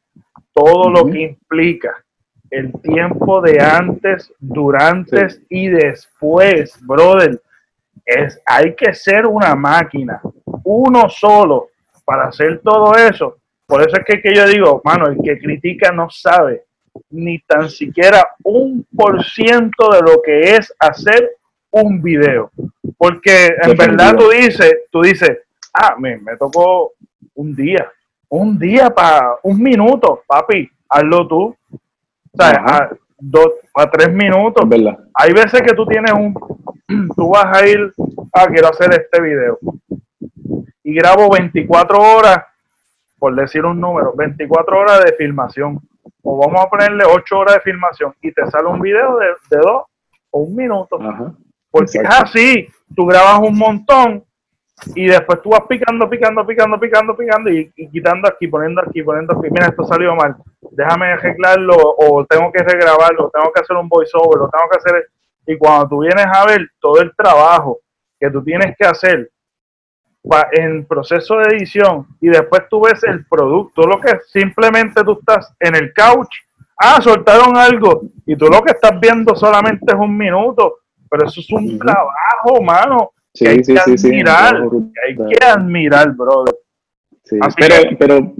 todo 0.53 0.89
lo 0.89 1.05
que 1.11 1.21
implica 1.21 2.03
el 2.49 2.73
tiempo 2.81 3.41
de 3.41 3.59
antes, 3.61 4.31
durante 4.39 5.27
y 5.49 5.69
después, 5.69 6.77
brother, 6.81 7.41
es, 8.05 8.39
hay 8.45 8.73
que 8.75 8.93
ser 8.93 9.25
una 9.25 9.55
máquina, 9.55 10.21
uno 10.63 11.09
solo 11.09 11.69
para 12.05 12.27
hacer 12.27 12.61
todo 12.63 12.95
eso. 12.95 13.37
Por 13.65 13.81
eso 13.81 13.97
es 13.97 14.05
que, 14.05 14.21
que 14.21 14.33
yo 14.33 14.47
digo, 14.47 14.81
mano, 14.85 15.07
el 15.07 15.17
que 15.21 15.37
critica 15.37 15.91
no 15.91 16.09
sabe 16.09 16.63
ni 17.09 17.39
tan 17.39 17.69
siquiera 17.69 18.27
un 18.43 18.85
por 18.95 19.23
ciento 19.23 19.89
de 19.91 20.01
lo 20.01 20.21
que 20.21 20.55
es 20.55 20.73
hacer 20.79 21.37
un 21.71 22.01
video. 22.01 22.51
Porque 22.97 23.53
en 23.61 23.77
verdad 23.77 24.15
tú 24.15 24.29
dices, 24.29 24.73
tú 24.91 25.01
dices, 25.01 25.39
ah, 25.73 25.95
me, 25.99 26.17
me 26.17 26.37
tocó 26.37 26.93
un 27.35 27.55
día, 27.55 27.91
un 28.29 28.57
día 28.57 28.89
para 28.89 29.35
un 29.43 29.61
minuto, 29.61 30.23
papi, 30.27 30.69
hazlo 30.89 31.27
tú. 31.27 31.57
O 32.33 32.43
sea, 32.43 32.63
a, 32.65 32.89
dos, 33.17 33.53
a 33.73 33.89
tres 33.89 34.13
minutos. 34.13 34.67
¿verdad? 34.67 34.97
Hay 35.13 35.33
veces 35.33 35.61
que 35.61 35.73
tú 35.73 35.85
tienes 35.85 36.11
un, 36.13 36.33
tú 37.15 37.29
vas 37.29 37.57
a 37.57 37.67
ir, 37.67 37.93
ah, 38.33 38.47
quiero 38.47 38.69
hacer 38.69 38.91
este 38.93 39.21
video. 39.21 39.59
Y 40.83 40.93
grabo 40.93 41.29
24 41.29 41.99
horas, 41.99 42.45
por 43.19 43.35
decir 43.35 43.65
un 43.65 43.79
número, 43.79 44.13
24 44.15 44.79
horas 44.79 45.03
de 45.03 45.13
filmación. 45.13 45.79
O 46.23 46.37
vamos 46.37 46.61
a 46.61 46.69
ponerle 46.69 47.03
8 47.05 47.37
horas 47.37 47.55
de 47.55 47.61
filmación 47.61 48.13
y 48.21 48.31
te 48.31 48.45
sale 48.47 48.67
un 48.67 48.79
video 48.79 49.17
de, 49.17 49.27
de 49.49 49.57
dos 49.61 49.83
o 50.31 50.39
un 50.41 50.55
minuto. 50.55 50.97
Porque 51.69 51.99
es 51.99 52.09
así, 52.09 52.67
tú 52.95 53.05
grabas 53.05 53.39
un 53.39 53.57
montón 53.57 54.23
y 54.95 55.07
después 55.07 55.41
tú 55.41 55.49
vas 55.49 55.61
picando, 55.67 56.09
picando, 56.09 56.45
picando, 56.45 56.79
picando, 56.79 57.15
picando 57.15 57.49
y, 57.49 57.71
quitando 57.91 58.27
aquí, 58.27 58.47
poniendo 58.47 58.81
aquí, 58.81 59.01
poniendo 59.01 59.33
aquí. 59.33 59.47
Mira, 59.49 59.67
esto 59.67 59.83
salió 59.85 60.15
mal. 60.15 60.35
Déjame 60.71 61.13
arreglarlo 61.13 61.75
o 61.75 62.25
tengo 62.25 62.51
que 62.51 62.63
regrabarlo, 62.63 63.31
tengo 63.31 63.51
que 63.51 63.61
hacer 63.61 63.75
un 63.75 63.89
voiceover, 63.89 64.39
lo 64.39 64.49
tengo 64.49 64.69
que 64.69 64.77
hacer. 64.77 65.09
Y 65.47 65.57
cuando 65.57 65.87
tú 65.87 65.99
vienes 66.01 66.25
a 66.27 66.45
ver 66.45 66.69
todo 66.79 67.01
el 67.01 67.15
trabajo 67.15 67.79
que 68.19 68.29
tú 68.29 68.43
tienes 68.43 68.75
que 68.77 68.85
hacer 68.85 69.31
en 70.51 70.85
proceso 70.85 71.37
de 71.37 71.55
edición 71.55 72.05
y 72.19 72.27
después 72.27 72.63
tú 72.69 72.81
ves 72.81 73.01
el 73.03 73.25
producto, 73.25 73.83
lo 73.83 73.99
que 73.99 74.19
simplemente 74.27 75.03
tú 75.03 75.13
estás 75.19 75.55
en 75.59 75.75
el 75.75 75.93
couch, 75.93 76.35
ah, 76.77 77.01
soltaron 77.01 77.55
algo 77.55 78.01
y 78.25 78.35
tú 78.35 78.47
lo 78.47 78.61
que 78.61 78.71
estás 78.71 78.99
viendo 78.99 79.35
solamente 79.35 79.85
es 79.87 79.99
un 79.99 80.15
minuto, 80.15 80.79
pero 81.09 81.25
eso 81.25 81.39
es 81.39 81.49
un 81.51 81.79
trabajo, 81.79 82.61
mano 82.61 83.13
que 83.37 83.49
hay 83.49 83.61
que 83.61 83.79
admirar, 83.79 84.63
hay 85.07 85.15
que 85.15 85.45
admirar, 85.45 86.15
brother. 86.15 86.55
pero, 87.57 87.75
pero 87.99 88.33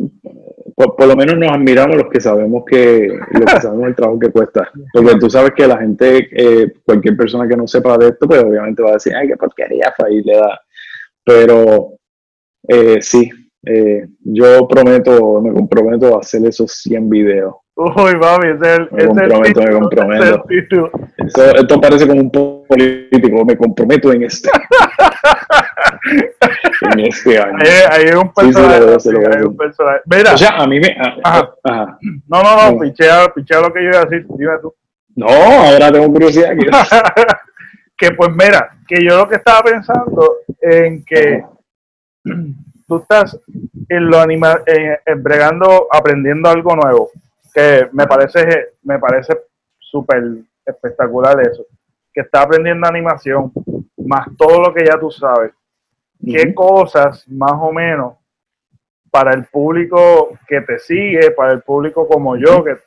por, 0.76 1.08
lo 1.08 1.16
menos 1.16 1.38
nos 1.38 1.52
admiramos 1.52 1.96
los 1.96 2.10
que 2.10 2.22
sabemos 2.22 2.64
que, 2.66 3.08
lo 3.32 3.46
que 3.46 3.62
sabemos 3.62 3.88
el 3.88 3.96
trabajo 3.96 4.20
que 4.20 4.30
cuesta. 4.30 4.70
Porque 4.94 5.16
tú 5.16 5.30
sabes 5.30 5.52
que 5.56 5.68
la 5.68 5.78
gente, 5.78 6.30
eh, 6.32 6.74
cualquier 6.86 7.18
persona 7.18 7.48
que 7.48 7.58
no 7.58 7.68
sepa 7.68 7.98
de 7.98 8.10
esto, 8.10 8.28
pues 8.28 8.44
obviamente 8.44 8.84
va 8.84 8.92
a 8.92 8.94
decir, 8.94 9.16
ay, 9.16 9.28
qué 9.28 9.38
porquería, 9.38 9.94
y 10.10 10.22
le 10.22 10.38
da. 10.38 10.60
Pero 11.24 11.94
eh, 12.68 13.00
sí, 13.02 13.30
eh, 13.64 14.08
yo 14.20 14.68
prometo, 14.68 15.42
me 15.42 15.52
comprometo 15.52 16.16
a 16.16 16.20
hacer 16.20 16.46
esos 16.46 16.72
100 16.72 17.10
videos. 17.10 17.56
Uy, 17.76 18.16
mami, 18.16 18.48
es 18.48 18.62
el, 18.68 18.90
me 18.92 19.08
comprometo, 19.08 19.62
me 19.62 19.72
comprometo. 19.72 20.46
esto 21.20 21.80
parece 21.80 22.08
como 22.08 22.22
un 22.22 22.32
político, 22.32 23.46
me 23.46 23.56
comprometo 23.56 24.12
en 24.12 24.24
este. 24.24 24.50
en 26.94 27.00
este 27.02 27.38
año. 27.38 27.60
Ahí, 27.60 28.08
hay 28.08 28.16
un 28.16 28.34
personaje. 28.34 29.00
Sí, 29.00 29.10
sí, 29.12 29.46
un 29.46 29.56
personaje. 29.56 30.02
Mira. 30.06 30.34
O 30.34 30.38
sea, 30.38 30.58
a 30.58 30.66
mí 30.66 30.80
me. 30.80 30.98
ajá. 31.24 31.54
No, 32.28 32.42
no, 32.42 32.72
no. 32.72 32.80
Pichea, 32.80 33.32
pichea 33.34 33.62
lo 33.62 33.72
que 33.72 33.84
yo 33.84 33.90
iba 33.90 34.00
a 34.00 34.06
decir. 34.06 34.26
Dime 34.28 34.54
tú. 34.60 34.74
No, 35.16 35.28
ahora 35.28 35.92
tengo 35.92 36.12
curiosidad. 36.12 36.50
que 37.98 38.12
pues 38.12 38.30
mira, 38.32 38.78
que 38.88 39.04
yo 39.04 39.18
lo 39.18 39.28
que 39.28 39.36
estaba 39.36 39.64
pensando 39.64 40.38
en 40.62 41.04
que 41.04 41.44
tú 42.88 42.98
estás 42.98 43.40
en 43.90 44.10
lo 44.10 44.20
anima, 44.20 44.62
bregando, 45.18 45.88
aprendiendo 45.92 46.50
algo 46.50 46.76
nuevo, 46.76 47.12
que 47.54 47.88
me 47.92 48.08
parece, 48.08 48.74
me 48.84 49.00
parece 49.00 49.38
súper 49.80 50.24
espectacular 50.66 51.40
eso, 51.42 51.66
que 52.14 52.22
está 52.22 52.42
aprendiendo 52.42 52.88
animación, 52.88 53.52
más 53.98 54.28
todo 54.38 54.62
lo 54.62 54.74
que 54.74 54.86
ya 54.86 55.00
tú 55.00 55.12
sabes. 55.12 55.52
¿Qué 56.24 56.54
cosas 56.54 57.28
más 57.28 57.54
o 57.54 57.72
menos 57.72 58.16
para 59.12 59.34
el 59.34 59.46
público 59.46 60.38
que 60.48 60.62
te 60.62 60.80
sigue, 60.80 61.32
para 61.32 61.54
el 61.54 61.62
público 61.62 62.08
como 62.08 62.36
yo, 62.36 62.64
que, 62.64 62.78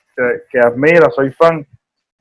que, 0.50 0.58
admira, 0.58 1.10
soy 1.10 1.30
fan, 1.32 1.66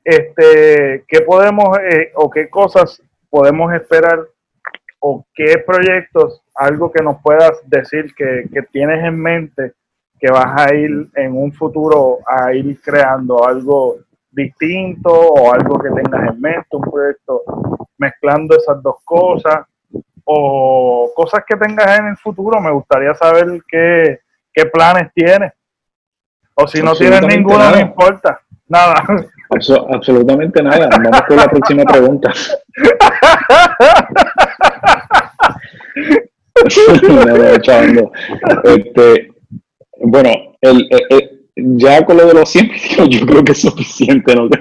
este, 0.04 1.04
qué 1.06 1.20
podemos 1.20 1.78
eh, 1.78 2.12
o 2.14 2.30
qué 2.30 2.48
cosas 2.48 3.02
podemos 3.28 3.72
esperar 3.74 4.20
o 4.98 5.24
qué 5.34 5.58
proyectos, 5.58 6.42
algo 6.60 6.92
que 6.92 7.02
nos 7.02 7.20
puedas 7.22 7.52
decir 7.64 8.14
que, 8.14 8.44
que, 8.52 8.62
tienes 8.62 9.02
en 9.02 9.18
mente 9.18 9.72
que 10.18 10.30
vas 10.30 10.60
a 10.60 10.74
ir 10.74 11.08
en 11.16 11.34
un 11.34 11.50
futuro 11.52 12.18
a 12.26 12.52
ir 12.52 12.78
creando 12.82 13.46
algo 13.46 13.96
distinto 14.30 15.10
o 15.10 15.54
algo 15.54 15.78
que 15.78 15.88
tengas 15.88 16.28
en 16.28 16.38
mente, 16.40 16.68
un 16.72 16.82
proyecto 16.82 17.42
mezclando 17.96 18.56
esas 18.56 18.82
dos 18.82 18.96
cosas 19.04 19.64
o 20.24 21.10
cosas 21.16 21.42
que 21.48 21.56
tengas 21.56 21.98
en 21.98 22.08
el 22.08 22.18
futuro. 22.18 22.60
Me 22.60 22.70
gustaría 22.70 23.14
saber 23.14 23.62
qué, 23.66 24.20
qué 24.52 24.66
planes 24.66 25.10
tienes. 25.14 25.54
O 26.54 26.68
si 26.68 26.82
no 26.82 26.94
tienes 26.94 27.22
ninguno, 27.22 27.70
no 27.70 27.80
importa. 27.80 28.38
Nada. 28.68 29.02
absolutamente 29.94 30.62
nada. 30.62 30.90
Vamos 30.90 31.22
con 31.22 31.36
la 31.38 31.48
próxima 31.48 31.84
pregunta. 31.84 32.30
este, 38.64 39.32
bueno, 40.02 40.30
el, 40.60 40.88
ya 41.56 42.04
con 42.04 42.16
lo 42.16 42.26
de 42.26 42.34
los 42.34 42.48
100 42.50 42.70
yo 43.08 43.26
creo 43.26 43.44
que 43.44 43.52
es 43.52 43.60
suficiente, 43.60 44.34
¿no 44.34 44.48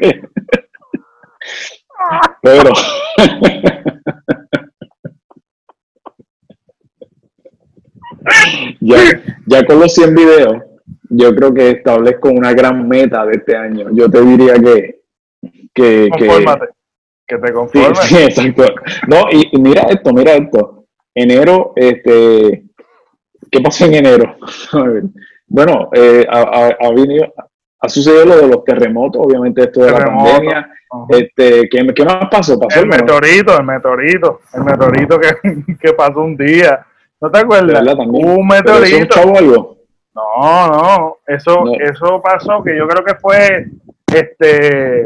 Pero. 2.42 2.72
ya, 8.80 8.98
ya 9.46 9.66
con 9.66 9.80
los 9.80 9.94
100 9.94 10.16
videos, 10.16 10.64
yo 11.10 11.36
creo 11.36 11.54
que 11.54 11.72
establezco 11.72 12.30
una 12.30 12.54
gran 12.54 12.88
meta 12.88 13.26
de 13.26 13.34
este 13.34 13.54
año. 13.56 13.88
Yo 13.94 14.10
te 14.10 14.22
diría 14.22 14.56
que. 14.56 15.02
que, 15.74 16.10
que, 16.18 17.38
te 17.38 17.54
conformes. 17.54 18.00
Sí, 18.00 18.18
exacto. 18.18 18.66
No, 19.08 19.26
y, 19.32 19.50
mira 19.60 19.84
esto, 19.90 20.14
mira 20.14 20.34
esto. 20.34 20.79
Enero, 21.22 21.74
este. 21.76 22.64
¿Qué 23.52 23.60
pasó 23.62 23.86
en 23.86 23.96
enero? 23.96 24.38
bueno, 25.48 25.90
eh, 25.94 26.26
ha, 26.30 26.70
ha, 26.80 26.90
venido, 26.92 27.34
ha 27.78 27.90
sucedido 27.90 28.26
lo 28.26 28.38
de 28.38 28.48
los 28.48 28.64
terremotos, 28.64 29.22
obviamente 29.26 29.64
esto 29.64 29.82
de 29.82 29.92
la 29.92 30.06
pandemia. 30.06 30.72
Este, 31.10 31.68
¿qué, 31.68 31.86
¿qué, 31.94 32.06
más 32.06 32.30
pasó? 32.32 32.58
pasó? 32.58 32.80
El 32.80 32.88
meteorito, 32.88 33.58
el 33.58 33.66
meteorito, 33.66 34.40
el 34.54 34.64
meteorito 34.64 35.20
que, 35.20 35.76
que 35.82 35.94
pasó 35.94 36.22
un 36.22 36.38
día. 36.38 36.86
¿No 37.20 37.30
te 37.30 37.40
acuerdas? 37.40 37.84
Un 37.98 38.48
meteorito. 38.48 39.22
un 39.28 39.38
algo? 39.38 39.78
No, 40.16 40.68
no, 40.68 41.18
eso, 41.28 41.66
eso 41.82 42.22
pasó 42.22 42.64
que 42.64 42.78
yo 42.78 42.88
creo 42.88 43.04
que 43.04 43.16
fue, 43.16 43.68
este, 44.08 45.06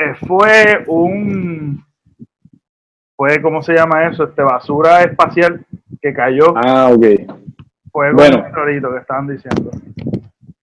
eh, 0.00 0.14
fue 0.26 0.82
un, 0.86 1.84
fue, 3.20 3.42
¿cómo 3.42 3.60
se 3.60 3.74
llama 3.74 4.08
eso? 4.08 4.24
Este, 4.24 4.40
basura 4.40 5.02
espacial 5.02 5.60
que 6.00 6.14
cayó. 6.14 6.54
Ah, 6.56 6.88
ok. 6.90 7.04
Fue 7.92 8.14
bueno, 8.14 8.42
meteorito 8.42 8.90
que 8.90 8.96
estaban 8.96 9.26
diciendo. 9.28 9.70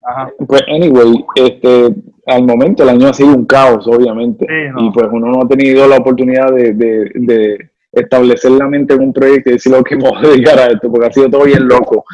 Ajá. 0.01 0.31
Pues, 0.47 0.63
anyway, 0.67 1.23
este, 1.35 1.93
al 2.25 2.43
momento 2.47 2.81
el 2.81 2.89
año 2.89 3.09
ha 3.09 3.13
sido 3.13 3.35
un 3.35 3.45
caos, 3.45 3.85
obviamente. 3.87 4.47
Y 4.75 4.89
pues 4.89 5.07
uno 5.11 5.27
no 5.27 5.43
ha 5.43 5.47
tenido 5.47 5.87
la 5.87 5.97
oportunidad 5.97 6.51
de, 6.51 6.73
de 6.73 7.69
establecer 7.91 8.49
la 8.49 8.67
mente 8.67 8.95
en 8.95 9.03
un 9.03 9.13
proyecto 9.13 9.51
y 9.51 9.53
decir, 9.53 9.71
lo 9.71 9.83
que 9.83 9.93
a 9.93 10.21
dedicar 10.27 10.57
a 10.57 10.65
esto, 10.65 10.91
porque 10.91 11.05
ha 11.05 11.13
sido 11.13 11.29
todo 11.29 11.43
bien 11.43 11.67
loco. 11.67 12.05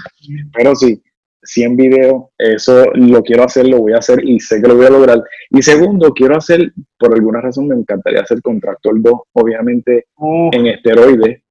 Pero 0.51 0.75
sí, 0.75 1.01
100 1.43 1.75
videos, 1.75 2.23
eso 2.37 2.85
lo 2.93 3.21
quiero 3.21 3.43
hacer, 3.43 3.67
lo 3.67 3.79
voy 3.79 3.93
a 3.93 3.97
hacer 3.97 4.23
y 4.23 4.39
sé 4.39 4.61
que 4.61 4.67
lo 4.67 4.75
voy 4.75 4.85
a 4.85 4.91
lograr. 4.91 5.23
Y 5.49 5.61
segundo, 5.61 6.13
quiero 6.13 6.37
hacer, 6.37 6.73
por 6.97 7.13
alguna 7.13 7.41
razón 7.41 7.67
me 7.67 7.75
encantaría 7.75 8.21
hacer 8.21 8.41
Contractor 8.41 9.01
2, 9.01 9.13
obviamente 9.33 10.07
en 10.51 10.67
esteroides, 10.67 11.41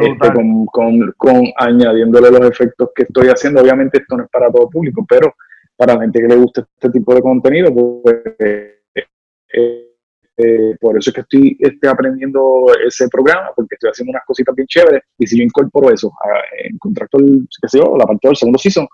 este, 0.00 0.32
con, 0.32 0.66
con, 0.66 1.12
con, 1.16 1.44
añadiéndole 1.56 2.30
los 2.30 2.50
efectos 2.50 2.90
que 2.94 3.02
estoy 3.02 3.28
haciendo. 3.28 3.60
Obviamente 3.60 3.98
esto 3.98 4.16
no 4.16 4.24
es 4.24 4.30
para 4.30 4.50
todo 4.50 4.70
público, 4.70 5.04
pero 5.08 5.34
para 5.76 5.94
la 5.94 6.02
gente 6.02 6.20
que 6.20 6.28
le 6.28 6.36
gusta 6.36 6.66
este 6.74 6.90
tipo 6.90 7.14
de 7.14 7.20
contenido, 7.20 7.74
pues 7.74 8.16
eh, 8.38 8.78
eh, 10.36 10.76
por 10.80 10.96
eso 10.98 11.10
es 11.10 11.14
que 11.14 11.20
estoy 11.20 11.56
este, 11.60 11.88
aprendiendo 11.88 12.66
ese 12.86 13.08
programa, 13.08 13.50
porque 13.54 13.74
estoy 13.74 13.90
haciendo 13.90 14.10
unas 14.10 14.24
cositas 14.24 14.54
bien 14.54 14.66
chéveres. 14.66 15.02
Y 15.18 15.26
si 15.26 15.38
yo 15.38 15.44
incorporo 15.44 15.90
eso 15.90 16.12
a, 16.24 16.66
en 16.66 16.78
contrato, 16.78 17.18
el, 17.18 17.46
qué 17.60 17.68
sé 17.68 17.78
yo, 17.78 17.96
la 17.96 18.06
parte 18.06 18.28
del 18.28 18.36
segundo 18.36 18.58
season, 18.58 18.86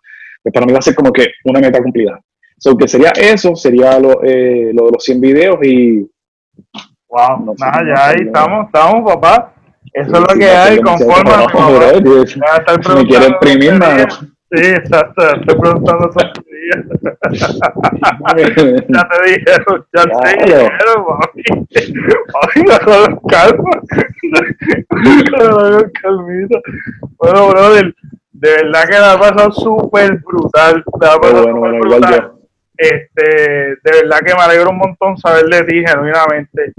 pues 0.43 0.53
para 0.53 0.67
mí 0.67 0.73
va 0.73 0.79
a 0.79 0.83
ser 0.83 0.95
como 0.95 1.13
que 1.13 1.29
una 1.45 1.61
meta 1.61 1.83
cumplida. 1.83 2.21
So, 2.59 2.77
que 2.77 2.89
sería 2.89 3.11
eso, 3.11 3.55
sería 3.55 3.99
lo, 3.99 4.23
eh, 4.23 4.71
lo 4.75 4.87
de 4.87 4.93
los 4.93 5.05
100 5.05 5.21
videos 5.21 5.59
y... 5.63 6.11
Wow, 7.09 7.45
no 7.45 7.55
nada, 7.59 7.83
ya 7.87 8.09
ahí 8.09 8.23
estamos, 8.27 8.67
estamos, 8.67 9.15
papá. 9.15 9.55
Eso 9.93 10.13
es 10.13 10.21
lo 10.21 10.39
que 10.39 10.51
hay, 10.51 10.81
conforme 10.81 11.31
a 11.31 11.47
Me 12.95 13.07
quiere 13.07 13.27
imprimir, 13.27 13.75
mano. 13.75 14.07
Sí, 14.51 14.65
exacto, 14.65 15.23
estoy 15.35 15.59
preguntando 15.59 16.09
tonterías. 16.11 16.49
ya 18.89 19.09
te 19.09 19.23
dijeron, 19.29 19.87
ya 19.95 20.05
te 20.05 20.45
dijeron. 20.45 20.73
Oiga, 22.57 22.79
con 22.81 23.21
calma. 23.29 23.71
calmita. 26.01 26.59
Bueno, 27.19 27.49
brother, 27.49 27.95
de 28.33 28.51
verdad 28.51 28.89
que 28.89 28.99
la 28.99 29.13
ha 29.13 29.19
pasado 29.19 29.53
súper 29.53 30.19
brutal. 30.19 30.85
La 31.01 31.17
pasado 31.19 31.43
bueno, 31.43 31.59
bueno, 31.59 31.79
brutal. 31.81 32.33
Este, 32.77 33.77
de 33.83 34.03
verdad 34.03 34.21
que 34.25 34.35
me 34.35 34.43
alegro 34.43 34.71
un 34.71 34.79
montón 34.79 35.17
saber 35.19 35.47
de 35.47 35.63
ti, 35.65 35.85
genuinamente. 35.85 36.73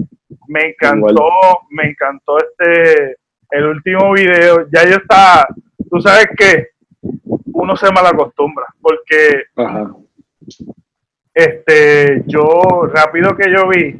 Me 0.48 0.70
encantó, 0.70 1.28
me 1.70 1.90
encantó 1.90 2.38
este, 2.38 3.16
el 3.50 3.66
último 3.66 4.12
video. 4.12 4.66
Ya 4.72 4.84
yo 4.84 4.96
estaba, 4.96 5.46
tú 5.90 6.00
sabes 6.00 6.28
que 6.36 6.68
uno 7.52 7.76
se 7.76 7.92
mal 7.92 8.06
acostumbra, 8.06 8.66
porque 8.80 9.44
este 11.34 12.22
yo 12.26 12.62
rápido 12.92 13.36
que 13.36 13.50
yo 13.52 13.68
vi 13.68 13.96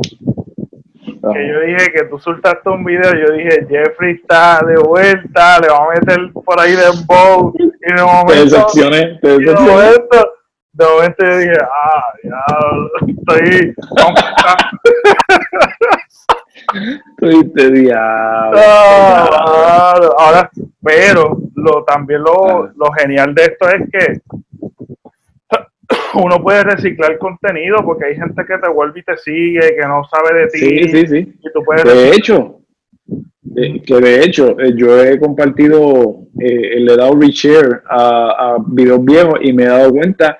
que 1.20 1.48
yo 1.48 1.60
dije 1.60 1.92
que 1.92 2.04
tú 2.04 2.18
soltaste 2.18 2.68
un 2.70 2.84
video, 2.84 3.12
yo 3.14 3.32
dije 3.34 3.66
Jeffrey 3.68 4.14
está 4.14 4.60
de 4.66 4.76
vuelta, 4.76 5.60
le 5.60 5.68
vamos 5.68 5.88
a 5.90 6.00
meter 6.00 6.32
por 6.32 6.58
ahí 6.60 6.72
de 6.72 6.90
bow 7.06 7.52
y 7.56 7.94
de 7.94 8.02
momento, 8.02 8.66
te 9.20 9.38
de 9.38 9.54
momento, 9.54 10.32
de 10.72 10.86
momento 10.86 11.26
yo 11.26 11.36
dije, 11.38 11.58
ah, 11.60 12.04
ya 12.22 12.44
estoy 13.06 13.74
Estoy 17.22 17.90
ahora, 20.18 20.50
pero 20.82 21.38
lo, 21.54 21.84
también 21.84 22.22
lo, 22.22 22.70
lo 22.76 22.92
genial 22.92 23.34
de 23.34 23.42
esto 23.42 23.68
es 23.68 23.82
que 23.90 24.20
uno 26.14 26.42
puede 26.42 26.62
reciclar 26.64 27.18
contenido 27.18 27.78
porque 27.84 28.06
hay 28.06 28.16
gente 28.16 28.44
que 28.44 28.58
te 28.58 28.68
vuelve 28.68 29.00
y 29.00 29.02
te 29.02 29.16
sigue, 29.16 29.76
que 29.76 29.86
no 29.86 30.02
sabe 30.04 30.40
de 30.40 30.46
ti. 30.48 30.58
Sí, 30.58 30.88
sí, 30.88 31.06
sí. 31.06 31.34
de 31.84 32.10
hecho, 32.10 32.60
que 33.54 34.00
de 34.00 34.24
hecho, 34.24 34.58
eh, 34.60 34.72
yo 34.76 35.02
he 35.02 35.18
compartido, 35.18 36.26
eh, 36.38 36.80
le 36.80 36.92
he 36.92 36.96
dado 36.96 37.18
reshare 37.18 37.82
a, 37.88 38.54
a 38.54 38.56
videos 38.66 39.04
viejos 39.04 39.38
y 39.42 39.52
me 39.52 39.64
he 39.64 39.68
dado 39.68 39.90
cuenta 39.92 40.38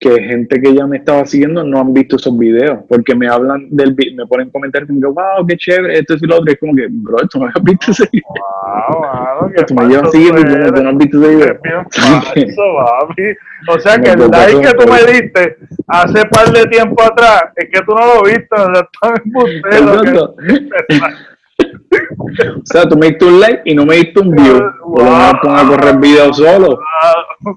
que 0.00 0.22
gente 0.22 0.60
que 0.60 0.74
ya 0.74 0.86
me 0.86 0.98
estaba 0.98 1.26
siguiendo 1.26 1.64
no 1.64 1.80
han 1.80 1.92
visto 1.92 2.16
esos 2.16 2.36
videos, 2.38 2.80
porque 2.88 3.16
me 3.16 3.28
hablan 3.28 3.68
del 3.70 3.96
me 4.14 4.26
ponen 4.26 4.50
comentarios 4.50 4.88
como 4.88 5.00
que, 5.00 5.06
wow, 5.06 5.46
qué 5.46 5.56
chévere, 5.56 5.98
esto 5.98 6.14
es 6.14 6.22
lo 6.22 6.36
otro, 6.36 6.52
es 6.52 6.60
como 6.60 6.74
que, 6.76 6.86
bro, 6.88 7.18
tú 7.28 7.40
no 7.40 7.46
has 7.46 7.62
visto 7.64 7.90
ese 7.90 8.08
video. 8.12 8.28
Wow, 8.28 9.00
wow, 9.00 9.50
tú 9.66 9.74
me 9.74 9.88
llevas 9.88 10.10
siguiendo 10.12 10.40
y 10.40 10.44
tú 10.44 10.82
no 10.82 10.90
has 10.90 10.98
visto 10.98 11.22
ese 11.22 11.34
video. 11.34 11.58
O 13.66 13.80
sea 13.80 13.98
que 13.98 14.10
el 14.10 14.28
like 14.30 14.60
que 14.60 14.74
tú 14.74 14.88
me 14.88 15.12
diste 15.12 15.56
hace 15.88 16.24
par 16.26 16.52
de 16.52 16.64
tiempo 16.66 17.02
atrás, 17.02 17.42
es 17.56 17.68
que 17.72 17.80
tú 17.80 17.92
no 17.92 18.14
lo 18.14 18.22
viste, 18.22 18.46
o 18.52 18.72
sea, 18.72 18.88
está 18.92 19.78
en 19.78 21.12
o 21.60 22.60
sea, 22.64 22.88
tú 22.88 22.96
me 22.96 23.08
diste 23.08 23.24
un 23.24 23.40
like 23.40 23.62
y 23.64 23.74
no 23.74 23.84
me 23.84 23.96
diste 23.96 24.20
un 24.20 24.30
view. 24.30 24.58
Por 24.80 25.02
lo 25.02 25.10
menos 25.10 25.34
ponga 25.42 25.60
a 25.60 25.66
correr 25.66 25.98
video 25.98 26.32
solo. 26.32 26.80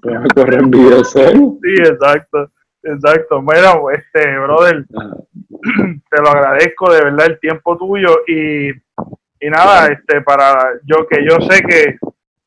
Ponga 0.02 0.20
a 0.20 0.34
correr 0.34 0.66
video 0.66 1.04
solo. 1.04 1.58
Sí, 1.62 1.74
exacto. 1.80 2.50
Exacto. 2.84 3.42
Bueno, 3.42 3.90
este, 3.92 4.40
brother, 4.40 4.86
te 4.88 6.22
lo 6.22 6.30
agradezco 6.30 6.92
de 6.92 7.04
verdad 7.04 7.28
el 7.28 7.40
tiempo 7.40 7.78
tuyo 7.78 8.22
y, 8.28 8.70
y 8.70 9.50
nada, 9.50 9.88
este, 9.88 10.22
para 10.22 10.74
yo 10.84 11.08
que 11.08 11.24
yo 11.24 11.40
sé 11.42 11.62
que, 11.62 11.98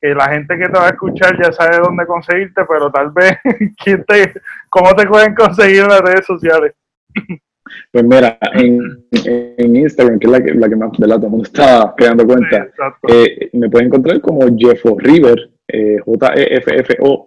que, 0.00 0.14
la 0.14 0.30
gente 0.30 0.58
que 0.58 0.66
te 0.66 0.78
va 0.78 0.86
a 0.86 0.90
escuchar 0.90 1.40
ya 1.40 1.52
sabe 1.52 1.78
dónde 1.78 2.06
conseguirte, 2.06 2.64
pero 2.68 2.90
tal 2.90 3.10
vez, 3.12 3.38
¿quién 3.84 4.04
te, 4.04 4.32
¿cómo 4.68 4.92
te 4.94 5.06
pueden 5.06 5.34
conseguir 5.34 5.82
en 5.82 5.88
las 5.88 6.00
redes 6.00 6.26
sociales? 6.26 6.74
Pues 7.90 8.04
mira, 8.04 8.38
en, 8.54 9.04
en, 9.24 9.76
Instagram, 9.76 10.18
que 10.18 10.26
es 10.26 10.32
la 10.32 10.42
que, 10.42 10.54
la 10.54 10.68
que 10.68 10.76
más 10.76 10.92
de 10.98 11.06
la 11.06 11.16
todo 11.16 11.26
el 11.26 11.30
mundo 11.30 11.46
está 11.46 11.94
creando 11.96 12.26
cuenta, 12.26 12.68
eh, 13.08 13.50
me 13.52 13.70
pueden 13.70 13.88
encontrar 13.88 14.20
como 14.20 14.46
Jeffo 14.56 14.96
River, 14.98 15.50
eh, 15.68 15.98
J-E-F-F-O, 16.04 17.26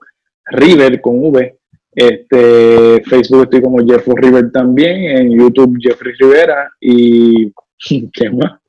River 0.51 1.01
con 1.01 1.19
V. 1.19 1.57
Este, 1.93 3.01
Facebook 3.03 3.43
estoy 3.43 3.61
como 3.61 3.85
Jeffo 3.85 4.15
River 4.15 4.51
también, 4.51 5.17
en 5.17 5.31
YouTube 5.31 5.77
Jeffrey 5.81 6.13
Rivera 6.19 6.69
y 6.79 7.51
¿qué 8.13 8.29
más? 8.29 8.59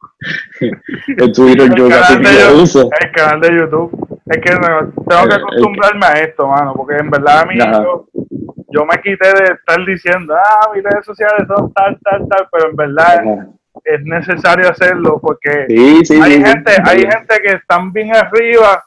El 1.07 1.33
Twitter 1.33 1.71
yo 1.75 1.89
casi 1.89 2.19
no 2.19 2.63
uso. 2.63 2.91
El 3.01 3.13
canal 3.13 3.41
de 3.41 3.59
YouTube. 3.59 4.21
Es 4.27 4.43
que 4.43 4.51
tengo 4.51 5.29
que 5.29 5.35
acostumbrarme 5.35 6.07
a 6.07 6.13
esto, 6.21 6.47
mano, 6.47 6.75
porque 6.75 6.97
en 6.97 7.11
verdad 7.11 7.41
a 7.41 7.47
mí 7.47 7.57
yo 8.71 8.85
me 8.85 9.01
quité 9.01 9.29
de 9.29 9.55
estar 9.55 9.85
diciendo, 9.87 10.35
ah, 10.35 10.71
mis 10.75 10.85
redes 10.85 11.07
sociales 11.07 11.47
son 11.49 11.73
tal, 11.73 11.99
tal, 12.03 12.29
tal, 12.29 12.49
pero 12.53 12.71
en 12.71 12.77
verdad 12.77 13.25
es 13.85 14.03
necesario 14.05 14.69
hacerlo 14.69 15.19
porque 15.21 15.67
hay 15.71 16.45
gente, 16.45 16.73
hay 16.85 17.01
gente 17.01 17.41
que 17.43 17.53
están 17.53 17.93
bien 17.93 18.15
arriba 18.15 18.85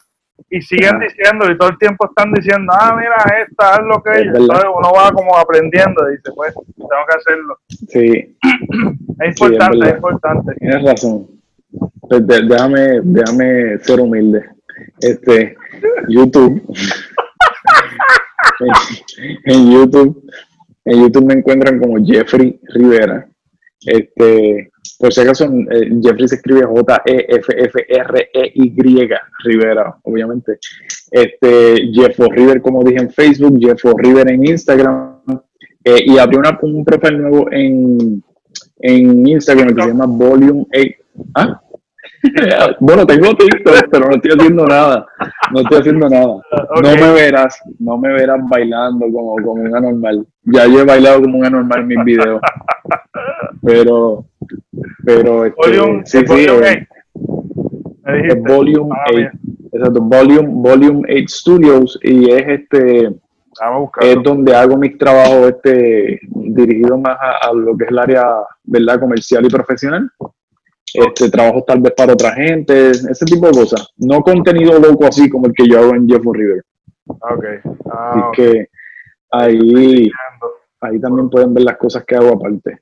y 0.49 0.61
siguen 0.61 0.99
diciendo 0.99 1.49
y 1.49 1.57
todo 1.57 1.69
el 1.69 1.77
tiempo 1.77 2.05
están 2.05 2.31
diciendo, 2.33 2.73
ah, 2.77 2.95
mira, 2.95 3.15
esta 3.47 3.75
es 3.75 3.83
lo 3.83 4.03
que 4.03 4.11
es. 4.11 4.25
Entonces 4.27 4.65
uno 4.65 4.91
va 4.93 5.11
como 5.11 5.35
aprendiendo 5.37 6.07
y 6.09 6.17
dice, 6.17 6.31
pues, 6.35 6.53
tengo 6.53 7.05
que 7.07 7.17
hacerlo. 7.17 7.57
Sí. 7.87 8.37
es 9.21 9.39
importante, 9.39 9.87
es, 9.87 9.95
importante. 9.95 10.53
Tienes 10.59 10.83
razón. 10.83 11.27
Pues 12.01 12.27
déjame, 12.27 13.01
déjame 13.03 13.79
ser 13.79 13.99
humilde. 13.99 14.43
Este, 14.99 15.55
YouTube. 16.07 16.61
en, 19.45 19.71
YouTube. 19.71 20.23
En 20.85 21.01
YouTube 21.01 21.25
me 21.25 21.35
encuentran 21.35 21.79
como 21.79 22.03
Jeffrey 22.03 22.59
Rivera. 22.73 23.27
Este, 23.85 24.71
por 24.99 25.13
si 25.13 25.21
acaso, 25.21 25.45
eh, 25.71 25.89
Jeffrey 26.01 26.27
se 26.27 26.35
escribe 26.35 26.63
J-E-F-F-R-E-Y, 26.63 27.89
Rivera, 29.43 29.97
obviamente. 30.03 30.59
Este, 31.09 31.89
Jeffo 31.91 32.29
River, 32.31 32.61
como 32.61 32.83
dije 32.83 32.99
en 33.01 33.09
Facebook, 33.09 33.57
Jeffo 33.59 33.97
River 33.97 34.29
en 34.31 34.45
Instagram. 34.45 35.21
Eh, 35.83 36.03
y 36.05 36.19
abrí 36.19 36.37
una, 36.37 36.59
un 36.61 36.85
profile 36.85 37.17
nuevo 37.17 37.51
en, 37.51 38.23
en 38.81 39.27
Instagram 39.27 39.75
que 39.75 39.81
se 39.81 39.87
llama 39.89 40.05
Volume 40.07 40.65
8. 40.73 40.91
¿Ah? 41.35 41.61
bueno, 42.79 43.05
tengo 43.05 43.33
TikTok, 43.35 43.89
pero 43.91 44.09
no 44.09 44.15
estoy 44.15 44.31
haciendo 44.37 44.65
nada. 44.65 45.05
No 45.53 45.61
estoy 45.61 45.79
haciendo 45.79 46.09
nada. 46.09 46.41
No 46.81 46.95
me 46.95 47.13
verás, 47.13 47.59
no 47.79 47.97
me 47.97 48.11
verás 48.13 48.39
bailando 48.49 49.05
como, 49.11 49.35
como 49.35 49.61
un 49.63 49.75
anormal. 49.75 50.25
Ya 50.43 50.67
yo 50.67 50.81
he 50.81 50.85
bailado 50.85 51.21
como 51.21 51.39
un 51.39 51.45
anormal 51.45 51.81
en 51.81 51.87
mis 51.87 52.03
videos. 52.03 52.41
Pero, 53.63 54.25
pero, 55.03 55.45
este, 55.45 55.61
volume, 55.61 56.01
sí, 56.05 56.19
sí, 56.19 56.25
volume 56.25 56.87
8. 58.03 58.35
volume 58.47 58.89
8. 59.09 59.29
Ah, 59.31 59.41
Exacto, 59.73 60.01
Volume, 60.01 60.49
volume 60.49 61.01
8 61.09 61.25
Studios 61.27 61.99
y 62.03 62.29
es 62.29 62.43
este 62.47 63.15
es 64.01 64.17
donde 64.23 64.55
hago 64.55 64.77
mis 64.77 64.97
trabajos 64.97 65.49
este 65.49 66.19
dirigido 66.29 66.97
más 66.97 67.17
a, 67.19 67.49
a, 67.49 67.53
lo 67.53 67.75
que 67.77 67.85
es 67.85 67.91
el 67.91 67.99
área 67.99 68.25
verdad 68.63 68.99
comercial 68.99 69.45
y 69.45 69.49
profesional 69.49 70.11
este, 70.93 71.29
trabajo 71.29 71.63
tal 71.63 71.79
vez 71.79 71.93
para 71.95 72.13
otra 72.13 72.33
gente, 72.33 72.91
ese 72.91 73.25
tipo 73.25 73.47
de 73.47 73.53
cosas. 73.53 73.87
No 73.97 74.21
contenido 74.21 74.79
loco 74.79 75.05
así 75.05 75.29
como 75.29 75.47
el 75.47 75.53
que 75.53 75.67
yo 75.67 75.79
hago 75.79 75.95
en 75.95 76.07
Jeff 76.07 76.23
River. 76.25 76.63
Ok. 77.07 77.45
Ah, 77.91 78.31
que 78.33 78.69
ahí, 79.31 80.09
ahí 80.81 80.99
también 80.99 81.29
pueden 81.29 81.53
ver 81.53 81.63
las 81.63 81.77
cosas 81.77 82.03
que 82.05 82.15
hago 82.15 82.29
aparte. 82.29 82.79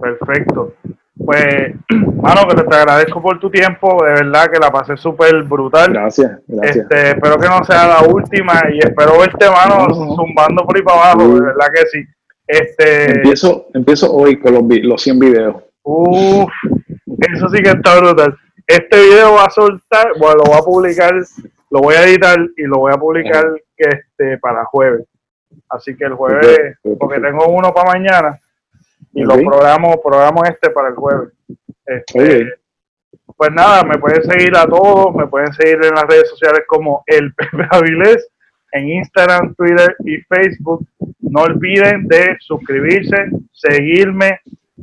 Perfecto. 0.00 0.74
Pues, 1.16 1.74
mano, 2.22 2.48
que 2.48 2.62
te, 2.62 2.74
agradezco 2.74 3.22
por 3.22 3.38
tu 3.38 3.50
tiempo, 3.50 4.04
de 4.04 4.12
verdad 4.12 4.50
que 4.50 4.58
la 4.58 4.70
pasé 4.70 4.96
súper 4.96 5.42
brutal. 5.44 5.92
Gracias, 5.92 6.40
gracias. 6.46 6.76
Este, 6.76 7.10
espero 7.10 7.38
que 7.38 7.48
no 7.48 7.64
sea 7.64 7.86
la 7.86 8.02
última 8.02 8.60
y 8.72 8.78
espero 8.78 9.18
verte, 9.18 9.46
mano, 9.48 9.94
zumbando 9.94 10.64
por 10.64 10.76
ahí 10.76 10.82
para 10.82 11.12
abajo, 11.12 11.34
de 11.34 11.40
verdad 11.40 11.66
que 11.72 11.86
sí. 11.86 12.04
Este... 12.46 13.18
Empiezo, 13.18 13.68
empiezo 13.74 14.12
hoy 14.12 14.38
con 14.38 14.54
los, 14.54 14.64
los 14.82 15.02
100 15.02 15.18
videos. 15.18 15.56
Uf, 15.82 16.50
eso 17.32 17.48
sí 17.48 17.62
que 17.62 17.70
está 17.70 17.98
brutal. 17.98 18.36
Este 18.66 18.98
video 18.98 19.34
va 19.34 19.44
a 19.44 19.50
soltar, 19.50 20.12
bueno, 20.18 20.36
lo 20.36 20.44
voy 20.44 20.58
a 20.58 20.62
publicar, 20.62 21.14
lo 21.70 21.80
voy 21.80 21.94
a 21.94 22.04
editar 22.04 22.38
y 22.56 22.62
lo 22.62 22.78
voy 22.78 22.92
a 22.92 22.98
publicar 22.98 23.44
este 23.76 24.38
para 24.38 24.64
jueves. 24.64 25.06
Así 25.68 25.96
que 25.96 26.04
el 26.04 26.14
jueves, 26.14 26.78
porque 26.98 27.20
tengo 27.20 27.46
uno 27.48 27.72
para 27.72 27.92
mañana, 27.92 28.40
y 29.12 29.22
lo 29.22 29.34
programo, 29.36 30.00
programo 30.02 30.44
este 30.44 30.70
para 30.70 30.88
el 30.88 30.94
jueves. 30.94 31.32
Este, 31.86 32.54
pues 33.36 33.50
nada, 33.52 33.82
me 33.84 33.98
pueden 33.98 34.22
seguir 34.24 34.56
a 34.56 34.66
todos, 34.66 35.14
me 35.14 35.26
pueden 35.26 35.52
seguir 35.52 35.78
en 35.84 35.94
las 35.94 36.06
redes 36.06 36.30
sociales 36.30 36.62
como 36.66 37.02
el 37.06 37.34
Pepe 37.36 37.66
Avilés, 37.70 38.28
en 38.72 38.88
Instagram, 38.88 39.54
Twitter 39.54 39.96
y 40.04 40.18
Facebook. 40.22 40.86
No 41.20 41.42
olviden 41.42 42.06
de 42.06 42.36
suscribirse, 42.40 43.30
seguirme 43.52 44.40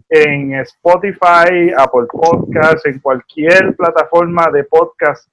en 0.09 0.53
Spotify, 0.55 1.71
Apple 1.77 2.07
Podcasts, 2.11 2.85
en 2.85 2.99
cualquier 2.99 3.75
plataforma 3.75 4.49
de 4.51 4.63
podcast 4.65 5.27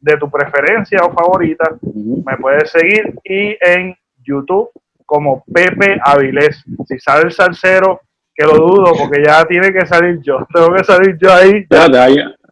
de 0.00 0.16
tu 0.18 0.30
preferencia 0.30 1.00
o 1.04 1.12
favorita. 1.12 1.76
Me 1.82 2.36
puedes 2.36 2.70
seguir 2.70 3.14
y 3.24 3.56
en 3.60 3.96
YouTube 4.22 4.70
como 5.06 5.42
Pepe 5.52 5.98
Avilés. 6.04 6.62
Si 6.86 6.98
sale 6.98 7.24
el 7.24 7.32
salsero, 7.32 8.02
que 8.38 8.46
lo 8.46 8.54
dudo 8.54 8.92
porque 8.96 9.20
ya 9.26 9.44
tiene 9.44 9.72
que 9.72 9.84
salir 9.84 10.20
yo. 10.22 10.46
Tengo 10.54 10.72
que 10.72 10.84
salir 10.84 11.18
yo 11.20 11.32
ahí. 11.32 11.66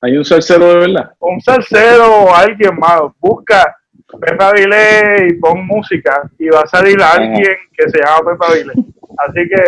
hay, 0.03 0.17
un 0.17 0.25
salsero 0.25 0.69
de 0.69 0.79
verdad. 0.79 1.13
Un 1.21 1.41
salsero 1.41 2.25
o 2.25 2.35
alguien 2.35 2.77
más. 2.77 3.03
Busca 3.21 3.77
Pepe 4.21 4.45
Avilés 4.45 5.31
y 5.31 5.35
pon 5.35 5.65
música 5.65 6.29
y 6.39 6.49
va 6.49 6.63
a 6.63 6.67
salir 6.67 7.01
alguien 7.01 7.57
que 7.73 7.89
se 7.89 7.99
llama 7.99 8.33
Pepe 8.33 8.47
Avilés. 8.53 8.79
Así 9.19 9.49
que 9.49 9.63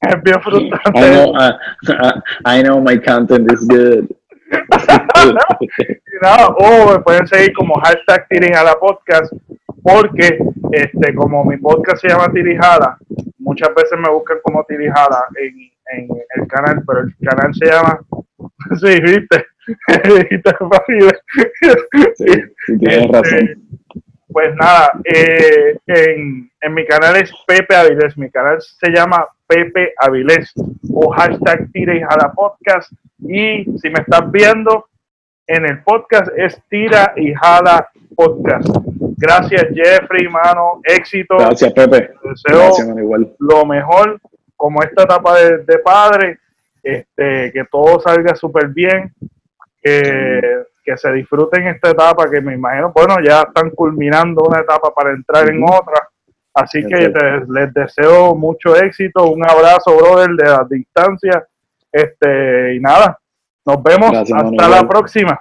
es 0.08 0.22
bien 0.22 0.40
frustrante. 0.40 0.90
I 0.94 1.10
know, 1.10 1.34
I 2.44 2.62
know 2.62 2.80
my 2.80 2.96
content 2.98 3.50
is 3.52 3.66
good. 3.66 4.06
o 6.58 6.92
me 6.92 7.00
pueden 7.00 7.26
seguir 7.26 7.52
como 7.52 7.74
hashtag 7.80 8.28
Tirijada 8.28 8.78
Podcast, 8.78 9.32
porque 9.82 10.38
este, 10.70 11.14
como 11.16 11.44
mi 11.44 11.56
podcast 11.56 12.00
se 12.00 12.06
llama 12.08 12.30
Tirijada, 12.32 12.96
muchas 13.46 13.74
veces 13.74 13.98
me 13.98 14.10
buscan 14.10 14.38
como 14.42 14.64
Tirijada 14.64 15.24
en, 15.40 15.70
en 15.92 16.08
el 16.34 16.46
canal, 16.48 16.82
pero 16.86 17.00
el 17.00 17.16
canal 17.26 17.54
se 17.54 17.66
llama, 17.66 17.98
sí, 18.80 19.00
viste, 19.00 19.46
sí, 22.16 22.32
tienes 22.78 23.08
razón 23.08 23.66
pues 24.36 24.54
nada, 24.54 24.90
eh, 25.02 25.78
en, 25.86 26.50
en, 26.60 26.74
mi 26.74 26.84
canal 26.84 27.16
es 27.16 27.32
Pepe 27.46 27.74
Avilés, 27.74 28.18
mi 28.18 28.30
canal 28.30 28.60
se 28.60 28.90
llama 28.90 29.26
Pepe 29.46 29.94
Avilés 29.96 30.52
o 30.92 31.10
hashtag 31.10 31.72
Tira 31.72 31.96
y 31.96 32.02
Jala 32.02 32.34
Podcast. 32.34 32.92
Y 33.20 33.64
si 33.78 33.88
me 33.88 34.00
estás 34.00 34.30
viendo 34.30 34.90
en 35.46 35.64
el 35.64 35.82
podcast 35.82 36.28
es 36.36 36.60
Tira 36.68 37.14
y 37.16 37.32
Jala 37.32 37.88
Podcast. 38.14 38.68
Gracias 39.16 39.66
Jeffrey, 39.74 40.28
mano, 40.28 40.80
éxito. 40.84 41.36
Gracias 41.38 41.72
Pepe. 41.72 42.12
deseo 42.22 43.34
lo 43.38 43.64
mejor 43.64 44.20
como 44.56 44.82
esta 44.82 45.04
etapa 45.04 45.38
de, 45.38 45.58
de 45.58 45.78
padre, 45.78 46.38
este, 46.82 47.52
que 47.52 47.64
todo 47.70 48.00
salga 48.00 48.34
súper 48.34 48.68
bien. 48.68 49.12
Que, 49.82 50.64
que 50.86 50.96
se 50.96 51.12
disfruten 51.12 51.66
esta 51.66 51.90
etapa 51.90 52.30
que 52.30 52.40
me 52.40 52.54
imagino, 52.54 52.92
bueno, 52.94 53.16
ya 53.22 53.42
están 53.42 53.70
culminando 53.70 54.44
una 54.44 54.60
etapa 54.60 54.94
para 54.94 55.10
entrar 55.10 55.50
en 55.50 55.62
otra. 55.64 56.08
Así 56.54 56.80
que 56.86 57.12
les 57.48 57.74
deseo 57.74 58.34
mucho 58.34 58.76
éxito, 58.76 59.28
un 59.30 59.44
abrazo, 59.44 59.96
brother, 59.96 60.30
de 60.30 60.44
la 60.44 60.66
distancia. 60.70 61.46
Este, 61.92 62.76
y 62.76 62.80
nada, 62.80 63.18
nos 63.66 63.82
vemos 63.82 64.16
hasta 64.16 64.68
la 64.68 64.88
próxima. 64.88 65.38